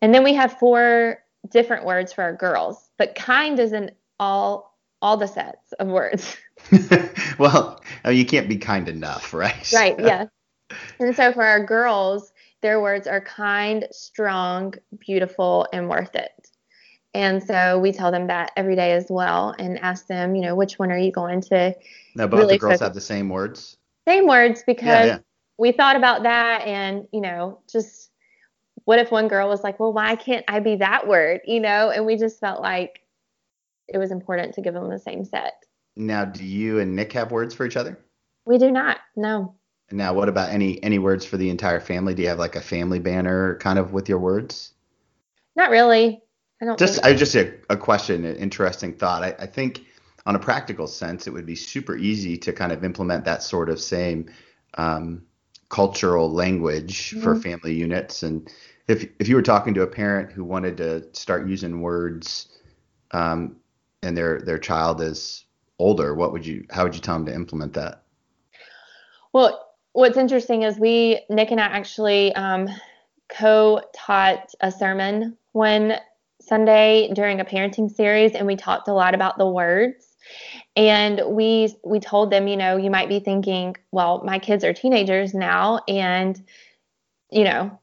And 0.01 0.13
then 0.13 0.23
we 0.23 0.33
have 0.33 0.59
four 0.59 1.23
different 1.49 1.85
words 1.85 2.11
for 2.13 2.23
our 2.23 2.35
girls, 2.35 2.89
but 2.97 3.15
kind 3.15 3.59
isn't 3.59 3.91
all 4.19 4.77
all 5.01 5.17
the 5.17 5.27
sets 5.27 5.73
of 5.79 5.87
words. 5.87 6.37
well, 7.37 7.81
mean, 8.05 8.17
you 8.17 8.25
can't 8.25 8.47
be 8.47 8.57
kind 8.57 8.87
enough, 8.87 9.33
right? 9.33 9.71
Right. 9.73 9.99
Yeah. 10.03 10.25
and 10.99 11.15
so 11.15 11.33
for 11.33 11.43
our 11.43 11.63
girls, 11.63 12.31
their 12.61 12.81
words 12.81 13.05
are 13.05 13.19
kind, 13.19 13.85
strong, 13.91 14.73
beautiful, 14.99 15.67
and 15.73 15.89
worth 15.89 16.15
it. 16.15 16.31
And 17.13 17.43
so 17.43 17.79
we 17.79 17.91
tell 17.91 18.11
them 18.11 18.27
that 18.27 18.51
every 18.55 18.75
day 18.75 18.93
as 18.93 19.07
well, 19.09 19.53
and 19.59 19.77
ask 19.79 20.07
them, 20.07 20.35
you 20.35 20.41
know, 20.41 20.55
which 20.55 20.79
one 20.79 20.91
are 20.91 20.97
you 20.97 21.11
going 21.11 21.41
to? 21.41 21.75
Now, 22.15 22.27
both 22.27 22.39
really 22.39 22.55
the 22.55 22.59
girls 22.59 22.71
focus? 22.73 22.81
have 22.81 22.93
the 22.95 23.01
same 23.01 23.29
words. 23.29 23.77
Same 24.07 24.27
words 24.27 24.63
because 24.65 24.87
yeah, 24.87 25.05
yeah. 25.05 25.17
we 25.57 25.71
thought 25.71 25.95
about 25.95 26.23
that, 26.23 26.65
and 26.65 27.07
you 27.11 27.21
know, 27.21 27.59
just 27.71 28.09
what 28.85 28.99
if 28.99 29.11
one 29.11 29.27
girl 29.27 29.47
was 29.47 29.63
like, 29.63 29.79
well, 29.79 29.93
why 29.93 30.15
can't 30.15 30.43
I 30.47 30.59
be 30.59 30.75
that 30.77 31.07
word? 31.07 31.41
You 31.45 31.59
know, 31.59 31.91
and 31.91 32.05
we 32.05 32.17
just 32.17 32.39
felt 32.39 32.61
like 32.61 33.01
it 33.87 33.97
was 33.97 34.11
important 34.11 34.55
to 34.55 34.61
give 34.61 34.73
them 34.73 34.89
the 34.89 34.99
same 34.99 35.23
set. 35.23 35.65
Now, 35.95 36.25
do 36.25 36.43
you 36.43 36.79
and 36.79 36.95
Nick 36.95 37.13
have 37.13 37.31
words 37.31 37.53
for 37.53 37.65
each 37.65 37.77
other? 37.77 37.99
We 38.45 38.57
do 38.57 38.71
not. 38.71 38.97
No. 39.15 39.53
Now, 39.91 40.13
what 40.13 40.29
about 40.29 40.49
any 40.49 40.81
any 40.83 40.97
words 40.97 41.25
for 41.25 41.37
the 41.37 41.49
entire 41.49 41.79
family? 41.79 42.15
Do 42.15 42.23
you 42.23 42.29
have 42.29 42.39
like 42.39 42.55
a 42.55 42.61
family 42.61 42.99
banner 42.99 43.55
kind 43.59 43.77
of 43.77 43.93
with 43.93 44.09
your 44.09 44.17
words? 44.17 44.73
Not 45.55 45.69
really. 45.69 46.22
I 46.63 46.65
don't. 46.65 46.79
Just 46.79 47.03
I 47.03 47.13
just 47.13 47.35
a, 47.35 47.53
a 47.69 47.75
question, 47.75 48.23
an 48.23 48.37
interesting 48.37 48.93
thought. 48.93 49.21
I, 49.21 49.35
I 49.37 49.45
think 49.45 49.85
on 50.25 50.37
a 50.37 50.39
practical 50.39 50.87
sense, 50.87 51.27
it 51.27 51.31
would 51.31 51.45
be 51.45 51.57
super 51.57 51.97
easy 51.97 52.37
to 52.37 52.53
kind 52.53 52.71
of 52.71 52.85
implement 52.85 53.25
that 53.25 53.43
sort 53.43 53.69
of 53.69 53.81
same 53.81 54.31
um, 54.75 55.23
cultural 55.67 56.31
language 56.31 57.11
mm-hmm. 57.11 57.21
for 57.21 57.35
family 57.35 57.73
units. 57.73 58.23
And 58.23 58.49
if 58.87 59.05
if 59.19 59.27
you 59.27 59.35
were 59.35 59.41
talking 59.41 59.73
to 59.73 59.81
a 59.81 59.87
parent 59.87 60.31
who 60.31 60.45
wanted 60.45 60.77
to 60.77 61.05
start 61.11 61.49
using 61.49 61.81
words 61.81 62.47
um, 63.11 63.57
and 64.01 64.15
their 64.17 64.39
their 64.39 64.57
child 64.57 65.01
is 65.01 65.43
older, 65.79 66.15
what 66.15 66.31
would 66.31 66.45
you 66.45 66.65
how 66.69 66.83
would 66.83 66.95
you 66.95 67.01
tell 67.01 67.15
them 67.15 67.25
to 67.25 67.35
implement 67.35 67.73
that? 67.73 68.03
Well, 69.33 69.67
what's 69.91 70.17
interesting 70.17 70.61
is 70.61 70.79
we 70.79 71.25
Nick 71.29 71.51
and 71.51 71.59
I 71.59 71.65
actually 71.65 72.33
um, 72.35 72.69
co-taught 73.27 74.53
a 74.61 74.71
sermon 74.71 75.35
one 75.51 75.95
Sunday 76.45 77.11
during 77.13 77.39
a 77.39 77.45
parenting 77.45 77.93
series, 77.93 78.33
and 78.33 78.45
we 78.47 78.55
talked 78.55 78.87
a 78.87 78.93
lot 78.93 79.15
about 79.15 79.37
the 79.37 79.47
words. 79.47 80.15
And 80.75 81.21
we 81.27 81.75
we 81.83 81.99
told 81.99 82.31
them, 82.31 82.47
you 82.47 82.57
know, 82.57 82.77
you 82.77 82.89
might 82.89 83.09
be 83.09 83.19
thinking, 83.19 83.75
well, 83.91 84.21
my 84.23 84.39
kids 84.39 84.63
are 84.63 84.73
teenagers 84.73 85.33
now, 85.33 85.79
and 85.87 86.41
you 87.29 87.43
know, 87.43 87.79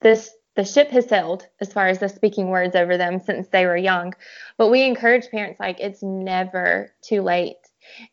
this 0.00 0.30
the 0.56 0.64
ship 0.64 0.90
has 0.90 1.08
sailed 1.08 1.46
as 1.60 1.72
far 1.72 1.88
as 1.88 1.98
the 1.98 2.08
speaking 2.08 2.48
words 2.48 2.76
over 2.76 2.96
them 2.96 3.18
since 3.18 3.48
they 3.48 3.66
were 3.66 3.76
young. 3.76 4.14
But 4.56 4.70
we 4.70 4.82
encourage 4.82 5.28
parents 5.30 5.58
like 5.58 5.80
it's 5.80 6.02
never 6.02 6.92
too 7.02 7.22
late. 7.22 7.56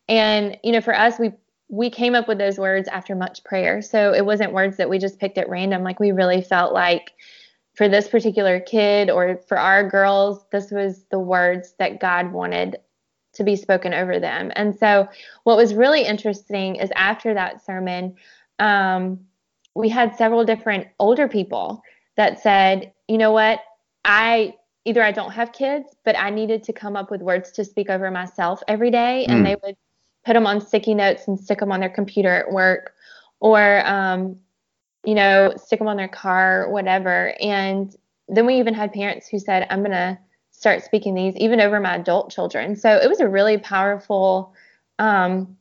And 0.08 0.58
you 0.64 0.72
know, 0.72 0.82
for 0.82 0.96
us, 0.96 1.20
we 1.20 1.32
we 1.70 1.90
came 1.90 2.16
up 2.16 2.28
with 2.28 2.38
those 2.38 2.58
words 2.58 2.88
after 2.90 3.16
much 3.16 3.44
prayer. 3.44 3.82
So 3.82 4.14
it 4.14 4.26
wasn't 4.26 4.54
words 4.54 4.78
that 4.78 4.90
we 4.90 5.00
just 5.00 5.20
picked 5.20 5.38
at 5.38 5.50
random. 5.50 5.84
Like 5.84 6.00
we 6.00 6.12
really 6.12 6.42
felt 6.42 6.74
like 6.74 7.14
for 7.82 7.90
this 7.90 8.08
particular 8.08 8.60
kid 8.60 9.10
or 9.10 9.42
for 9.48 9.58
our 9.58 9.90
girls, 9.90 10.46
this 10.52 10.70
was 10.70 11.04
the 11.10 11.18
words 11.18 11.74
that 11.80 12.00
God 12.00 12.32
wanted 12.32 12.78
to 13.34 13.44
be 13.44 13.56
spoken 13.56 13.92
over 13.92 14.20
them. 14.20 14.52
And 14.56 14.78
so 14.78 15.10
what 15.46 15.58
was 15.58 15.74
really 15.74 16.04
interesting 16.04 16.76
is 16.76 16.92
after 16.96 17.34
that 17.34 17.66
sermon, 17.66 18.18
um, 18.60 19.20
we 19.74 19.90
had 19.90 20.16
several 20.16 20.46
different 20.46 20.90
older 21.00 21.28
people 21.28 21.82
that 22.18 22.40
said, 22.40 22.94
you 23.08 23.18
know 23.18 23.32
what, 23.32 23.62
I 24.06 24.54
either 24.86 25.02
I 25.02 25.12
don't 25.12 25.32
have 25.32 25.52
kids, 25.52 25.88
but 26.06 26.16
I 26.16 26.30
needed 26.30 26.62
to 26.66 26.74
come 26.74 26.96
up 26.96 27.10
with 27.10 27.24
words 27.24 27.50
to 27.54 27.66
speak 27.66 27.90
over 27.90 28.12
myself 28.12 28.62
every 28.68 28.92
day, 28.92 29.26
and 29.26 29.42
mm. 29.42 29.46
they 29.46 29.56
would 29.64 29.76
put 30.24 30.34
them 30.34 30.46
on 30.46 30.62
sticky 30.62 30.94
notes 30.94 31.28
and 31.28 31.40
stick 31.40 31.58
them 31.58 31.72
on 31.72 31.80
their 31.80 31.90
computer 31.90 32.30
at 32.30 32.52
work, 32.52 32.94
or 33.40 33.84
um, 33.88 34.38
you 35.04 35.16
know, 35.16 35.54
stick 35.58 35.80
them 35.80 35.88
on 35.88 35.98
their 35.98 36.08
car, 36.08 36.70
whatever. 36.70 37.34
And 37.42 37.96
then 38.28 38.46
we 38.46 38.60
even 38.60 38.74
had 38.74 38.94
parents 38.94 39.28
who 39.28 39.40
said, 39.40 39.68
I'm 39.70 39.82
gonna 39.82 40.20
start 40.52 40.84
speaking 40.84 41.16
these 41.16 41.36
even 41.38 41.60
over 41.60 41.80
my 41.80 41.96
adult 41.96 42.32
children. 42.32 42.76
So 42.76 42.96
it 42.96 43.10
was 43.10 43.20
a 43.20 43.28
really 43.28 43.58
powerful 43.58 44.54
um, 45.00 45.58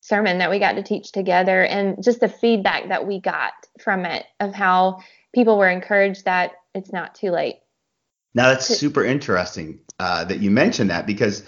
sermon 0.00 0.38
that 0.38 0.50
we 0.50 0.58
got 0.58 0.72
to 0.72 0.82
teach 0.82 1.12
together, 1.12 1.64
and 1.64 2.02
just 2.02 2.20
the 2.20 2.28
feedback 2.28 2.88
that 2.88 3.06
we 3.06 3.20
got 3.20 3.52
from 3.80 4.04
it 4.04 4.26
of 4.40 4.52
how 4.52 5.00
people 5.34 5.56
were 5.56 5.70
encouraged 5.70 6.26
that 6.26 6.52
it's 6.74 6.92
not 6.92 7.14
too 7.14 7.30
late. 7.30 7.56
Now 8.34 8.48
that's 8.48 8.66
super 8.66 9.04
interesting 9.04 9.80
uh, 9.98 10.24
that 10.24 10.40
you 10.40 10.50
mentioned 10.50 10.90
that 10.90 11.06
because 11.06 11.44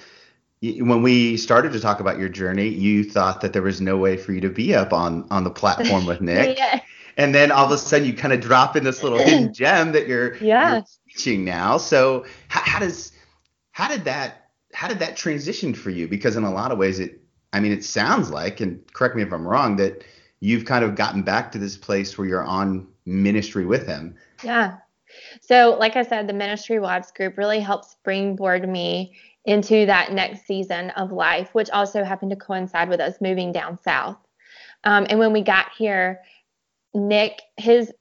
when 0.61 1.03
we 1.03 1.37
started 1.37 1.73
to 1.73 1.81
talk 1.81 2.01
about 2.01 2.19
your 2.19 2.29
journey, 2.29 2.69
you 2.69 3.05
thought 3.05 3.41
that 3.43 3.53
there 3.53 3.63
was 3.63 3.81
no 3.81 3.97
way 3.97 4.17
for 4.17 4.33
you 4.33 4.41
to 4.41 4.51
be 4.51 4.75
up 4.75 4.93
on 4.93 5.27
on 5.31 5.45
the 5.45 5.51
platform 5.51 6.07
with 6.07 6.21
Nick. 6.23 6.59
yeah. 6.59 6.81
And 7.17 7.35
then 7.35 7.53
all 7.53 7.67
of 7.67 7.71
a 7.71 7.79
sudden 7.79 8.07
you 8.07 8.15
kind 8.15 8.33
of 8.33 8.41
drop 8.41 8.77
in 8.77 8.85
this 8.85 9.03
little 9.03 9.19
hidden 9.19 9.55
gem 9.55 9.93
that 9.93 10.09
you're, 10.09 10.37
yeah. 10.37 10.75
you're 10.75 10.85
teaching 11.11 11.45
now. 11.45 11.77
So 11.77 12.25
how, 12.49 12.61
how 12.61 12.79
does 12.79 13.13
how 13.73 13.89
did 13.89 14.05
that 14.05 14.51
how 14.73 14.89
did 14.89 14.99
that 14.99 15.17
transition 15.17 15.75
for 15.75 15.91
you? 15.91 16.09
Because 16.09 16.37
in 16.37 16.45
a 16.45 16.53
lot 16.53 16.73
of 16.73 16.79
ways 16.79 16.99
it 16.99 17.21
I 17.53 17.61
mean 17.61 17.73
it 17.73 17.85
sounds 17.85 18.31
like 18.31 18.61
and 18.61 18.81
correct 18.93 19.17
me 19.17 19.23
if 19.23 19.33
I'm 19.33 19.47
wrong 19.47 19.77
that 19.77 20.05
you've 20.41 20.65
kind 20.65 20.85
of 20.85 20.95
gotten 20.95 21.23
back 21.23 21.53
to 21.53 21.59
this 21.59 21.77
place 21.77 22.19
where 22.19 22.27
you're 22.27 22.45
on 22.45 22.87
ministry 23.07 23.65
with 23.65 23.87
him. 23.87 24.17
Yeah. 24.43 24.79
So, 25.41 25.77
like 25.79 25.97
I 25.97 26.03
said, 26.03 26.27
the 26.27 26.33
Ministry 26.33 26.79
Wives 26.79 27.13
group 27.13 27.39
really 27.39 27.61
helped 27.61 27.87
springboard 27.87 28.69
me 28.69 29.17
into 29.45 29.87
that 29.87 30.13
next 30.13 30.47
season 30.47 30.91
of 30.91 31.13
life, 31.13 31.55
which 31.55 31.71
also 31.71 32.03
happened 32.03 32.31
to 32.31 32.37
coincide 32.37 32.89
with 32.89 33.01
us 33.01 33.21
moving 33.21 33.53
down 33.53 33.79
south. 33.83 34.17
Um, 34.85 35.07
and 35.09 35.19
when 35.19 35.33
we 35.33 35.43
got 35.43 35.71
here, 35.77 36.21
Nick, 36.95 37.43
his 37.57 37.93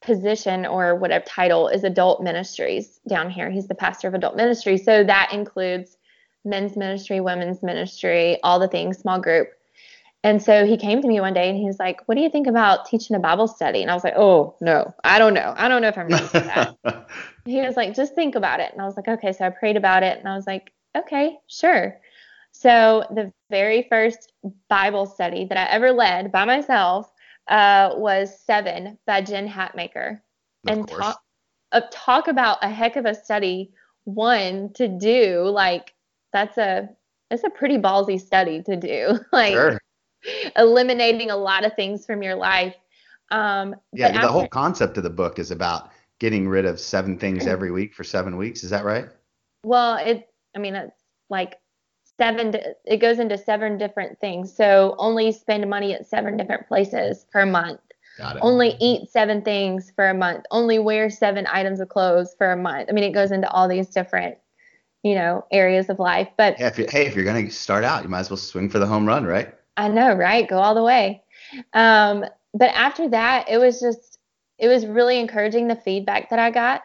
position 0.00 0.64
or 0.64 0.94
whatever 0.94 1.24
title 1.24 1.68
is 1.68 1.84
adult 1.84 2.22
ministries 2.22 3.00
down 3.08 3.30
here. 3.30 3.50
He's 3.50 3.68
the 3.68 3.74
pastor 3.74 4.08
of 4.08 4.14
adult 4.14 4.36
ministry. 4.36 4.78
So 4.78 5.04
that 5.04 5.30
includes 5.32 5.96
men's 6.44 6.76
ministry, 6.76 7.20
women's 7.20 7.62
ministry, 7.62 8.38
all 8.42 8.58
the 8.58 8.68
things, 8.68 8.98
small 8.98 9.20
group. 9.20 9.48
And 10.24 10.42
so 10.42 10.66
he 10.66 10.76
came 10.76 11.00
to 11.00 11.08
me 11.08 11.20
one 11.20 11.34
day 11.34 11.48
and 11.48 11.56
he 11.56 11.64
was 11.64 11.78
like, 11.78 12.00
What 12.06 12.16
do 12.16 12.20
you 12.20 12.30
think 12.30 12.46
about 12.46 12.86
teaching 12.86 13.14
a 13.14 13.20
Bible 13.20 13.46
study? 13.46 13.82
And 13.82 13.90
I 13.90 13.94
was 13.94 14.02
like, 14.02 14.16
Oh, 14.16 14.56
no, 14.60 14.92
I 15.04 15.18
don't 15.18 15.34
know. 15.34 15.54
I 15.56 15.68
don't 15.68 15.80
know 15.80 15.88
if 15.88 15.98
I'm 15.98 16.08
ready 16.08 16.26
for 16.26 16.40
that. 16.40 16.76
he 17.44 17.60
was 17.60 17.76
like, 17.76 17.94
Just 17.94 18.14
think 18.14 18.34
about 18.34 18.60
it. 18.60 18.72
And 18.72 18.80
I 18.80 18.84
was 18.84 18.96
like, 18.96 19.08
Okay. 19.08 19.32
So 19.32 19.44
I 19.46 19.50
prayed 19.50 19.76
about 19.76 20.02
it 20.02 20.18
and 20.18 20.28
I 20.28 20.34
was 20.34 20.46
like, 20.46 20.72
Okay, 20.96 21.36
sure. 21.46 21.98
So 22.50 23.04
the 23.10 23.32
very 23.50 23.86
first 23.88 24.32
Bible 24.68 25.06
study 25.06 25.44
that 25.44 25.56
I 25.56 25.70
ever 25.70 25.92
led 25.92 26.32
by 26.32 26.44
myself 26.44 27.12
uh, 27.48 27.90
was 27.94 28.38
Seven 28.40 28.98
by 29.06 29.20
Jen 29.20 29.48
Hatmaker. 29.48 30.20
Of 30.66 30.78
and 30.78 30.88
talk, 30.88 31.20
uh, 31.72 31.82
talk 31.90 32.28
about 32.28 32.58
a 32.62 32.68
heck 32.68 32.96
of 32.96 33.06
a 33.06 33.14
study, 33.14 33.72
one 34.04 34.72
to 34.74 34.88
do. 34.88 35.44
Like, 35.44 35.94
that's 36.32 36.58
a 36.58 36.88
that's 37.30 37.44
a 37.44 37.50
pretty 37.50 37.78
ballsy 37.78 38.20
study 38.20 38.62
to 38.62 38.76
do. 38.76 39.18
like 39.32 39.52
sure 39.52 39.78
eliminating 40.56 41.30
a 41.30 41.36
lot 41.36 41.64
of 41.64 41.74
things 41.74 42.06
from 42.06 42.22
your 42.22 42.34
life. 42.34 42.74
Um, 43.30 43.76
yeah, 43.92 44.20
the 44.20 44.28
whole 44.28 44.48
concept 44.48 44.96
of 44.96 45.02
the 45.02 45.10
book 45.10 45.38
is 45.38 45.50
about 45.50 45.90
getting 46.18 46.48
rid 46.48 46.64
of 46.64 46.80
seven 46.80 47.18
things 47.18 47.46
every 47.46 47.70
week 47.70 47.94
for 47.94 48.04
seven 48.04 48.36
weeks. 48.36 48.64
Is 48.64 48.70
that 48.70 48.84
right? 48.84 49.08
Well, 49.62 49.96
it. 49.96 50.28
I 50.56 50.58
mean, 50.58 50.74
it's 50.74 51.02
like 51.28 51.58
seven. 52.18 52.54
It 52.84 52.98
goes 52.98 53.18
into 53.18 53.38
seven 53.38 53.78
different 53.78 54.20
things. 54.20 54.54
So 54.54 54.94
only 54.98 55.32
spend 55.32 55.68
money 55.70 55.94
at 55.94 56.06
seven 56.06 56.36
different 56.36 56.68
places 56.68 57.24
per 57.32 57.46
month. 57.46 57.80
Got 58.18 58.36
it. 58.36 58.40
Only 58.42 58.76
eat 58.80 59.08
seven 59.08 59.42
things 59.42 59.92
for 59.94 60.08
a 60.08 60.14
month. 60.14 60.44
Only 60.50 60.78
wear 60.80 61.08
seven 61.08 61.46
items 61.50 61.78
of 61.80 61.88
clothes 61.88 62.34
for 62.36 62.50
a 62.50 62.56
month. 62.56 62.88
I 62.88 62.92
mean, 62.92 63.04
it 63.04 63.12
goes 63.12 63.30
into 63.30 63.48
all 63.50 63.68
these 63.68 63.86
different, 63.86 64.36
you 65.04 65.14
know, 65.14 65.46
areas 65.52 65.88
of 65.88 66.00
life. 66.00 66.28
But 66.36 66.58
Yeah, 66.58 66.66
if 66.66 66.78
you, 66.78 66.86
hey, 66.90 67.06
if 67.06 67.14
you're 67.14 67.24
gonna 67.24 67.48
start 67.50 67.84
out, 67.84 68.02
you 68.02 68.08
might 68.08 68.20
as 68.20 68.30
well 68.30 68.36
swing 68.36 68.68
for 68.68 68.80
the 68.80 68.86
home 68.86 69.06
run, 69.06 69.24
right? 69.24 69.54
I 69.76 69.88
know, 69.88 70.12
right? 70.14 70.48
Go 70.48 70.58
all 70.58 70.74
the 70.74 70.82
way. 70.82 71.22
Um, 71.72 72.24
but 72.52 72.70
after 72.74 73.08
that, 73.10 73.48
it 73.48 73.58
was 73.58 73.80
just, 73.80 74.18
it 74.58 74.66
was 74.66 74.84
really 74.84 75.20
encouraging 75.20 75.68
the 75.68 75.76
feedback 75.76 76.30
that 76.30 76.40
I 76.40 76.50
got. 76.50 76.82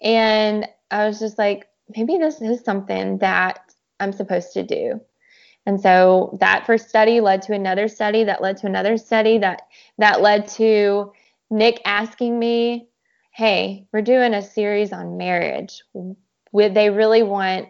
And 0.00 0.66
I 0.90 1.06
was 1.06 1.18
just 1.18 1.36
like, 1.36 1.68
maybe 1.94 2.16
this 2.16 2.40
is 2.40 2.64
something 2.64 3.18
that 3.18 3.73
I'm 4.00 4.12
supposed 4.12 4.52
to 4.54 4.62
do. 4.62 5.00
And 5.66 5.80
so 5.80 6.36
that 6.40 6.66
first 6.66 6.88
study 6.88 7.20
led 7.20 7.42
to 7.42 7.54
another 7.54 7.88
study 7.88 8.24
that 8.24 8.42
led 8.42 8.58
to 8.58 8.66
another 8.66 8.98
study 8.98 9.38
that 9.38 9.62
that 9.98 10.20
led 10.20 10.46
to 10.48 11.12
Nick 11.50 11.80
asking 11.84 12.38
me, 12.38 12.88
"Hey, 13.30 13.86
we're 13.92 14.02
doing 14.02 14.34
a 14.34 14.42
series 14.42 14.92
on 14.92 15.16
marriage. 15.16 15.82
Would 16.52 16.74
they 16.74 16.90
really 16.90 17.22
want 17.22 17.68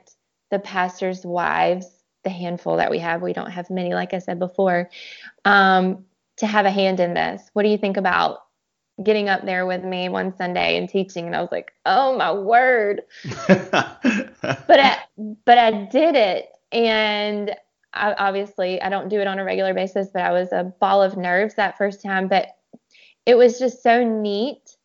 the 0.51 0.59
pastor's 0.59 1.25
wives, 1.25 2.05
the 2.25 2.31
handful 2.31 2.77
that 2.77 2.91
we 2.91 2.99
have? 2.99 3.22
We 3.22 3.33
don't 3.33 3.51
have 3.51 3.70
many, 3.70 3.95
like 3.95 4.12
I 4.12 4.18
said 4.18 4.39
before, 4.39 4.91
um, 5.45 6.05
to 6.39 6.47
have 6.47 6.66
a 6.66 6.70
hand 6.70 6.99
in 7.01 7.14
this. 7.14 7.49
What 7.53 7.62
do 7.62 7.68
you 7.68 7.79
think 7.79 7.97
about 7.97 8.41
getting 9.03 9.28
up 9.28 9.45
there 9.45 9.66
with 9.66 9.82
me 9.84 10.09
one 10.09 10.36
Sunday 10.36 10.76
and 10.76 10.88
teaching?" 10.88 11.26
And 11.26 11.36
I 11.36 11.40
was 11.40 11.53
like, 11.53 11.72
"Oh 11.86 12.16
my 12.16 12.32
word!" 12.32 13.03
but 13.49 14.01
I, 14.42 14.99
but 15.45 15.59
I 15.59 15.86
did 15.86 16.14
it, 16.16 16.49
and 16.72 17.55
I, 17.92 18.14
obviously 18.14 18.80
I 18.80 18.88
don't 18.88 19.09
do 19.09 19.20
it 19.20 19.26
on 19.26 19.38
a 19.38 19.45
regular 19.45 19.74
basis. 19.74 20.09
But 20.12 20.22
I 20.22 20.32
was 20.32 20.53
a 20.53 20.64
ball 20.80 21.03
of 21.03 21.16
nerves 21.16 21.55
that 21.55 21.78
first 21.78 22.03
time. 22.03 22.28
But 22.28 22.49
it 23.26 23.36
was 23.36 23.59
just 23.59 23.82
so 23.82 24.05
neat 24.05 24.76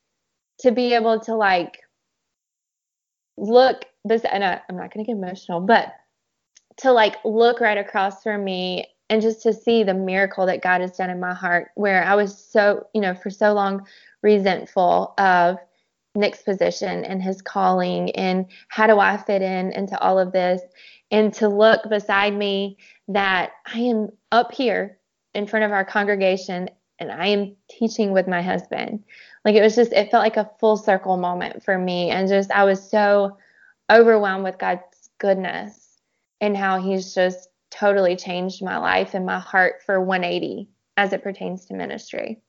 to 0.60 0.72
be 0.72 0.94
able 0.94 1.20
to 1.22 1.36
like 1.36 1.80
look 3.38 3.86
this, 4.06 4.24
and 4.32 4.44
I, 4.44 4.62
I'm 4.70 4.78
not 4.78 4.94
going 4.94 5.06
to 5.06 5.12
get 5.12 5.18
emotional, 5.18 5.62
but 5.62 5.94
to 6.78 6.92
like 6.92 7.18
look 7.26 7.60
right 7.60 7.78
across 7.78 8.24
from 8.24 8.44
me 8.44 8.88
and 9.10 9.22
just 9.22 9.42
to 9.44 9.54
see 9.54 9.84
the 9.84 9.94
miracle 9.94 10.46
that 10.46 10.62
God 10.62 10.82
has 10.82 10.98
done 10.98 11.10
in 11.10 11.20
my 11.20 11.34
heart, 11.34 11.72
where 11.76 12.04
I 12.04 12.16
was 12.16 12.38
so, 12.38 12.88
you 12.94 13.02
know, 13.02 13.16
for 13.16 13.30
so 13.30 13.54
long 13.54 13.86
resentful 14.22 15.14
of 15.18 15.58
Nick's 16.16 16.42
position 16.42 17.06
and 17.06 17.22
his 17.22 17.42
calling 17.42 18.12
and 18.12 18.46
how 18.68 18.88
do 18.88 19.00
I 19.00 19.18
fit 19.18 19.42
in 19.42 19.72
into 19.72 19.98
all 20.00 20.20
of 20.20 20.32
this 20.32 20.62
and 21.12 21.34
to 21.36 21.48
look 21.48 21.88
beside 21.90 22.36
me 22.36 22.78
that 23.08 23.52
I 23.66 23.80
am 23.80 24.10
up 24.32 24.54
here 24.54 24.98
in 25.34 25.48
front 25.48 25.66
of 25.66 25.72
our 25.72 25.86
congregation 25.86 26.70
and 27.00 27.12
I 27.12 27.28
am 27.28 27.56
teaching 27.70 28.12
with 28.12 28.28
my 28.28 28.42
husband. 28.42 29.04
Like 29.46 29.56
it 29.56 29.62
was 29.62 29.76
just 29.76 29.94
it 29.94 30.12
felt 30.12 30.24
like 30.24 30.38
a 30.38 30.50
full 30.60 30.78
circle 30.78 31.18
moment 31.18 31.64
for 31.64 31.78
me 31.78 32.10
and 32.10 32.28
just 32.28 32.52
I 32.52 32.66
was 32.66 32.90
so 32.90 33.38
overwhelmed 33.90 34.44
with 34.44 34.58
God's 34.58 35.10
goodness 35.18 35.98
and 36.42 36.56
how 36.58 36.80
he's 36.80 37.14
just 37.14 37.49
totally 37.72 38.16
changed 38.16 38.64
my 38.64 38.78
life 38.78 39.14
and 39.14 39.26
my 39.26 39.40
heart 39.40 39.82
for 39.86 40.00
180 40.00 40.70
as 40.98 41.14
it 41.14 41.24
pertains 41.24 41.66
to 41.66 41.74
ministry. 41.74 42.42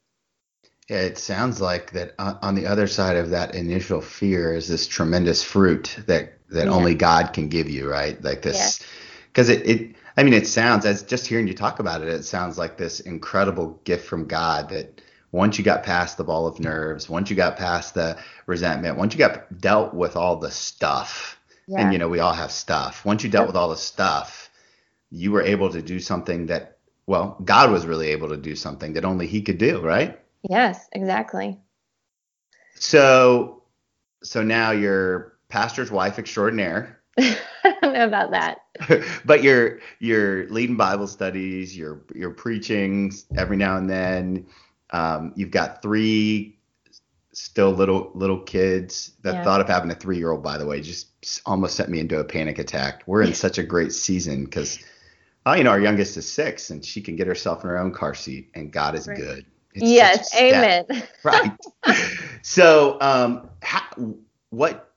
Yeah, 0.89 1.03
it 1.03 1.19
sounds 1.19 1.61
like 1.61 1.93
that 1.93 2.15
uh, 2.19 2.35
on 2.43 2.57
the 2.57 2.67
other 2.67 2.89
side 2.89 3.17
of 3.17 3.31
that 3.31 3.55
initial 3.55 4.01
fear 4.01 4.55
is 4.55 4.67
this 4.67 4.89
tremendous 4.89 5.45
fruit 5.45 5.97
that 6.07 6.33
that 6.49 6.67
yeah. 6.67 6.73
only 6.73 6.97
God 6.97 7.33
can 7.33 7.49
give 7.49 7.71
you, 7.71 7.89
right? 7.89 8.21
Like 8.25 8.43
this, 8.43 8.85
because 9.29 9.49
yeah. 9.49 9.57
it, 9.57 9.69
it, 9.69 9.97
I 10.17 10.25
mean, 10.25 10.35
it 10.35 10.49
sounds 10.49 10.85
as 10.85 11.05
just 11.05 11.29
hearing 11.29 11.47
you 11.47 11.55
talk 11.55 11.79
about 11.79 12.03
it, 12.03 12.09
it 12.09 12.25
sounds 12.25 12.59
like 12.59 12.77
this 12.77 12.99
incredible 12.99 13.81
gift 13.85 14.05
from 14.05 14.27
God 14.27 14.69
that 14.71 15.01
once 15.31 15.59
you 15.59 15.65
got 15.65 15.85
past 15.85 16.17
the 16.17 16.25
ball 16.25 16.49
of 16.49 16.59
nerves, 16.59 17.09
once 17.09 17.31
you 17.31 17.37
got 17.37 17.57
past 17.57 17.95
the 17.95 18.19
resentment, 18.47 18.97
once 18.97 19.15
you 19.15 19.19
got 19.19 19.61
dealt 19.61 19.95
with 19.95 20.17
all 20.17 20.37
the 20.37 20.51
stuff, 20.51 21.39
yeah. 21.69 21.81
and 21.81 21.93
you 21.93 21.99
know, 22.01 22.09
we 22.09 22.19
all 22.19 22.33
have 22.33 22.51
stuff. 22.51 23.05
Once 23.05 23.23
you 23.23 23.31
dealt 23.31 23.47
with 23.47 23.57
all 23.57 23.69
the 23.69 23.77
stuff, 23.77 24.50
you 25.11 25.33
were 25.33 25.43
able 25.43 25.71
to 25.71 25.83
do 25.83 25.99
something 26.01 26.47
that, 26.47 26.79
well, 27.07 27.37
God 27.45 27.71
was 27.71 27.87
really 27.87 28.09
able 28.09 28.29
to 28.29 28.37
do 28.37 28.55
something 28.55 28.93
that 28.95 29.05
only 29.05 29.27
He 29.27 29.43
could 29.43 29.59
do, 29.59 29.81
right? 29.81 30.19
Yes, 30.49 30.89
exactly. 30.93 31.59
So, 32.77 33.63
so 34.23 34.43
now 34.43 34.71
you're 34.71 35.37
pastor's 35.49 35.91
wife 35.91 36.19
extraordinaire. 36.19 37.01
I 37.19 37.37
don't 37.83 37.93
know 37.93 38.07
about 38.07 38.31
that. 38.31 38.61
but 39.25 39.43
you're 39.43 39.81
you're 39.99 40.49
leading 40.49 40.77
Bible 40.77 41.07
studies. 41.07 41.77
You're 41.77 42.03
you're 42.15 42.31
preaching 42.31 43.13
every 43.37 43.57
now 43.57 43.77
and 43.77 43.91
then. 43.91 44.47
Um, 44.91 45.33
you've 45.37 45.51
got 45.51 45.83
three 45.83 46.59
still 47.33 47.71
little 47.71 48.11
little 48.15 48.41
kids. 48.41 49.13
The 49.23 49.33
yeah. 49.33 49.45
thought 49.45 49.61
of 49.61 49.69
having 49.69 49.91
a 49.91 49.95
three 49.95 50.19
year 50.19 50.31
old, 50.31 50.43
by 50.43 50.59
the 50.59 50.67
way, 50.67 50.81
just 50.81 51.09
almost 51.47 51.77
sent 51.77 51.89
me 51.89 52.01
into 52.01 52.19
a 52.19 52.25
panic 52.25 52.59
attack. 52.59 53.03
We're 53.07 53.23
in 53.23 53.35
such 53.47 53.59
a 53.59 53.63
great 53.63 53.93
season 53.93 54.45
because, 54.45 54.83
oh, 55.47 55.55
you 55.55 55.65
know, 55.65 55.71
our 55.71 55.81
youngest 55.81 56.17
is 56.17 56.31
six 56.31 56.71
and 56.71 56.85
she 56.85 57.01
can 57.01 57.17
get 57.17 57.27
herself 57.27 57.65
in 57.65 57.71
her 57.71 57.79
own 57.79 57.93
car 57.93 58.15
seat, 58.15 58.51
and 58.55 58.73
God 58.73 58.95
is 58.95 59.07
right. 59.07 59.17
good. 59.17 59.47
It's 59.73 59.85
yes, 59.89 60.35
amen. 60.37 60.85
right. 61.23 61.53
so, 62.43 62.99
um, 63.01 63.49
how, 63.63 63.83
what, 64.51 64.93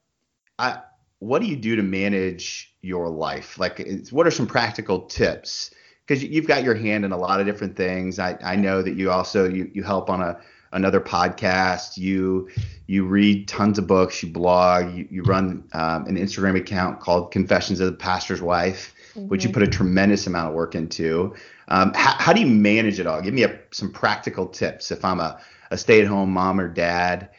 I, 0.58 0.82
what 1.20 1.42
do 1.42 1.48
you 1.48 1.56
do 1.56 1.76
to 1.76 1.84
manage 1.84 2.76
your 2.82 3.10
life? 3.10 3.60
Like, 3.60 3.88
what 4.12 4.28
are 4.28 4.32
some 4.32 4.48
practical 4.48 5.02
tips? 5.02 5.72
Because 6.06 6.24
you've 6.24 6.48
got 6.48 6.64
your 6.64 6.76
hand 6.76 7.06
in 7.06 7.12
a 7.12 7.18
lot 7.18 7.40
of 7.40 7.46
different 7.46 7.78
things. 7.78 8.20
I, 8.20 8.38
I 8.44 8.56
know 8.56 8.82
that 8.82 8.96
you 8.96 9.10
also 9.10 9.48
you, 9.48 9.72
you 9.74 9.84
help 9.84 10.10
on 10.10 10.22
a 10.22 10.40
another 10.74 11.00
podcast. 11.00 11.98
You 11.98 12.50
you 12.88 13.06
read 13.06 13.48
tons 13.48 13.80
of 13.80 13.88
books. 13.88 14.22
You 14.22 14.30
blog. 14.30 14.94
You, 14.94 15.08
you 15.10 15.24
run 15.24 15.64
um, 15.74 16.06
an 16.08 16.18
Instagram 16.18 16.58
account 16.58 17.00
called 17.00 17.32
Confessions 17.32 17.80
of 17.80 17.88
the 17.88 17.98
Pastor's 17.98 18.42
Wife, 18.42 18.93
mm-hmm. 19.16 19.28
which 19.28 19.44
you 19.44 19.52
put 19.52 19.64
a 19.64 19.68
tremendous 19.68 20.28
amount 20.28 20.50
of 20.50 20.56
work 20.56 20.76
into. 20.76 21.34
Um, 21.68 21.94
how, 21.94 22.14
how, 22.18 22.34
do 22.34 22.42
you 22.42 22.48
manage 22.48 23.00
it 23.00 23.08
all? 23.08 23.22
Give 23.22 23.34
me 23.34 23.44
a, 23.44 23.60
some 23.72 23.92
practical 23.92 24.48
tips. 24.48 24.92
If 24.92 25.06
I'm 25.06 25.20
a, 25.20 25.40
a 25.72 25.78
stay-at-home 25.78 26.32
mom 26.32 26.60
or 26.60 26.68
dad, 26.68 27.30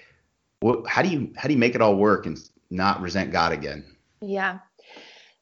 what, 0.60 0.86
how 0.86 1.02
do 1.02 1.08
you 1.08 1.32
how 1.36 1.48
do 1.48 1.54
you 1.54 1.60
make 1.60 1.74
it 1.74 1.82
all 1.82 1.96
work 1.96 2.26
and 2.26 2.38
not 2.70 3.00
resent 3.00 3.32
God 3.32 3.52
again? 3.52 3.84
Yeah. 4.20 4.60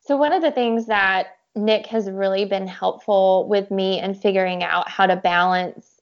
So 0.01 0.17
one 0.17 0.33
of 0.33 0.43
the 0.43 0.51
things 0.51 0.87
that 0.87 1.37
Nick 1.55 1.87
has 1.87 2.11
really 2.11 2.45
been 2.45 2.67
helpful 2.67 3.47
with 3.49 3.71
me 3.71 4.01
in 4.01 4.15
figuring 4.15 4.65
out 4.65 4.89
how 4.89 5.07
to 5.07 5.17
balance 5.17 6.01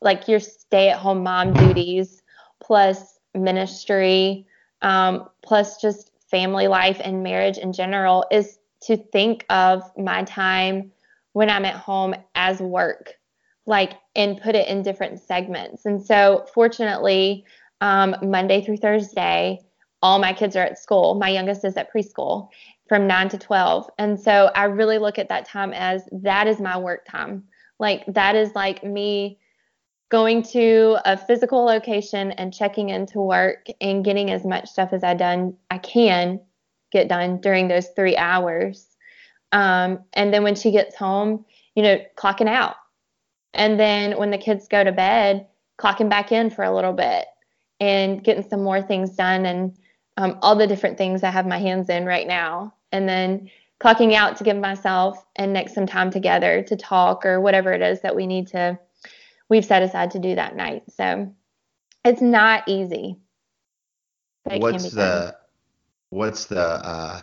like 0.00 0.28
your 0.28 0.40
stay-at-home 0.40 1.22
mom 1.22 1.52
duties 1.52 2.22
plus 2.60 3.18
ministry 3.34 4.46
um, 4.82 5.28
plus 5.42 5.80
just 5.80 6.12
family 6.30 6.68
life 6.68 7.00
and 7.02 7.22
marriage 7.22 7.58
in 7.58 7.72
general 7.72 8.24
is 8.30 8.57
to 8.82 8.96
think 8.96 9.44
of 9.50 9.82
my 9.96 10.24
time 10.24 10.92
when 11.32 11.50
I'm 11.50 11.64
at 11.64 11.74
home 11.74 12.14
as 12.34 12.60
work, 12.60 13.14
like, 13.66 13.92
and 14.16 14.40
put 14.40 14.54
it 14.54 14.68
in 14.68 14.82
different 14.82 15.20
segments. 15.20 15.84
And 15.84 16.04
so, 16.04 16.46
fortunately, 16.54 17.44
um, 17.80 18.16
Monday 18.22 18.64
through 18.64 18.78
Thursday, 18.78 19.60
all 20.02 20.18
my 20.18 20.32
kids 20.32 20.56
are 20.56 20.64
at 20.64 20.78
school. 20.78 21.14
My 21.14 21.28
youngest 21.28 21.64
is 21.64 21.76
at 21.76 21.92
preschool 21.92 22.48
from 22.88 23.06
9 23.06 23.28
to 23.30 23.38
12. 23.38 23.90
And 23.98 24.18
so, 24.18 24.50
I 24.54 24.64
really 24.64 24.98
look 24.98 25.18
at 25.18 25.28
that 25.28 25.46
time 25.46 25.72
as 25.72 26.08
that 26.12 26.46
is 26.46 26.60
my 26.60 26.78
work 26.78 27.04
time. 27.06 27.44
Like, 27.78 28.04
that 28.06 28.34
is 28.34 28.54
like 28.54 28.82
me 28.82 29.38
going 30.10 30.42
to 30.42 30.98
a 31.04 31.16
physical 31.16 31.64
location 31.64 32.32
and 32.32 32.52
checking 32.52 32.88
into 32.88 33.20
work 33.20 33.66
and 33.80 34.04
getting 34.04 34.30
as 34.30 34.44
much 34.44 34.68
stuff 34.68 34.92
as 34.92 35.04
I 35.04 35.14
done 35.14 35.54
I 35.70 35.78
can 35.78 36.40
get 36.90 37.08
done 37.08 37.40
during 37.40 37.68
those 37.68 37.88
three 37.88 38.16
hours 38.16 38.88
um, 39.52 40.00
and 40.12 40.32
then 40.32 40.42
when 40.42 40.54
she 40.54 40.70
gets 40.70 40.96
home, 40.96 41.44
you 41.74 41.82
know, 41.82 41.98
clocking 42.16 42.48
out. 42.48 42.76
And 43.54 43.78
then 43.78 44.18
when 44.18 44.30
the 44.30 44.38
kids 44.38 44.68
go 44.68 44.84
to 44.84 44.92
bed, 44.92 45.46
clocking 45.78 46.10
back 46.10 46.32
in 46.32 46.50
for 46.50 46.64
a 46.64 46.74
little 46.74 46.92
bit 46.92 47.26
and 47.80 48.22
getting 48.22 48.48
some 48.48 48.62
more 48.62 48.82
things 48.82 49.10
done 49.10 49.46
and 49.46 49.76
um, 50.16 50.38
all 50.42 50.56
the 50.56 50.66
different 50.66 50.98
things 50.98 51.22
I 51.22 51.30
have 51.30 51.46
my 51.46 51.58
hands 51.58 51.88
in 51.88 52.04
right 52.04 52.26
now. 52.26 52.74
And 52.92 53.08
then 53.08 53.50
clocking 53.80 54.14
out 54.14 54.36
to 54.36 54.44
give 54.44 54.56
myself 54.56 55.24
and 55.36 55.52
Nick 55.52 55.68
some 55.68 55.86
time 55.86 56.10
together 56.10 56.62
to 56.62 56.76
talk 56.76 57.24
or 57.24 57.40
whatever 57.40 57.72
it 57.72 57.80
is 57.80 58.00
that 58.02 58.16
we 58.16 58.26
need 58.26 58.48
to, 58.48 58.78
we've 59.48 59.64
set 59.64 59.82
aside 59.82 60.10
to 60.12 60.18
do 60.18 60.34
that 60.34 60.56
night. 60.56 60.82
So 60.94 61.32
it's 62.04 62.20
not 62.20 62.64
easy. 62.66 63.18
What's 64.44 64.90
the, 64.90 65.36
what's 66.10 66.46
the, 66.46 66.60
uh, 66.60 67.20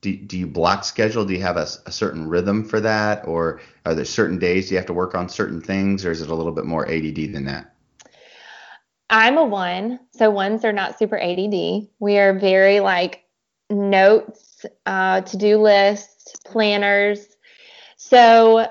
do, 0.00 0.16
do 0.16 0.36
you 0.36 0.46
block 0.46 0.84
schedule? 0.84 1.24
Do 1.24 1.32
you 1.32 1.42
have 1.42 1.56
a, 1.56 1.66
a, 1.86 1.92
certain 1.92 2.28
rhythm 2.28 2.64
for 2.64 2.80
that? 2.80 3.26
Or 3.26 3.60
are 3.86 3.94
there 3.94 4.04
certain 4.04 4.38
days 4.38 4.70
you 4.70 4.76
have 4.76 4.86
to 4.86 4.92
work 4.92 5.14
on 5.14 5.28
certain 5.28 5.60
things? 5.60 6.04
Or 6.04 6.10
is 6.10 6.20
it 6.20 6.28
a 6.28 6.34
little 6.34 6.52
bit 6.52 6.64
more 6.64 6.88
ADD 6.88 7.32
than 7.32 7.44
that? 7.44 7.74
I'm 9.08 9.36
a 9.36 9.44
one, 9.44 10.00
so 10.12 10.30
ones 10.30 10.64
are 10.64 10.72
not 10.72 10.98
super 10.98 11.18
ADD. 11.18 11.88
We 11.98 12.18
are 12.18 12.32
very 12.38 12.80
like 12.80 13.24
notes, 13.68 14.64
uh, 14.86 15.20
to 15.20 15.36
do 15.36 15.58
lists, 15.58 16.34
planners. 16.46 17.26
So 17.96 18.66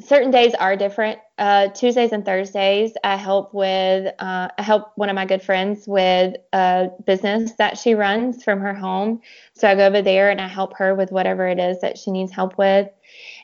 certain 0.00 0.30
days 0.30 0.54
are 0.54 0.76
different. 0.76 1.20
Uh, 1.38 1.68
Tuesdays 1.68 2.10
and 2.10 2.24
Thursdays, 2.24 2.94
I 3.04 3.14
help 3.14 3.54
with 3.54 4.12
uh, 4.18 4.48
I 4.58 4.62
help 4.62 4.90
one 4.96 5.08
of 5.08 5.14
my 5.14 5.24
good 5.24 5.40
friends 5.40 5.86
with 5.86 6.34
a 6.52 6.90
business 7.06 7.52
that 7.52 7.78
she 7.78 7.94
runs 7.94 8.42
from 8.42 8.60
her 8.60 8.74
home. 8.74 9.20
So 9.54 9.68
I 9.68 9.76
go 9.76 9.86
over 9.86 10.02
there 10.02 10.30
and 10.30 10.40
I 10.40 10.48
help 10.48 10.76
her 10.78 10.96
with 10.96 11.12
whatever 11.12 11.46
it 11.46 11.60
is 11.60 11.80
that 11.80 11.96
she 11.96 12.10
needs 12.10 12.32
help 12.32 12.58
with. 12.58 12.88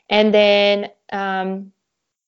And 0.09 0.33
then 0.33 0.89
um, 1.13 1.71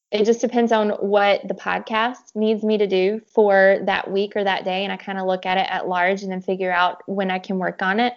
it 0.09 0.23
just 0.23 0.39
depends 0.39 0.71
on 0.71 0.91
what 0.91 1.45
the 1.45 1.53
podcast 1.53 2.33
needs 2.33 2.63
me 2.63 2.77
to 2.77 2.87
do 2.87 3.21
for 3.27 3.79
that 3.83 4.09
week 4.09 4.37
or 4.37 4.43
that 4.45 4.63
day. 4.63 4.85
And 4.85 4.93
I 4.93 4.97
kind 4.97 5.19
of 5.19 5.27
look 5.27 5.45
at 5.45 5.57
it 5.57 5.67
at 5.69 5.87
large 5.87 6.23
and 6.23 6.31
then 6.31 6.41
figure 6.41 6.71
out 6.71 7.03
when 7.07 7.29
I 7.29 7.39
can 7.39 7.59
work 7.59 7.81
on 7.81 7.99
it. 7.99 8.13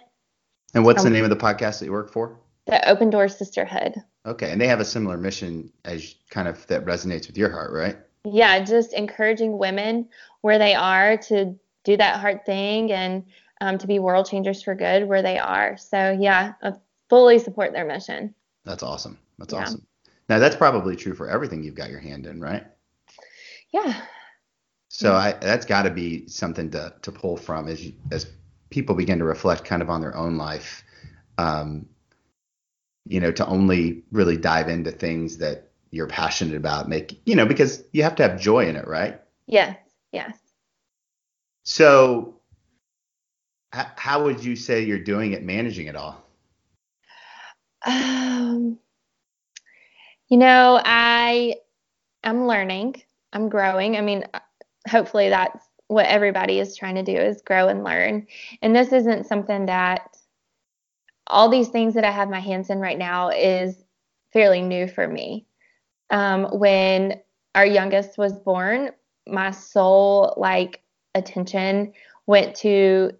And 0.73 0.85
what's 0.85 1.03
um, 1.03 1.11
the 1.11 1.13
name 1.13 1.25
of 1.25 1.29
the 1.29 1.35
podcast 1.35 1.79
that 1.79 1.85
you 1.85 1.91
work 1.91 2.13
for? 2.13 2.39
The 2.67 2.87
Open 2.89 3.09
Door 3.09 3.29
Sisterhood. 3.29 3.95
Okay. 4.25 4.51
And 4.51 4.61
they 4.61 4.67
have 4.67 4.79
a 4.79 4.85
similar 4.85 5.17
mission 5.17 5.71
as 5.85 6.15
kind 6.29 6.47
of 6.47 6.65
that 6.67 6.85
resonates 6.85 7.27
with 7.27 7.37
your 7.37 7.49
heart, 7.49 7.71
right? 7.71 7.97
Yeah. 8.23 8.63
Just 8.63 8.93
encouraging 8.93 9.57
women 9.57 10.09
where 10.41 10.59
they 10.59 10.75
are 10.75 11.17
to 11.17 11.55
do 11.83 11.97
that 11.97 12.19
hard 12.19 12.45
thing 12.45 12.91
and 12.91 13.25
um, 13.61 13.77
to 13.79 13.87
be 13.87 13.99
world 13.99 14.27
changers 14.27 14.61
for 14.61 14.75
good 14.75 15.07
where 15.07 15.21
they 15.21 15.39
are. 15.39 15.77
So, 15.77 16.17
yeah, 16.19 16.53
I 16.61 16.73
fully 17.09 17.39
support 17.39 17.73
their 17.73 17.85
mission. 17.85 18.33
That's 18.63 18.83
awesome. 18.83 19.17
That's 19.37 19.53
yeah. 19.53 19.61
awesome. 19.61 19.85
Now 20.29 20.39
that's 20.39 20.55
probably 20.55 20.95
true 20.95 21.13
for 21.13 21.29
everything 21.29 21.61
you've 21.61 21.75
got 21.75 21.89
your 21.89 21.99
hand 21.99 22.25
in, 22.25 22.39
right? 22.39 22.65
Yeah. 23.71 24.01
So 24.87 25.13
I, 25.13 25.33
that's 25.33 25.65
got 25.65 25.83
to 25.83 25.89
be 25.89 26.27
something 26.27 26.71
to 26.71 26.93
to 27.01 27.11
pull 27.11 27.35
from 27.35 27.67
as 27.67 27.91
as 28.11 28.27
people 28.69 28.95
begin 28.95 29.19
to 29.19 29.25
reflect 29.25 29.65
kind 29.65 29.81
of 29.81 29.89
on 29.89 29.99
their 29.99 30.15
own 30.15 30.37
life. 30.37 30.83
Um, 31.37 31.85
you 33.07 33.19
know, 33.19 33.31
to 33.31 33.45
only 33.47 34.03
really 34.11 34.37
dive 34.37 34.69
into 34.69 34.91
things 34.91 35.37
that 35.37 35.71
you're 35.91 36.07
passionate 36.07 36.55
about, 36.55 36.89
make 36.89 37.21
you 37.25 37.35
know, 37.35 37.45
because 37.45 37.83
you 37.91 38.03
have 38.03 38.15
to 38.15 38.23
have 38.23 38.39
joy 38.39 38.67
in 38.67 38.75
it, 38.75 38.87
right? 38.87 39.21
Yes. 39.45 39.77
Yes. 40.11 40.39
So, 41.63 42.39
h- 43.75 43.85
how 43.97 44.23
would 44.23 44.43
you 44.43 44.55
say 44.55 44.81
you're 44.85 44.99
doing 44.99 45.33
it, 45.33 45.43
managing 45.43 45.87
it 45.87 45.95
all? 45.95 46.23
Um 47.85 48.79
you 50.29 50.37
know, 50.37 50.81
I 50.83 51.55
I'm 52.23 52.47
learning. 52.47 53.01
I'm 53.33 53.49
growing. 53.49 53.97
I 53.97 54.01
mean, 54.01 54.25
hopefully 54.89 55.29
that's 55.29 55.65
what 55.87 56.05
everybody 56.07 56.59
is 56.59 56.77
trying 56.77 56.95
to 56.95 57.03
do 57.03 57.15
is 57.15 57.41
grow 57.41 57.67
and 57.67 57.83
learn. 57.83 58.27
And 58.61 58.75
this 58.75 58.93
isn't 58.93 59.25
something 59.27 59.67
that 59.67 60.10
all 61.31 61.49
these 61.49 61.69
things 61.69 61.93
that 61.95 62.03
I 62.03 62.11
have 62.11 62.29
my 62.29 62.39
hands 62.39 62.69
in 62.69 62.79
right 62.79 62.97
now 62.97 63.29
is 63.29 63.83
fairly 64.33 64.61
new 64.61 64.87
for 64.87 65.07
me. 65.07 65.47
Um, 66.09 66.45
when 66.51 67.19
our 67.55 67.65
youngest 67.65 68.17
was 68.17 68.33
born, 68.33 68.91
my 69.27 69.51
sole 69.51 70.33
like 70.37 70.81
attention 71.15 71.93
went 72.27 72.55
to 72.57 73.11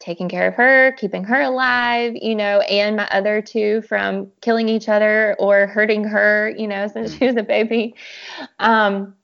taking 0.00 0.28
care 0.28 0.48
of 0.48 0.54
her, 0.54 0.92
keeping 0.92 1.22
her 1.24 1.42
alive, 1.42 2.14
you 2.16 2.34
know, 2.34 2.60
and 2.60 2.96
my 2.96 3.06
other 3.08 3.42
two 3.42 3.82
from 3.82 4.30
killing 4.40 4.68
each 4.68 4.88
other 4.88 5.36
or 5.38 5.66
hurting 5.66 6.04
her, 6.04 6.52
you 6.56 6.66
know, 6.66 6.86
since 6.88 7.14
she 7.16 7.26
was 7.26 7.36
a 7.36 7.42
baby. 7.42 7.94
Um, 8.58 9.14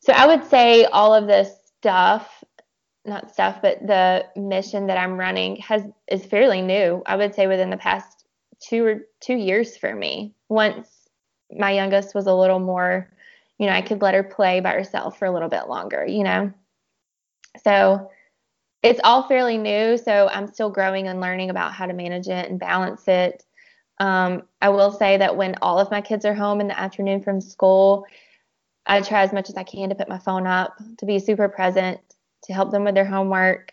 so 0.00 0.12
I 0.14 0.26
would 0.26 0.44
say 0.44 0.84
all 0.86 1.14
of 1.14 1.26
this 1.26 1.50
stuff, 1.78 2.37
not 3.04 3.30
stuff, 3.30 3.60
but 3.62 3.86
the 3.86 4.26
mission 4.36 4.86
that 4.88 4.98
I'm 4.98 5.18
running 5.18 5.56
has 5.56 5.82
is 6.08 6.24
fairly 6.26 6.62
new. 6.62 7.02
I 7.06 7.16
would 7.16 7.34
say 7.34 7.46
within 7.46 7.70
the 7.70 7.76
past 7.76 8.26
two 8.60 8.84
or 8.84 9.00
two 9.20 9.36
years 9.36 9.76
for 9.76 9.94
me. 9.94 10.34
Once 10.48 11.08
my 11.50 11.70
youngest 11.70 12.14
was 12.14 12.26
a 12.26 12.34
little 12.34 12.58
more, 12.58 13.10
you 13.58 13.66
know, 13.66 13.72
I 13.72 13.82
could 13.82 14.02
let 14.02 14.14
her 14.14 14.22
play 14.22 14.60
by 14.60 14.72
herself 14.72 15.18
for 15.18 15.26
a 15.26 15.32
little 15.32 15.48
bit 15.48 15.68
longer, 15.68 16.04
you 16.06 16.24
know. 16.24 16.52
So 17.64 18.10
it's 18.82 19.00
all 19.02 19.26
fairly 19.26 19.58
new, 19.58 19.96
so 19.96 20.28
I'm 20.28 20.46
still 20.46 20.70
growing 20.70 21.08
and 21.08 21.20
learning 21.20 21.50
about 21.50 21.72
how 21.72 21.86
to 21.86 21.92
manage 21.92 22.28
it 22.28 22.48
and 22.48 22.60
balance 22.60 23.06
it. 23.08 23.44
Um, 23.98 24.42
I 24.62 24.68
will 24.68 24.92
say 24.92 25.16
that 25.16 25.36
when 25.36 25.56
all 25.60 25.80
of 25.80 25.90
my 25.90 26.00
kids 26.00 26.24
are 26.24 26.34
home 26.34 26.60
in 26.60 26.68
the 26.68 26.78
afternoon 26.78 27.22
from 27.22 27.40
school, 27.40 28.06
I 28.86 29.00
try 29.00 29.22
as 29.22 29.32
much 29.32 29.48
as 29.48 29.56
I 29.56 29.64
can 29.64 29.88
to 29.88 29.94
put 29.94 30.08
my 30.08 30.18
phone 30.18 30.46
up, 30.46 30.76
to 30.98 31.06
be 31.06 31.18
super 31.18 31.48
present, 31.48 32.00
to 32.44 32.52
help 32.52 32.70
them 32.70 32.84
with 32.84 32.94
their 32.94 33.04
homework. 33.04 33.72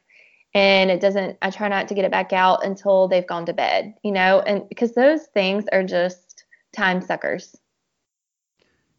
And 0.54 0.90
it 0.90 1.02
doesn't, 1.02 1.38
I 1.42 1.50
try 1.50 1.68
not 1.68 1.90
to 1.90 1.94
get 1.94 2.06
it 2.06 2.12
back 2.12 2.32
out 2.32 2.66
until 2.66 3.08
they've 3.08 3.28
gone 3.28 3.46
to 3.48 3.54
bed, 3.54 3.94
you 4.04 4.12
know, 4.12 4.40
and 4.40 4.68
because 4.70 4.94
those 4.94 5.26
things 5.34 5.66
are 5.74 5.84
just 5.84 6.46
time 6.74 7.02
suckers. 7.02 7.56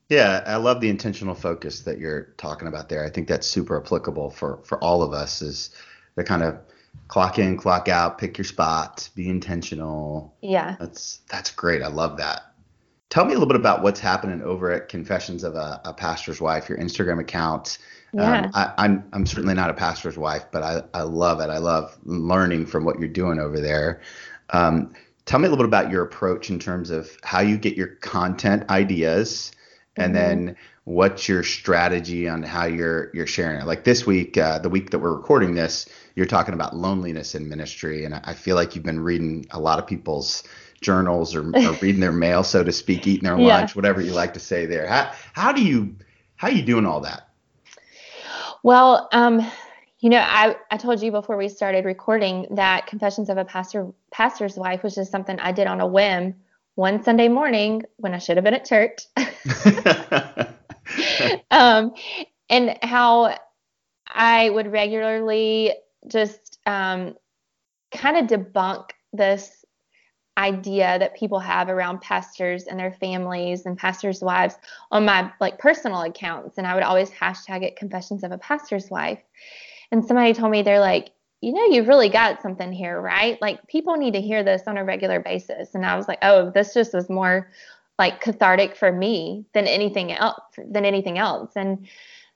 Yeah, 0.09 0.45
I 0.47 0.57
love 0.57 0.81
the 0.81 0.89
intentional 0.89 1.35
focus 1.35 1.81
that 1.81 1.99
you're 1.99 2.35
talking 2.37 2.69
about 2.69 2.89
there. 2.89 3.05
I 3.05 3.11
think 3.11 3.27
that's 3.27 3.47
super 3.47 3.81
applicable 3.81 4.31
for 4.31 4.61
for 4.65 4.79
all 4.79 5.03
of 5.03 5.13
us. 5.13 5.43
Is 5.43 5.71
to 6.17 6.23
kind 6.23 6.45
of 6.45 6.59
clock 7.09 7.39
in, 7.39 7.57
clock 7.57 7.89
out, 7.89 8.19
pick 8.19 8.39
your 8.39 8.45
spot, 8.45 9.09
be 9.15 9.29
intentional. 9.29 10.37
Yeah. 10.43 10.77
That's 10.79 11.21
that's 11.29 11.51
great. 11.51 11.83
I 11.83 11.89
love 11.89 12.19
that. 12.19 12.53
Tell 13.09 13.25
me 13.25 13.33
a 13.33 13.35
little 13.35 13.49
bit 13.49 13.57
about 13.57 13.83
what's 13.83 14.01
happening 14.01 14.43
over 14.43 14.71
at 14.71 14.89
Confessions 14.89 15.45
of 15.45 15.55
a, 15.55 15.81
a 15.85 15.93
Pastor's 15.93 16.41
Wife, 16.41 16.69
your 16.69 16.79
Instagram 16.79 17.21
account. 17.21 17.79
Yeah. 18.17 18.41
Um, 18.41 18.51
I, 18.55 18.63
am 18.63 18.73
I'm, 18.79 19.05
I'm 19.13 19.27
certainly 19.27 19.55
not 19.55 19.71
a 19.71 19.75
pastor's 19.75 20.17
wife, 20.17 20.47
but 20.51 20.63
I, 20.63 20.83
I 20.95 21.03
love 21.03 21.41
it. 21.41 21.51
I 21.51 21.59
love 21.59 21.97
learning 22.05 22.67
from 22.67 22.85
what 22.85 22.99
you're 22.99 23.09
doing 23.09 23.39
over 23.39 23.61
there. 23.61 24.01
Um, 24.51 24.95
tell 25.27 25.39
me 25.39 25.47
a 25.47 25.51
little 25.51 25.65
bit 25.65 25.69
about 25.69 25.91
your 25.91 26.03
approach 26.03 26.49
in 26.49 26.59
terms 26.59 26.91
of 26.91 27.11
how 27.23 27.41
you 27.41 27.59
get 27.59 27.77
your 27.77 27.89
content 27.89 28.71
ideas, 28.71 29.53
and 29.97 30.15
mm-hmm. 30.15 30.47
then 30.47 30.57
what's 30.85 31.29
your 31.29 31.43
strategy 31.43 32.29
on 32.29 32.43
how 32.43 32.65
you're 32.65 33.11
you're 33.13 33.27
sharing 33.27 33.61
it. 33.61 33.67
Like 33.67 33.85
this 33.85 34.07
week, 34.07 34.39
uh, 34.39 34.61
the 34.61 34.69
week 34.69 34.91
that 34.91 35.01
we're 35.01 35.15
recording 35.15 35.55
this, 35.55 35.87
you're 36.15 36.27
talking 36.27 36.55
about 36.55 36.75
loneliness 36.75 37.35
in 37.35 37.49
ministry, 37.49 38.05
and 38.05 38.15
I 38.15 38.33
feel 38.33 38.57
like 38.57 38.75
you've 38.75 38.85
been 38.85 39.01
reading 39.01 39.47
a 39.51 39.61
lot 39.61 39.79
of 39.79 39.87
people's 39.87 40.43
journals 40.81 41.35
or, 41.35 41.41
or 41.41 41.73
reading 41.83 42.01
their 42.01 42.13
mail, 42.13 42.45
so 42.45 42.63
to 42.65 42.73
speak, 42.73 43.07
eating 43.07 43.25
their 43.25 43.39
yeah. 43.39 43.59
lunch, 43.59 43.77
whatever 43.77 44.01
you 44.01 44.13
like 44.13 44.33
to 44.35 44.41
say 44.41 44.65
there. 44.65 44.87
How 44.87 45.13
how 45.35 45.53
do 45.53 45.63
you 45.63 45.97
how 46.37 46.49
are 46.49 46.55
you 46.55 46.63
doing 46.63 46.87
all 46.87 47.01
that? 47.01 47.29
Well, 48.67 49.09
um, 49.13 49.49
you 50.01 50.11
know, 50.11 50.19
I, 50.19 50.57
I 50.73 50.77
told 50.77 51.01
you 51.01 51.13
before 51.13 51.37
we 51.37 51.49
started 51.49 51.85
recording 51.85 52.49
that 52.51 52.89
Confessions 52.89 53.31
of 53.31 53.39
a 53.39 53.45
Pastor 53.45 53.93
Pastor's 54.11 54.57
Wife 54.57 54.83
was 54.83 54.97
just 54.97 55.13
something 55.13 55.39
I 55.39 55.53
did 55.53 55.69
on 55.69 55.81
a 55.81 55.87
whim 55.87 56.35
one 56.75 57.05
Sunday 57.05 57.29
morning 57.29 57.85
when 57.99 58.13
I 58.13 58.19
should 58.19 58.37
have 58.37 58.43
been 58.43 58.55
at 58.55 58.65
church. 58.65 59.03
um, 61.53 61.95
and 62.51 62.77
how 62.83 63.39
I 64.09 64.51
would 64.51 64.73
regularly 64.73 65.73
just 66.09 66.59
um, 66.67 67.15
kind 67.93 68.17
of 68.17 68.27
debunk 68.27 68.91
this 69.13 69.65
idea 70.39 70.99
that 70.99 71.17
people 71.17 71.39
have 71.39 71.69
around 71.69 72.01
pastors 72.01 72.65
and 72.65 72.79
their 72.79 72.93
families 72.93 73.65
and 73.65 73.79
pastors' 73.79 74.23
wives 74.23 74.57
on 74.91 75.05
my 75.05 75.33
like 75.41 75.59
personal 75.59 76.03
accounts. 76.03 76.59
And 76.59 76.67
I 76.67 76.75
would 76.75 76.83
always 76.83 77.11
hashtag 77.11 77.63
it 77.63 77.77
confessions 77.77 78.23
of 78.23 78.33
a 78.33 78.39
pastor's 78.39 78.91
wife. 78.91 79.21
And 79.91 80.05
somebody 80.05 80.35
told 80.35 80.51
me 80.51 80.63
they're 80.63 80.81
like, 80.81 81.11
you 81.41 81.53
know, 81.53 81.65
you've 81.67 81.89
really 81.89 82.09
got 82.09 82.43
something 82.43 82.73
here, 82.73 83.01
right? 83.01 83.41
Like 83.41 83.67
people 83.67 83.97
need 83.97 84.15
to 84.15 84.21
hear 84.21 84.43
this 84.43 84.63
on 84.67 84.79
a 84.79 84.85
regular 84.85 85.21
basis. 85.21 85.75
And 85.75 85.87
I 85.87 85.97
was 85.97 86.09
like, 86.09 86.19
oh, 86.23 86.51
this 86.51 86.75
just 86.75 86.93
was 86.93 87.09
more 87.09 87.51
like 87.99 88.21
cathartic 88.21 88.77
for 88.77 88.93
me 88.93 89.47
than 89.55 89.67
anything 89.67 90.13
else 90.13 90.43
than 90.59 90.85
anything 90.85 91.19
else. 91.19 91.53
And 91.57 91.87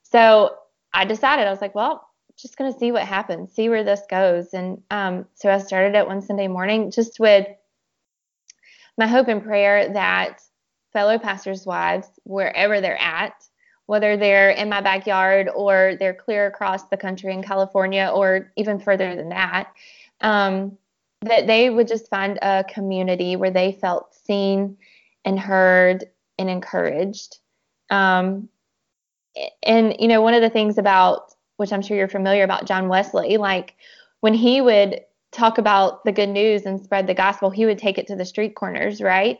so 0.02 0.56
I 0.92 1.04
decided 1.04 1.46
I 1.46 1.50
was 1.50 1.60
like, 1.60 1.74
well, 1.74 2.08
just 2.36 2.56
gonna 2.56 2.76
see 2.78 2.92
what 2.92 3.02
happens, 3.02 3.52
see 3.52 3.68
where 3.68 3.84
this 3.84 4.02
goes. 4.08 4.54
And 4.54 4.82
um, 4.90 5.26
so 5.34 5.50
I 5.50 5.58
started 5.58 5.94
it 5.94 6.06
one 6.06 6.22
Sunday 6.22 6.48
morning 6.48 6.90
just 6.90 7.20
with 7.20 7.46
my 9.00 9.06
hope 9.06 9.28
and 9.28 9.42
prayer 9.42 9.92
that 9.92 10.42
fellow 10.92 11.18
pastors' 11.18 11.66
wives, 11.66 12.06
wherever 12.24 12.80
they're 12.80 13.00
at, 13.00 13.32
whether 13.86 14.16
they're 14.16 14.50
in 14.50 14.68
my 14.68 14.82
backyard 14.82 15.48
or 15.54 15.96
they're 15.98 16.14
clear 16.14 16.46
across 16.46 16.84
the 16.84 16.96
country 16.96 17.32
in 17.32 17.42
California 17.42 18.12
or 18.14 18.52
even 18.56 18.78
further 18.78 19.16
than 19.16 19.30
that, 19.30 19.72
um, 20.20 20.76
that 21.22 21.46
they 21.46 21.70
would 21.70 21.88
just 21.88 22.08
find 22.08 22.38
a 22.42 22.62
community 22.64 23.36
where 23.36 23.50
they 23.50 23.72
felt 23.72 24.14
seen 24.14 24.76
and 25.24 25.40
heard 25.40 26.04
and 26.38 26.50
encouraged. 26.50 27.38
Um, 27.88 28.50
and 29.62 29.96
you 29.98 30.08
know, 30.08 30.20
one 30.20 30.34
of 30.34 30.42
the 30.42 30.50
things 30.50 30.76
about 30.76 31.34
which 31.56 31.72
I'm 31.72 31.82
sure 31.82 31.96
you're 31.96 32.08
familiar 32.08 32.44
about 32.44 32.66
John 32.66 32.88
Wesley, 32.88 33.38
like 33.38 33.76
when 34.20 34.34
he 34.34 34.60
would 34.60 35.00
talk 35.32 35.58
about 35.58 36.04
the 36.04 36.12
good 36.12 36.28
news 36.28 36.66
and 36.66 36.82
spread 36.82 37.06
the 37.06 37.14
gospel, 37.14 37.50
he 37.50 37.66
would 37.66 37.78
take 37.78 37.98
it 37.98 38.06
to 38.08 38.16
the 38.16 38.24
street 38.24 38.54
corners, 38.54 39.00
right? 39.00 39.38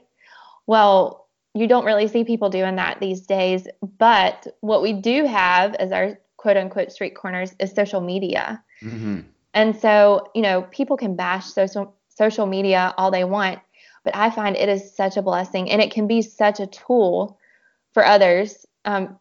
Well, 0.67 1.29
you 1.55 1.67
don't 1.67 1.85
really 1.85 2.07
see 2.07 2.25
people 2.25 2.49
doing 2.49 2.77
that 2.77 3.01
these 3.01 3.23
days, 3.23 3.67
but 3.99 4.47
what 4.61 4.83
we 4.83 4.93
do 4.93 5.25
have 5.25 5.75
as 5.75 5.91
our 5.91 6.19
quote 6.37 6.57
unquote 6.57 6.93
street 6.93 7.15
corners 7.17 7.55
is 7.59 7.73
social 7.73 8.01
media. 8.01 8.63
Mm-hmm. 8.83 9.21
And 9.53 9.77
so, 9.77 10.31
you 10.35 10.43
know, 10.43 10.63
people 10.63 10.97
can 10.97 11.17
bash 11.17 11.47
social 11.47 11.97
social 12.09 12.47
media 12.47 12.95
all 12.97 13.11
they 13.11 13.25
want, 13.25 13.59
but 14.05 14.15
I 14.15 14.31
find 14.31 14.57
it 14.57 14.69
is 14.69 14.95
such 14.95 15.17
a 15.17 15.23
blessing 15.23 15.71
and 15.71 15.81
it 15.81 15.91
can 15.91 16.07
be 16.07 16.23
such 16.23 16.61
a 16.61 16.67
tool 16.67 17.39
for 17.93 18.05
others, 18.05 18.67
um, 18.85 19.19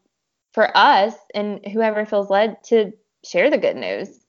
for 0.54 0.76
us 0.78 1.16
and 1.34 1.66
whoever 1.66 2.06
feels 2.06 2.30
led 2.30 2.64
to 2.66 2.92
share 3.24 3.50
the 3.50 3.58
good 3.58 3.76
news. 3.76 4.20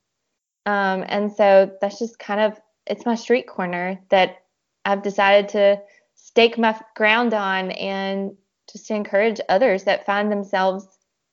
Um, 0.66 1.04
and 1.08 1.32
so 1.32 1.72
that's 1.80 1.98
just 1.98 2.18
kind 2.18 2.40
of 2.40 2.60
it's 2.86 3.06
my 3.06 3.14
street 3.14 3.46
corner 3.46 4.00
that 4.10 4.42
I've 4.84 5.02
decided 5.02 5.50
to 5.50 5.80
stake 6.14 6.58
my 6.58 6.78
ground 6.96 7.34
on 7.34 7.70
and 7.72 8.36
just 8.70 8.86
to 8.88 8.94
encourage 8.94 9.40
others 9.48 9.84
that 9.84 10.06
find 10.06 10.30
themselves 10.30 10.86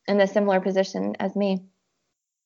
in 0.08 0.20
a 0.22 0.28
similar 0.28 0.60
position 0.60 1.16
as 1.20 1.36
me. 1.36 1.64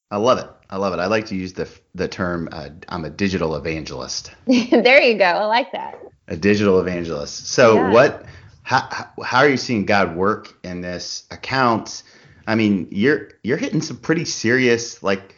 I 0.10 0.18
love 0.18 0.40
it. 0.40 0.50
I 0.70 0.78
love 0.78 0.94
it. 0.94 1.00
I 1.00 1.06
like 1.06 1.28
to 1.28 1.36
use 1.36 1.54
the 1.54 1.70
the 1.96 2.08
term 2.08 2.50
uh, 2.52 2.70
I'm 2.90 3.06
a 3.06 3.10
digital 3.10 3.56
evangelist. 3.56 4.32
there 4.46 5.02
you 5.02 5.18
go. 5.18 5.26
I 5.26 5.46
like 5.46 5.72
that. 5.72 6.00
A 6.28 6.36
digital 6.36 6.80
evangelist. 6.80 7.48
So 7.48 7.76
Yeah. 7.76 7.92
what 7.92 8.26
how 8.64 9.08
how 9.24 9.40
are 9.40 9.50
you 9.50 9.58
seeing 9.58 9.86
God 9.86 10.16
work 10.16 10.54
in 10.64 10.82
this 10.82 11.26
account? 11.32 12.04
I 12.48 12.56
mean, 12.56 12.88
you're 12.92 13.30
you're 13.44 13.58
hitting 13.58 13.82
some 13.82 13.98
pretty 13.98 14.26
serious 14.26 15.02
like 15.02 15.36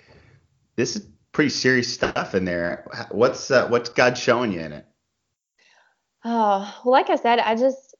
this 0.75 0.95
is 0.95 1.05
pretty 1.33 1.49
serious 1.49 1.93
stuff 1.93 2.35
in 2.35 2.45
there. 2.45 2.87
What's 3.11 3.51
uh, 3.51 3.67
what's 3.67 3.89
God 3.89 4.17
showing 4.17 4.53
you 4.53 4.61
in 4.61 4.71
it? 4.71 4.85
Oh, 6.23 6.81
well, 6.85 6.91
like 6.91 7.09
I 7.09 7.17
said, 7.17 7.39
I 7.39 7.55
just 7.55 7.95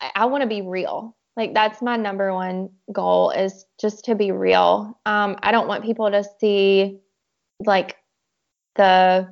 I, 0.00 0.10
I 0.16 0.24
want 0.26 0.42
to 0.42 0.48
be 0.48 0.62
real. 0.62 1.16
Like 1.36 1.54
that's 1.54 1.82
my 1.82 1.96
number 1.96 2.32
one 2.32 2.70
goal 2.90 3.30
is 3.30 3.66
just 3.78 4.06
to 4.06 4.14
be 4.14 4.32
real. 4.32 4.98
Um, 5.06 5.36
I 5.42 5.52
don't 5.52 5.68
want 5.68 5.84
people 5.84 6.10
to 6.10 6.24
see 6.40 6.98
like 7.64 7.96
the 8.74 9.28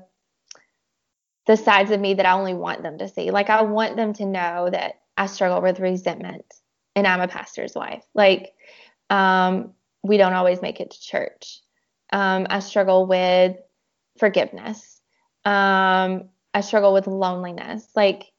the 1.47 1.57
sides 1.57 1.91
of 1.91 2.01
me 2.01 2.15
that 2.15 2.27
I 2.27 2.33
only 2.33 2.55
want 2.55 2.83
them 2.83 2.99
to 2.99 3.09
see. 3.09 3.31
Like 3.31 3.51
I 3.51 3.63
want 3.63 3.97
them 3.97 4.13
to 4.15 4.27
know 4.27 4.69
that 4.71 5.01
I 5.17 5.27
struggle 5.27 5.61
with 5.63 5.81
resentment 5.81 6.45
and 6.95 7.07
I'm 7.07 7.21
a 7.21 7.29
pastor's 7.29 7.75
wife. 7.75 8.05
Like 8.15 8.53
um, 9.11 9.73
we 10.03 10.17
don't 10.17 10.33
always 10.35 10.63
make 10.63 10.81
it 10.81 10.91
to 10.91 11.01
church. 11.01 11.61
Um, 12.15 12.47
I 12.49 12.61
struggle 12.61 13.07
with 13.07 13.57
forgiveness. 14.19 15.01
Um, 15.45 16.29
I 16.55 16.61
struggle 16.61 16.93
with 16.93 17.07
loneliness. 17.07 17.89
Like, 17.97 18.31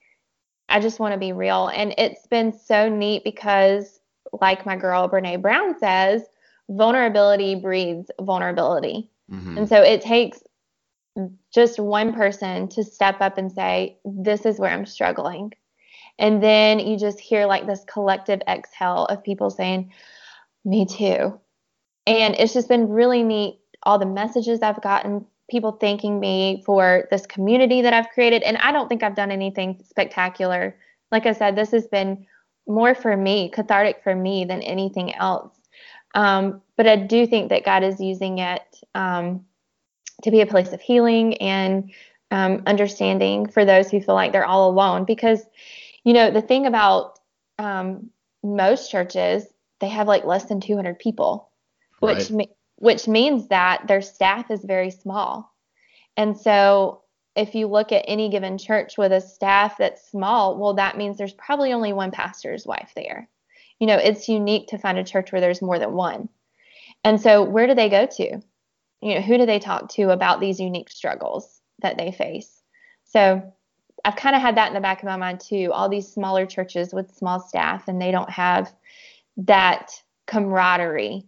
I 0.69 0.79
just 0.79 0.99
want 0.99 1.13
to 1.13 1.19
be 1.19 1.33
real. 1.33 1.67
And 1.67 1.93
it's 1.97 2.25
been 2.27 2.57
so 2.57 2.89
neat 2.89 3.23
because, 3.23 3.99
like 4.41 4.65
my 4.65 4.77
girl 4.77 5.09
Brene 5.09 5.41
Brown 5.41 5.77
says, 5.77 6.23
vulnerability 6.69 7.55
breeds 7.55 8.09
vulnerability. 8.19 9.11
Mhm. 9.31 9.57
And 9.57 9.69
so 9.69 9.81
it 9.81 10.01
takes 10.01 10.41
just 11.53 11.79
one 11.79 12.13
person 12.13 12.67
to 12.69 12.83
step 12.83 13.17
up 13.21 13.37
and 13.37 13.51
say, 13.51 13.97
This 14.05 14.45
is 14.45 14.59
where 14.59 14.71
I'm 14.71 14.85
struggling. 14.85 15.53
And 16.17 16.41
then 16.41 16.79
you 16.79 16.97
just 16.97 17.19
hear 17.19 17.45
like 17.45 17.67
this 17.67 17.83
collective 17.85 18.41
exhale 18.47 19.05
of 19.05 19.23
people 19.23 19.49
saying, 19.49 19.91
Me 20.63 20.85
too. 20.85 21.39
And 22.07 22.35
it's 22.35 22.53
just 22.53 22.69
been 22.69 22.89
really 22.89 23.23
neat. 23.23 23.59
All 23.85 23.99
the 23.99 24.05
messages 24.05 24.61
I've 24.61 24.81
gotten, 24.81 25.25
people 25.49 25.73
thanking 25.73 26.19
me 26.19 26.63
for 26.65 27.07
this 27.11 27.25
community 27.25 27.81
that 27.81 27.93
I've 27.93 28.09
created. 28.09 28.43
And 28.43 28.57
I 28.57 28.71
don't 28.71 28.87
think 28.87 29.03
I've 29.03 29.15
done 29.15 29.31
anything 29.31 29.79
spectacular. 29.87 30.75
Like 31.11 31.25
I 31.25 31.33
said, 31.33 31.55
this 31.55 31.71
has 31.71 31.87
been 31.87 32.25
more 32.67 32.95
for 32.95 33.15
me, 33.15 33.49
cathartic 33.49 34.03
for 34.03 34.15
me 34.15 34.45
than 34.45 34.61
anything 34.61 35.13
else. 35.15 35.53
Um, 36.15 36.61
but 36.77 36.87
I 36.87 36.95
do 36.95 37.27
think 37.27 37.49
that 37.49 37.65
God 37.65 37.83
is 37.83 37.99
using 37.99 38.39
it 38.39 38.63
um, 38.95 39.45
to 40.23 40.31
be 40.31 40.41
a 40.41 40.45
place 40.47 40.71
of 40.71 40.81
healing 40.81 41.35
and 41.37 41.91
um, 42.31 42.63
understanding 42.65 43.47
for 43.47 43.65
those 43.65 43.91
who 43.91 44.01
feel 44.01 44.15
like 44.15 44.31
they're 44.31 44.45
all 44.45 44.69
alone. 44.69 45.05
Because, 45.05 45.43
you 46.03 46.13
know, 46.13 46.31
the 46.31 46.41
thing 46.41 46.65
about 46.65 47.19
um, 47.59 48.09
most 48.43 48.89
churches, 48.89 49.45
they 49.79 49.89
have 49.89 50.07
like 50.07 50.25
less 50.25 50.45
than 50.45 50.59
200 50.59 50.97
people, 50.97 51.49
which 51.99 52.17
Right. 52.17 52.31
me- 52.31 52.55
which 52.85 53.07
means 53.07 53.47
that 53.47 53.87
their 53.87 53.99
staff 53.99 54.51
is 54.51 54.63
very 54.63 54.91
small. 54.91 55.51
And 56.17 56.37
so 56.37 57.01
if 57.35 57.55
you 57.55 57.65
look 57.65 57.91
at 57.91 58.05
any 58.07 58.29
given 58.29 58.59
church 58.59 58.95
with 58.95 59.11
a 59.11 59.21
staff 59.21 59.79
that's 59.79 60.07
small, 60.11 60.55
well, 60.59 60.75
that 60.75 60.95
means 60.95 61.17
there's 61.17 61.33
probably 61.33 61.73
only 61.73 61.93
one 61.93 62.11
pastor's 62.11 62.67
wife 62.67 62.91
there. 62.95 63.27
You 63.79 63.87
know, 63.87 63.97
it's 63.97 64.29
unique 64.29 64.67
to 64.67 64.77
find 64.77 64.99
a 64.99 65.03
church 65.03 65.31
where 65.31 65.41
there's 65.41 65.63
more 65.63 65.79
than 65.79 65.93
one. 65.93 66.29
And 67.03 67.19
so 67.19 67.41
where 67.41 67.65
do 67.65 67.73
they 67.73 67.89
go 67.89 68.05
to? 68.05 68.39
You 69.01 69.15
know, 69.15 69.21
who 69.21 69.39
do 69.39 69.47
they 69.47 69.57
talk 69.57 69.89
to 69.93 70.11
about 70.11 70.39
these 70.39 70.59
unique 70.59 70.91
struggles 70.91 71.61
that 71.81 71.97
they 71.97 72.11
face? 72.11 72.61
So 73.05 73.51
I've 74.05 74.15
kind 74.15 74.35
of 74.35 74.43
had 74.43 74.57
that 74.57 74.67
in 74.67 74.75
the 74.75 74.79
back 74.79 74.99
of 74.99 75.07
my 75.07 75.17
mind 75.17 75.39
too. 75.39 75.71
All 75.73 75.89
these 75.89 76.07
smaller 76.07 76.45
churches 76.45 76.93
with 76.93 77.15
small 77.15 77.39
staff 77.39 77.87
and 77.87 77.99
they 77.99 78.11
don't 78.11 78.29
have 78.29 78.71
that 79.37 79.89
camaraderie 80.27 81.25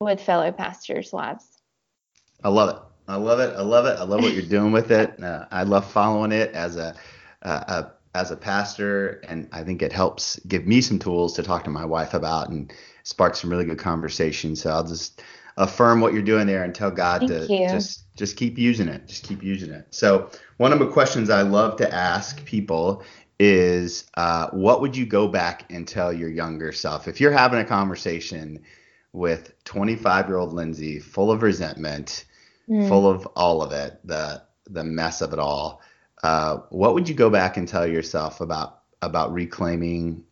with 0.00 0.20
fellow 0.20 0.52
pastors' 0.52 1.12
wives. 1.12 1.46
I 2.44 2.48
love 2.48 2.68
it. 2.70 2.82
I 3.08 3.16
love 3.16 3.40
it. 3.40 3.54
I 3.56 3.62
love 3.62 3.86
it. 3.86 3.98
I 3.98 4.02
love 4.02 4.22
what 4.22 4.32
you're 4.34 4.42
doing 4.42 4.72
with 4.72 4.90
it. 4.90 5.14
Uh, 5.26 5.46
I 5.50 5.62
love 5.62 5.90
following 5.90 6.30
it 6.30 6.52
as 6.52 6.76
a, 6.76 6.94
a, 7.42 7.50
a 7.50 7.92
as 8.14 8.30
a 8.30 8.36
pastor, 8.36 9.22
and 9.28 9.48
I 9.52 9.64
think 9.64 9.82
it 9.82 9.92
helps 9.92 10.38
give 10.46 10.66
me 10.66 10.80
some 10.80 10.98
tools 10.98 11.34
to 11.34 11.42
talk 11.42 11.64
to 11.64 11.70
my 11.70 11.84
wife 11.84 12.14
about 12.14 12.48
and 12.48 12.72
spark 13.02 13.34
some 13.34 13.50
really 13.50 13.64
good 13.64 13.78
conversation. 13.78 14.54
So 14.54 14.70
I'll 14.70 14.86
just 14.86 15.22
affirm 15.56 16.00
what 16.00 16.12
you're 16.12 16.22
doing 16.22 16.46
there 16.46 16.64
and 16.64 16.74
tell 16.74 16.90
God 16.90 17.26
Thank 17.26 17.48
to 17.48 17.52
you. 17.52 17.68
just 17.68 18.14
just 18.16 18.36
keep 18.36 18.58
using 18.58 18.88
it. 18.88 19.06
Just 19.06 19.24
keep 19.24 19.42
using 19.42 19.70
it. 19.70 19.86
So 19.90 20.30
one 20.58 20.72
of 20.72 20.78
the 20.78 20.88
questions 20.88 21.30
I 21.30 21.42
love 21.42 21.76
to 21.78 21.92
ask 21.92 22.44
people 22.44 23.02
is, 23.38 24.10
uh, 24.14 24.48
what 24.50 24.80
would 24.80 24.96
you 24.96 25.06
go 25.06 25.28
back 25.28 25.70
and 25.70 25.86
tell 25.88 26.12
your 26.12 26.30
younger 26.30 26.72
self 26.72 27.08
if 27.08 27.20
you're 27.20 27.32
having 27.32 27.60
a 27.60 27.64
conversation 27.64 28.62
with 29.16 29.52
25 29.64 30.28
year 30.28 30.36
old 30.36 30.52
Lindsay, 30.52 31.00
full 31.00 31.30
of 31.30 31.42
resentment? 31.42 32.26
Mm. 32.68 32.88
full 32.88 33.08
of 33.08 33.26
all 33.36 33.62
of 33.62 33.72
it, 33.72 34.00
the 34.04 34.42
the 34.68 34.82
mess 34.82 35.20
of 35.20 35.32
it 35.32 35.38
all. 35.38 35.80
Uh, 36.22 36.58
what 36.70 36.94
would 36.94 37.08
you 37.08 37.14
go 37.14 37.30
back 37.30 37.56
and 37.56 37.68
tell 37.68 37.86
yourself 37.86 38.40
about 38.40 38.80
about 39.02 39.32
reclaiming 39.32 40.24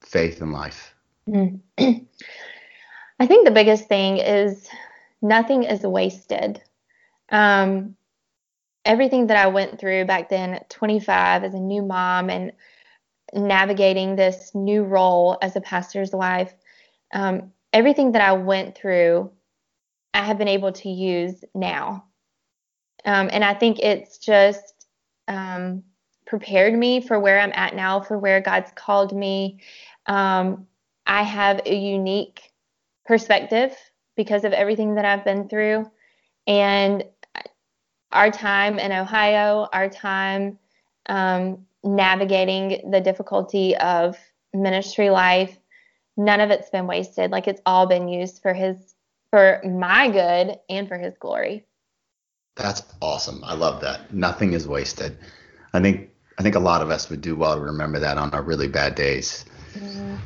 faith 0.00 0.40
in 0.40 0.52
life? 0.52 0.94
Mm. 1.28 1.60
I 1.78 3.26
think 3.26 3.44
the 3.44 3.50
biggest 3.50 3.88
thing 3.88 4.16
is 4.16 4.68
nothing 5.20 5.64
is 5.64 5.82
wasted. 5.82 6.62
Um, 7.28 7.96
everything 8.86 9.26
that 9.26 9.36
I 9.36 9.48
went 9.48 9.78
through 9.78 10.06
back 10.06 10.30
then 10.30 10.54
at 10.54 10.70
25 10.70 11.44
as 11.44 11.52
a 11.52 11.60
new 11.60 11.82
mom 11.82 12.30
and 12.30 12.52
navigating 13.34 14.16
this 14.16 14.54
new 14.54 14.84
role 14.84 15.36
as 15.42 15.54
a 15.56 15.60
pastor's 15.60 16.12
wife, 16.12 16.54
um, 17.12 17.52
everything 17.72 18.12
that 18.12 18.22
I 18.22 18.32
went 18.32 18.76
through, 18.76 19.30
I 20.14 20.24
have 20.24 20.38
been 20.38 20.48
able 20.48 20.72
to 20.72 20.88
use 20.88 21.44
now. 21.54 22.04
Um, 23.04 23.30
and 23.32 23.44
I 23.44 23.54
think 23.54 23.78
it's 23.78 24.18
just 24.18 24.86
um, 25.28 25.84
prepared 26.26 26.74
me 26.74 27.00
for 27.00 27.18
where 27.18 27.40
I'm 27.40 27.52
at 27.54 27.74
now, 27.74 28.00
for 28.00 28.18
where 28.18 28.40
God's 28.40 28.72
called 28.74 29.16
me. 29.16 29.60
Um, 30.06 30.66
I 31.06 31.22
have 31.22 31.60
a 31.66 31.74
unique 31.74 32.52
perspective 33.06 33.74
because 34.16 34.44
of 34.44 34.52
everything 34.52 34.96
that 34.96 35.04
I've 35.04 35.24
been 35.24 35.48
through. 35.48 35.90
And 36.46 37.04
our 38.12 38.30
time 38.30 38.78
in 38.78 38.92
Ohio, 38.92 39.68
our 39.72 39.88
time 39.88 40.58
um, 41.06 41.66
navigating 41.82 42.90
the 42.90 43.00
difficulty 43.00 43.76
of 43.76 44.16
ministry 44.52 45.10
life, 45.10 45.59
none 46.16 46.40
of 46.40 46.50
it's 46.50 46.70
been 46.70 46.86
wasted. 46.86 47.30
Like 47.30 47.48
it's 47.48 47.62
all 47.66 47.86
been 47.86 48.08
used 48.08 48.42
for 48.42 48.52
His, 48.52 48.94
for 49.30 49.60
my 49.64 50.08
good 50.08 50.58
and 50.68 50.88
for 50.88 50.98
His 50.98 51.16
glory. 51.18 51.66
That's 52.56 52.82
awesome. 53.00 53.42
I 53.44 53.54
love 53.54 53.80
that. 53.80 54.12
Nothing 54.12 54.52
is 54.52 54.68
wasted. 54.68 55.16
I 55.72 55.80
think 55.80 56.10
I 56.38 56.42
think 56.42 56.54
a 56.54 56.60
lot 56.60 56.80
of 56.80 56.90
us 56.90 57.10
would 57.10 57.20
do 57.20 57.36
well 57.36 57.54
to 57.54 57.60
remember 57.60 57.98
that 57.98 58.16
on 58.16 58.30
our 58.30 58.42
really 58.42 58.66
bad 58.66 58.94
days. 58.94 59.44
Mm-hmm. 59.74 60.16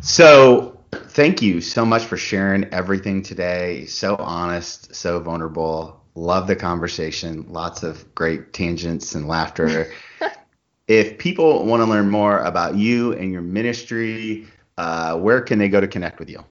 So 0.00 0.80
thank 0.90 1.42
you 1.42 1.60
so 1.60 1.84
much 1.84 2.02
for 2.02 2.16
sharing 2.16 2.64
everything 2.72 3.22
today. 3.22 3.84
So 3.84 4.16
honest, 4.16 4.94
so 4.94 5.20
vulnerable. 5.20 6.02
Love 6.14 6.46
the 6.46 6.56
conversation. 6.56 7.44
Lots 7.48 7.82
of 7.82 8.14
great 8.14 8.54
tangents 8.54 9.14
and 9.14 9.28
laughter. 9.28 9.92
if 10.88 11.18
people 11.18 11.66
want 11.66 11.82
to 11.82 11.86
learn 11.86 12.08
more 12.08 12.38
about 12.38 12.76
you 12.76 13.12
and 13.12 13.30
your 13.30 13.42
ministry, 13.42 14.46
uh, 14.80 15.14
where 15.14 15.42
can 15.42 15.58
they 15.58 15.68
go 15.68 15.78
to 15.78 15.86
connect 15.86 16.18
with 16.18 16.30
you? 16.30 16.42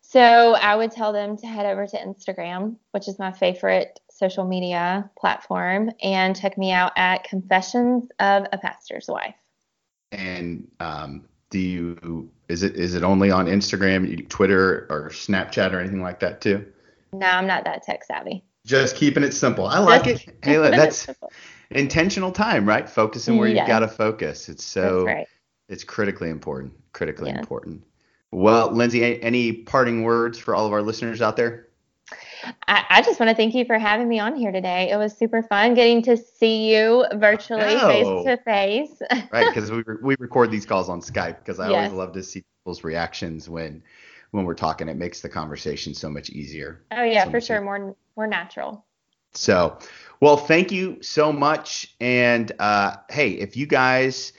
So 0.00 0.54
I 0.54 0.74
would 0.74 0.90
tell 0.90 1.12
them 1.12 1.36
to 1.36 1.46
head 1.46 1.66
over 1.66 1.86
to 1.86 1.96
Instagram, 1.98 2.76
which 2.92 3.08
is 3.08 3.18
my 3.18 3.30
favorite 3.30 4.00
social 4.10 4.44
media 4.46 5.10
platform, 5.18 5.90
and 6.02 6.34
check 6.34 6.56
me 6.56 6.72
out 6.72 6.92
at 6.96 7.24
Confessions 7.24 8.08
of 8.18 8.46
a 8.52 8.58
Pastor's 8.58 9.06
Wife. 9.06 9.34
And 10.12 10.66
um, 10.80 11.28
do 11.50 11.58
you 11.58 12.30
is 12.48 12.62
it 12.62 12.74
is 12.76 12.94
it 12.94 13.02
only 13.02 13.30
on 13.30 13.46
Instagram, 13.46 14.26
Twitter, 14.30 14.86
or 14.88 15.10
Snapchat 15.10 15.72
or 15.72 15.80
anything 15.80 16.02
like 16.02 16.20
that 16.20 16.40
too? 16.40 16.64
No, 17.12 17.26
I'm 17.26 17.46
not 17.46 17.64
that 17.64 17.82
tech 17.82 18.04
savvy. 18.04 18.44
Just 18.64 18.96
keeping 18.96 19.24
it 19.24 19.32
simple. 19.32 19.66
I 19.66 19.78
like 19.78 20.06
it. 20.06 20.24
Hey, 20.42 20.56
that's 20.56 21.06
intentional 21.70 22.32
time, 22.32 22.66
right? 22.66 22.88
Focusing 22.88 23.36
where 23.36 23.48
you've 23.48 23.66
got 23.66 23.80
to 23.80 23.88
focus. 23.88 24.48
It's 24.48 24.64
so 24.64 25.04
right. 25.04 25.26
It's 25.68 25.84
critically 25.84 26.30
important. 26.30 26.72
Critically 26.92 27.30
yeah. 27.30 27.38
important. 27.38 27.84
Well, 28.30 28.70
Lindsay, 28.70 29.22
any 29.22 29.52
parting 29.52 30.02
words 30.02 30.38
for 30.38 30.54
all 30.54 30.66
of 30.66 30.72
our 30.72 30.82
listeners 30.82 31.20
out 31.20 31.36
there? 31.36 31.68
I, 32.66 32.84
I, 32.88 33.02
just 33.02 33.20
want 33.20 33.30
to 33.30 33.36
thank 33.36 33.54
you 33.54 33.64
for 33.64 33.78
having 33.78 34.08
me 34.08 34.18
on 34.18 34.34
here 34.34 34.50
today. 34.50 34.90
It 34.90 34.96
was 34.96 35.16
super 35.16 35.42
fun 35.42 35.74
getting 35.74 36.02
to 36.02 36.16
see 36.16 36.74
you 36.74 37.06
virtually, 37.14 37.62
face 37.78 38.24
to 38.24 38.38
face. 38.44 39.02
Right, 39.32 39.46
because 39.46 39.70
we, 39.70 39.82
re- 39.86 39.98
we 40.02 40.16
record 40.18 40.50
these 40.50 40.66
calls 40.66 40.88
on 40.88 41.00
Skype 41.00 41.38
because 41.38 41.60
I 41.60 41.70
yes. 41.70 41.76
always 41.76 41.92
love 41.92 42.12
to 42.14 42.22
see 42.22 42.42
people's 42.58 42.84
reactions 42.84 43.48
when 43.48 43.82
when 44.32 44.44
we're 44.44 44.54
talking. 44.54 44.88
It 44.88 44.96
makes 44.96 45.20
the 45.20 45.28
conversation 45.28 45.94
so 45.94 46.10
much 46.10 46.30
easier. 46.30 46.82
Oh 46.90 47.04
yeah, 47.04 47.24
so 47.24 47.30
for 47.30 47.40
sure, 47.40 47.56
easier. 47.56 47.64
more 47.64 47.96
more 48.16 48.26
natural. 48.26 48.84
So, 49.34 49.78
well, 50.20 50.36
thank 50.36 50.72
you 50.72 51.00
so 51.02 51.32
much. 51.32 51.94
And 52.00 52.50
uh, 52.58 52.96
hey, 53.08 53.30
if 53.30 53.56
you 53.56 53.66
guys 53.66 54.32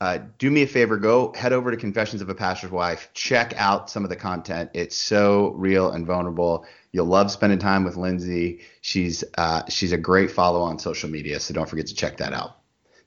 uh, 0.00 0.18
do 0.38 0.50
me 0.50 0.62
a 0.62 0.66
favor, 0.66 0.96
go 0.96 1.32
head 1.34 1.52
over 1.52 1.70
to 1.70 1.76
Confessions 1.76 2.22
of 2.22 2.30
a 2.30 2.34
Pastor's 2.34 2.70
Wife. 2.70 3.10
Check 3.12 3.52
out 3.58 3.90
some 3.90 4.02
of 4.02 4.08
the 4.08 4.16
content. 4.16 4.70
It's 4.72 4.96
so 4.96 5.52
real 5.56 5.90
and 5.92 6.06
vulnerable. 6.06 6.64
You'll 6.92 7.06
love 7.06 7.30
spending 7.30 7.58
time 7.58 7.84
with 7.84 7.96
Lindsay. 7.96 8.60
She's 8.80 9.22
uh, 9.36 9.62
she's 9.68 9.92
a 9.92 9.98
great 9.98 10.30
follow 10.30 10.62
on 10.62 10.78
social 10.78 11.10
media, 11.10 11.38
so 11.38 11.52
don't 11.52 11.68
forget 11.68 11.86
to 11.88 11.94
check 11.94 12.16
that 12.16 12.32
out. 12.32 12.56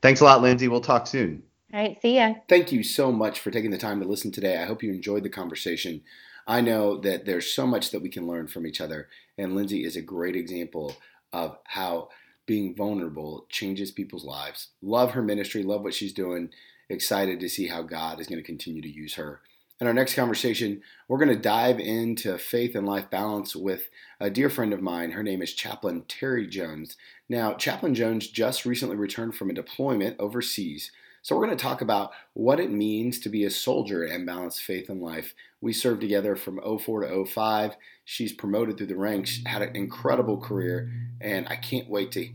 Thanks 0.02 0.20
a 0.20 0.24
lot, 0.24 0.40
Lindsay. 0.40 0.68
We'll 0.68 0.80
talk 0.80 1.08
soon. 1.08 1.42
All 1.72 1.80
right, 1.80 2.00
see 2.00 2.14
ya. 2.14 2.34
Thank 2.48 2.70
you 2.70 2.84
so 2.84 3.10
much 3.10 3.40
for 3.40 3.50
taking 3.50 3.72
the 3.72 3.78
time 3.78 4.00
to 4.00 4.06
listen 4.06 4.30
today. 4.30 4.62
I 4.62 4.66
hope 4.66 4.84
you 4.84 4.92
enjoyed 4.92 5.24
the 5.24 5.30
conversation. 5.30 6.02
I 6.46 6.60
know 6.60 7.00
that 7.00 7.26
there's 7.26 7.52
so 7.52 7.66
much 7.66 7.90
that 7.90 8.02
we 8.02 8.08
can 8.08 8.28
learn 8.28 8.46
from 8.46 8.66
each 8.66 8.80
other, 8.80 9.08
and 9.36 9.56
Lindsay 9.56 9.84
is 9.84 9.96
a 9.96 10.02
great 10.02 10.36
example 10.36 10.94
of 11.32 11.58
how 11.64 12.10
being 12.46 12.76
vulnerable 12.76 13.46
changes 13.48 13.90
people's 13.90 14.24
lives. 14.24 14.68
Love 14.80 15.12
her 15.12 15.22
ministry, 15.22 15.64
love 15.64 15.82
what 15.82 15.94
she's 15.94 16.12
doing 16.12 16.50
excited 16.88 17.40
to 17.40 17.48
see 17.48 17.68
how 17.68 17.82
God 17.82 18.20
is 18.20 18.26
going 18.26 18.40
to 18.40 18.46
continue 18.46 18.82
to 18.82 18.88
use 18.88 19.14
her. 19.14 19.40
In 19.80 19.88
our 19.88 19.92
next 19.92 20.14
conversation, 20.14 20.82
we're 21.08 21.18
going 21.18 21.36
to 21.36 21.42
dive 21.42 21.80
into 21.80 22.38
faith 22.38 22.76
and 22.76 22.86
life 22.86 23.10
balance 23.10 23.56
with 23.56 23.88
a 24.20 24.30
dear 24.30 24.48
friend 24.48 24.72
of 24.72 24.80
mine. 24.80 25.10
Her 25.10 25.22
name 25.24 25.42
is 25.42 25.52
Chaplain 25.52 26.04
Terry 26.06 26.46
Jones. 26.46 26.96
Now, 27.28 27.54
Chaplain 27.54 27.94
Jones 27.94 28.28
just 28.28 28.64
recently 28.64 28.94
returned 28.94 29.34
from 29.34 29.50
a 29.50 29.54
deployment 29.54 30.20
overseas. 30.20 30.92
So, 31.22 31.34
we're 31.34 31.46
going 31.46 31.56
to 31.56 31.62
talk 31.62 31.80
about 31.80 32.12
what 32.34 32.60
it 32.60 32.70
means 32.70 33.18
to 33.20 33.28
be 33.28 33.44
a 33.44 33.50
soldier 33.50 34.04
and 34.04 34.24
balance 34.24 34.60
faith 34.60 34.88
and 34.88 35.02
life. 35.02 35.34
We 35.60 35.72
served 35.72 36.02
together 36.02 36.36
from 36.36 36.60
04 36.60 37.08
to 37.08 37.24
05. 37.24 37.76
She's 38.04 38.32
promoted 38.32 38.76
through 38.76 38.86
the 38.86 38.96
ranks, 38.96 39.40
had 39.44 39.62
an 39.62 39.74
incredible 39.74 40.36
career, 40.36 40.92
and 41.20 41.48
I 41.48 41.56
can't 41.56 41.90
wait 41.90 42.12
to, 42.12 42.28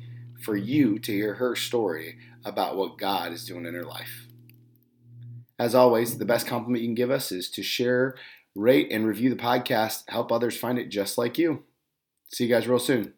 for 0.43 0.57
you 0.57 0.99
to 0.99 1.11
hear 1.13 1.35
her 1.35 1.55
story 1.55 2.17
about 2.43 2.75
what 2.75 2.97
God 2.97 3.31
is 3.31 3.45
doing 3.45 3.65
in 3.65 3.75
her 3.75 3.85
life. 3.85 4.28
As 5.59 5.75
always, 5.75 6.17
the 6.17 6.25
best 6.25 6.47
compliment 6.47 6.81
you 6.81 6.87
can 6.87 6.95
give 6.95 7.11
us 7.11 7.33
is 7.33 7.51
to 7.51 7.61
share, 7.61 8.15
rate, 8.55 8.87
and 8.91 9.05
review 9.05 9.29
the 9.29 9.35
podcast. 9.35 10.03
Help 10.07 10.31
others 10.31 10.57
find 10.57 10.79
it 10.79 10.87
just 10.87 11.17
like 11.17 11.37
you. 11.37 11.63
See 12.33 12.45
you 12.45 12.49
guys 12.49 12.65
real 12.65 12.79
soon. 12.79 13.13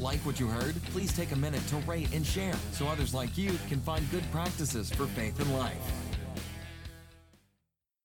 Like 0.00 0.20
what 0.20 0.40
you 0.40 0.46
heard? 0.46 0.74
Please 0.84 1.14
take 1.14 1.32
a 1.32 1.36
minute 1.36 1.66
to 1.68 1.76
rate 1.78 2.12
and 2.14 2.26
share 2.26 2.54
so 2.72 2.86
others 2.88 3.12
like 3.12 3.36
you 3.36 3.52
can 3.68 3.80
find 3.80 4.10
good 4.10 4.24
practices 4.32 4.90
for 4.90 5.06
faith 5.08 5.38
and 5.40 5.52
life. 5.58 6.03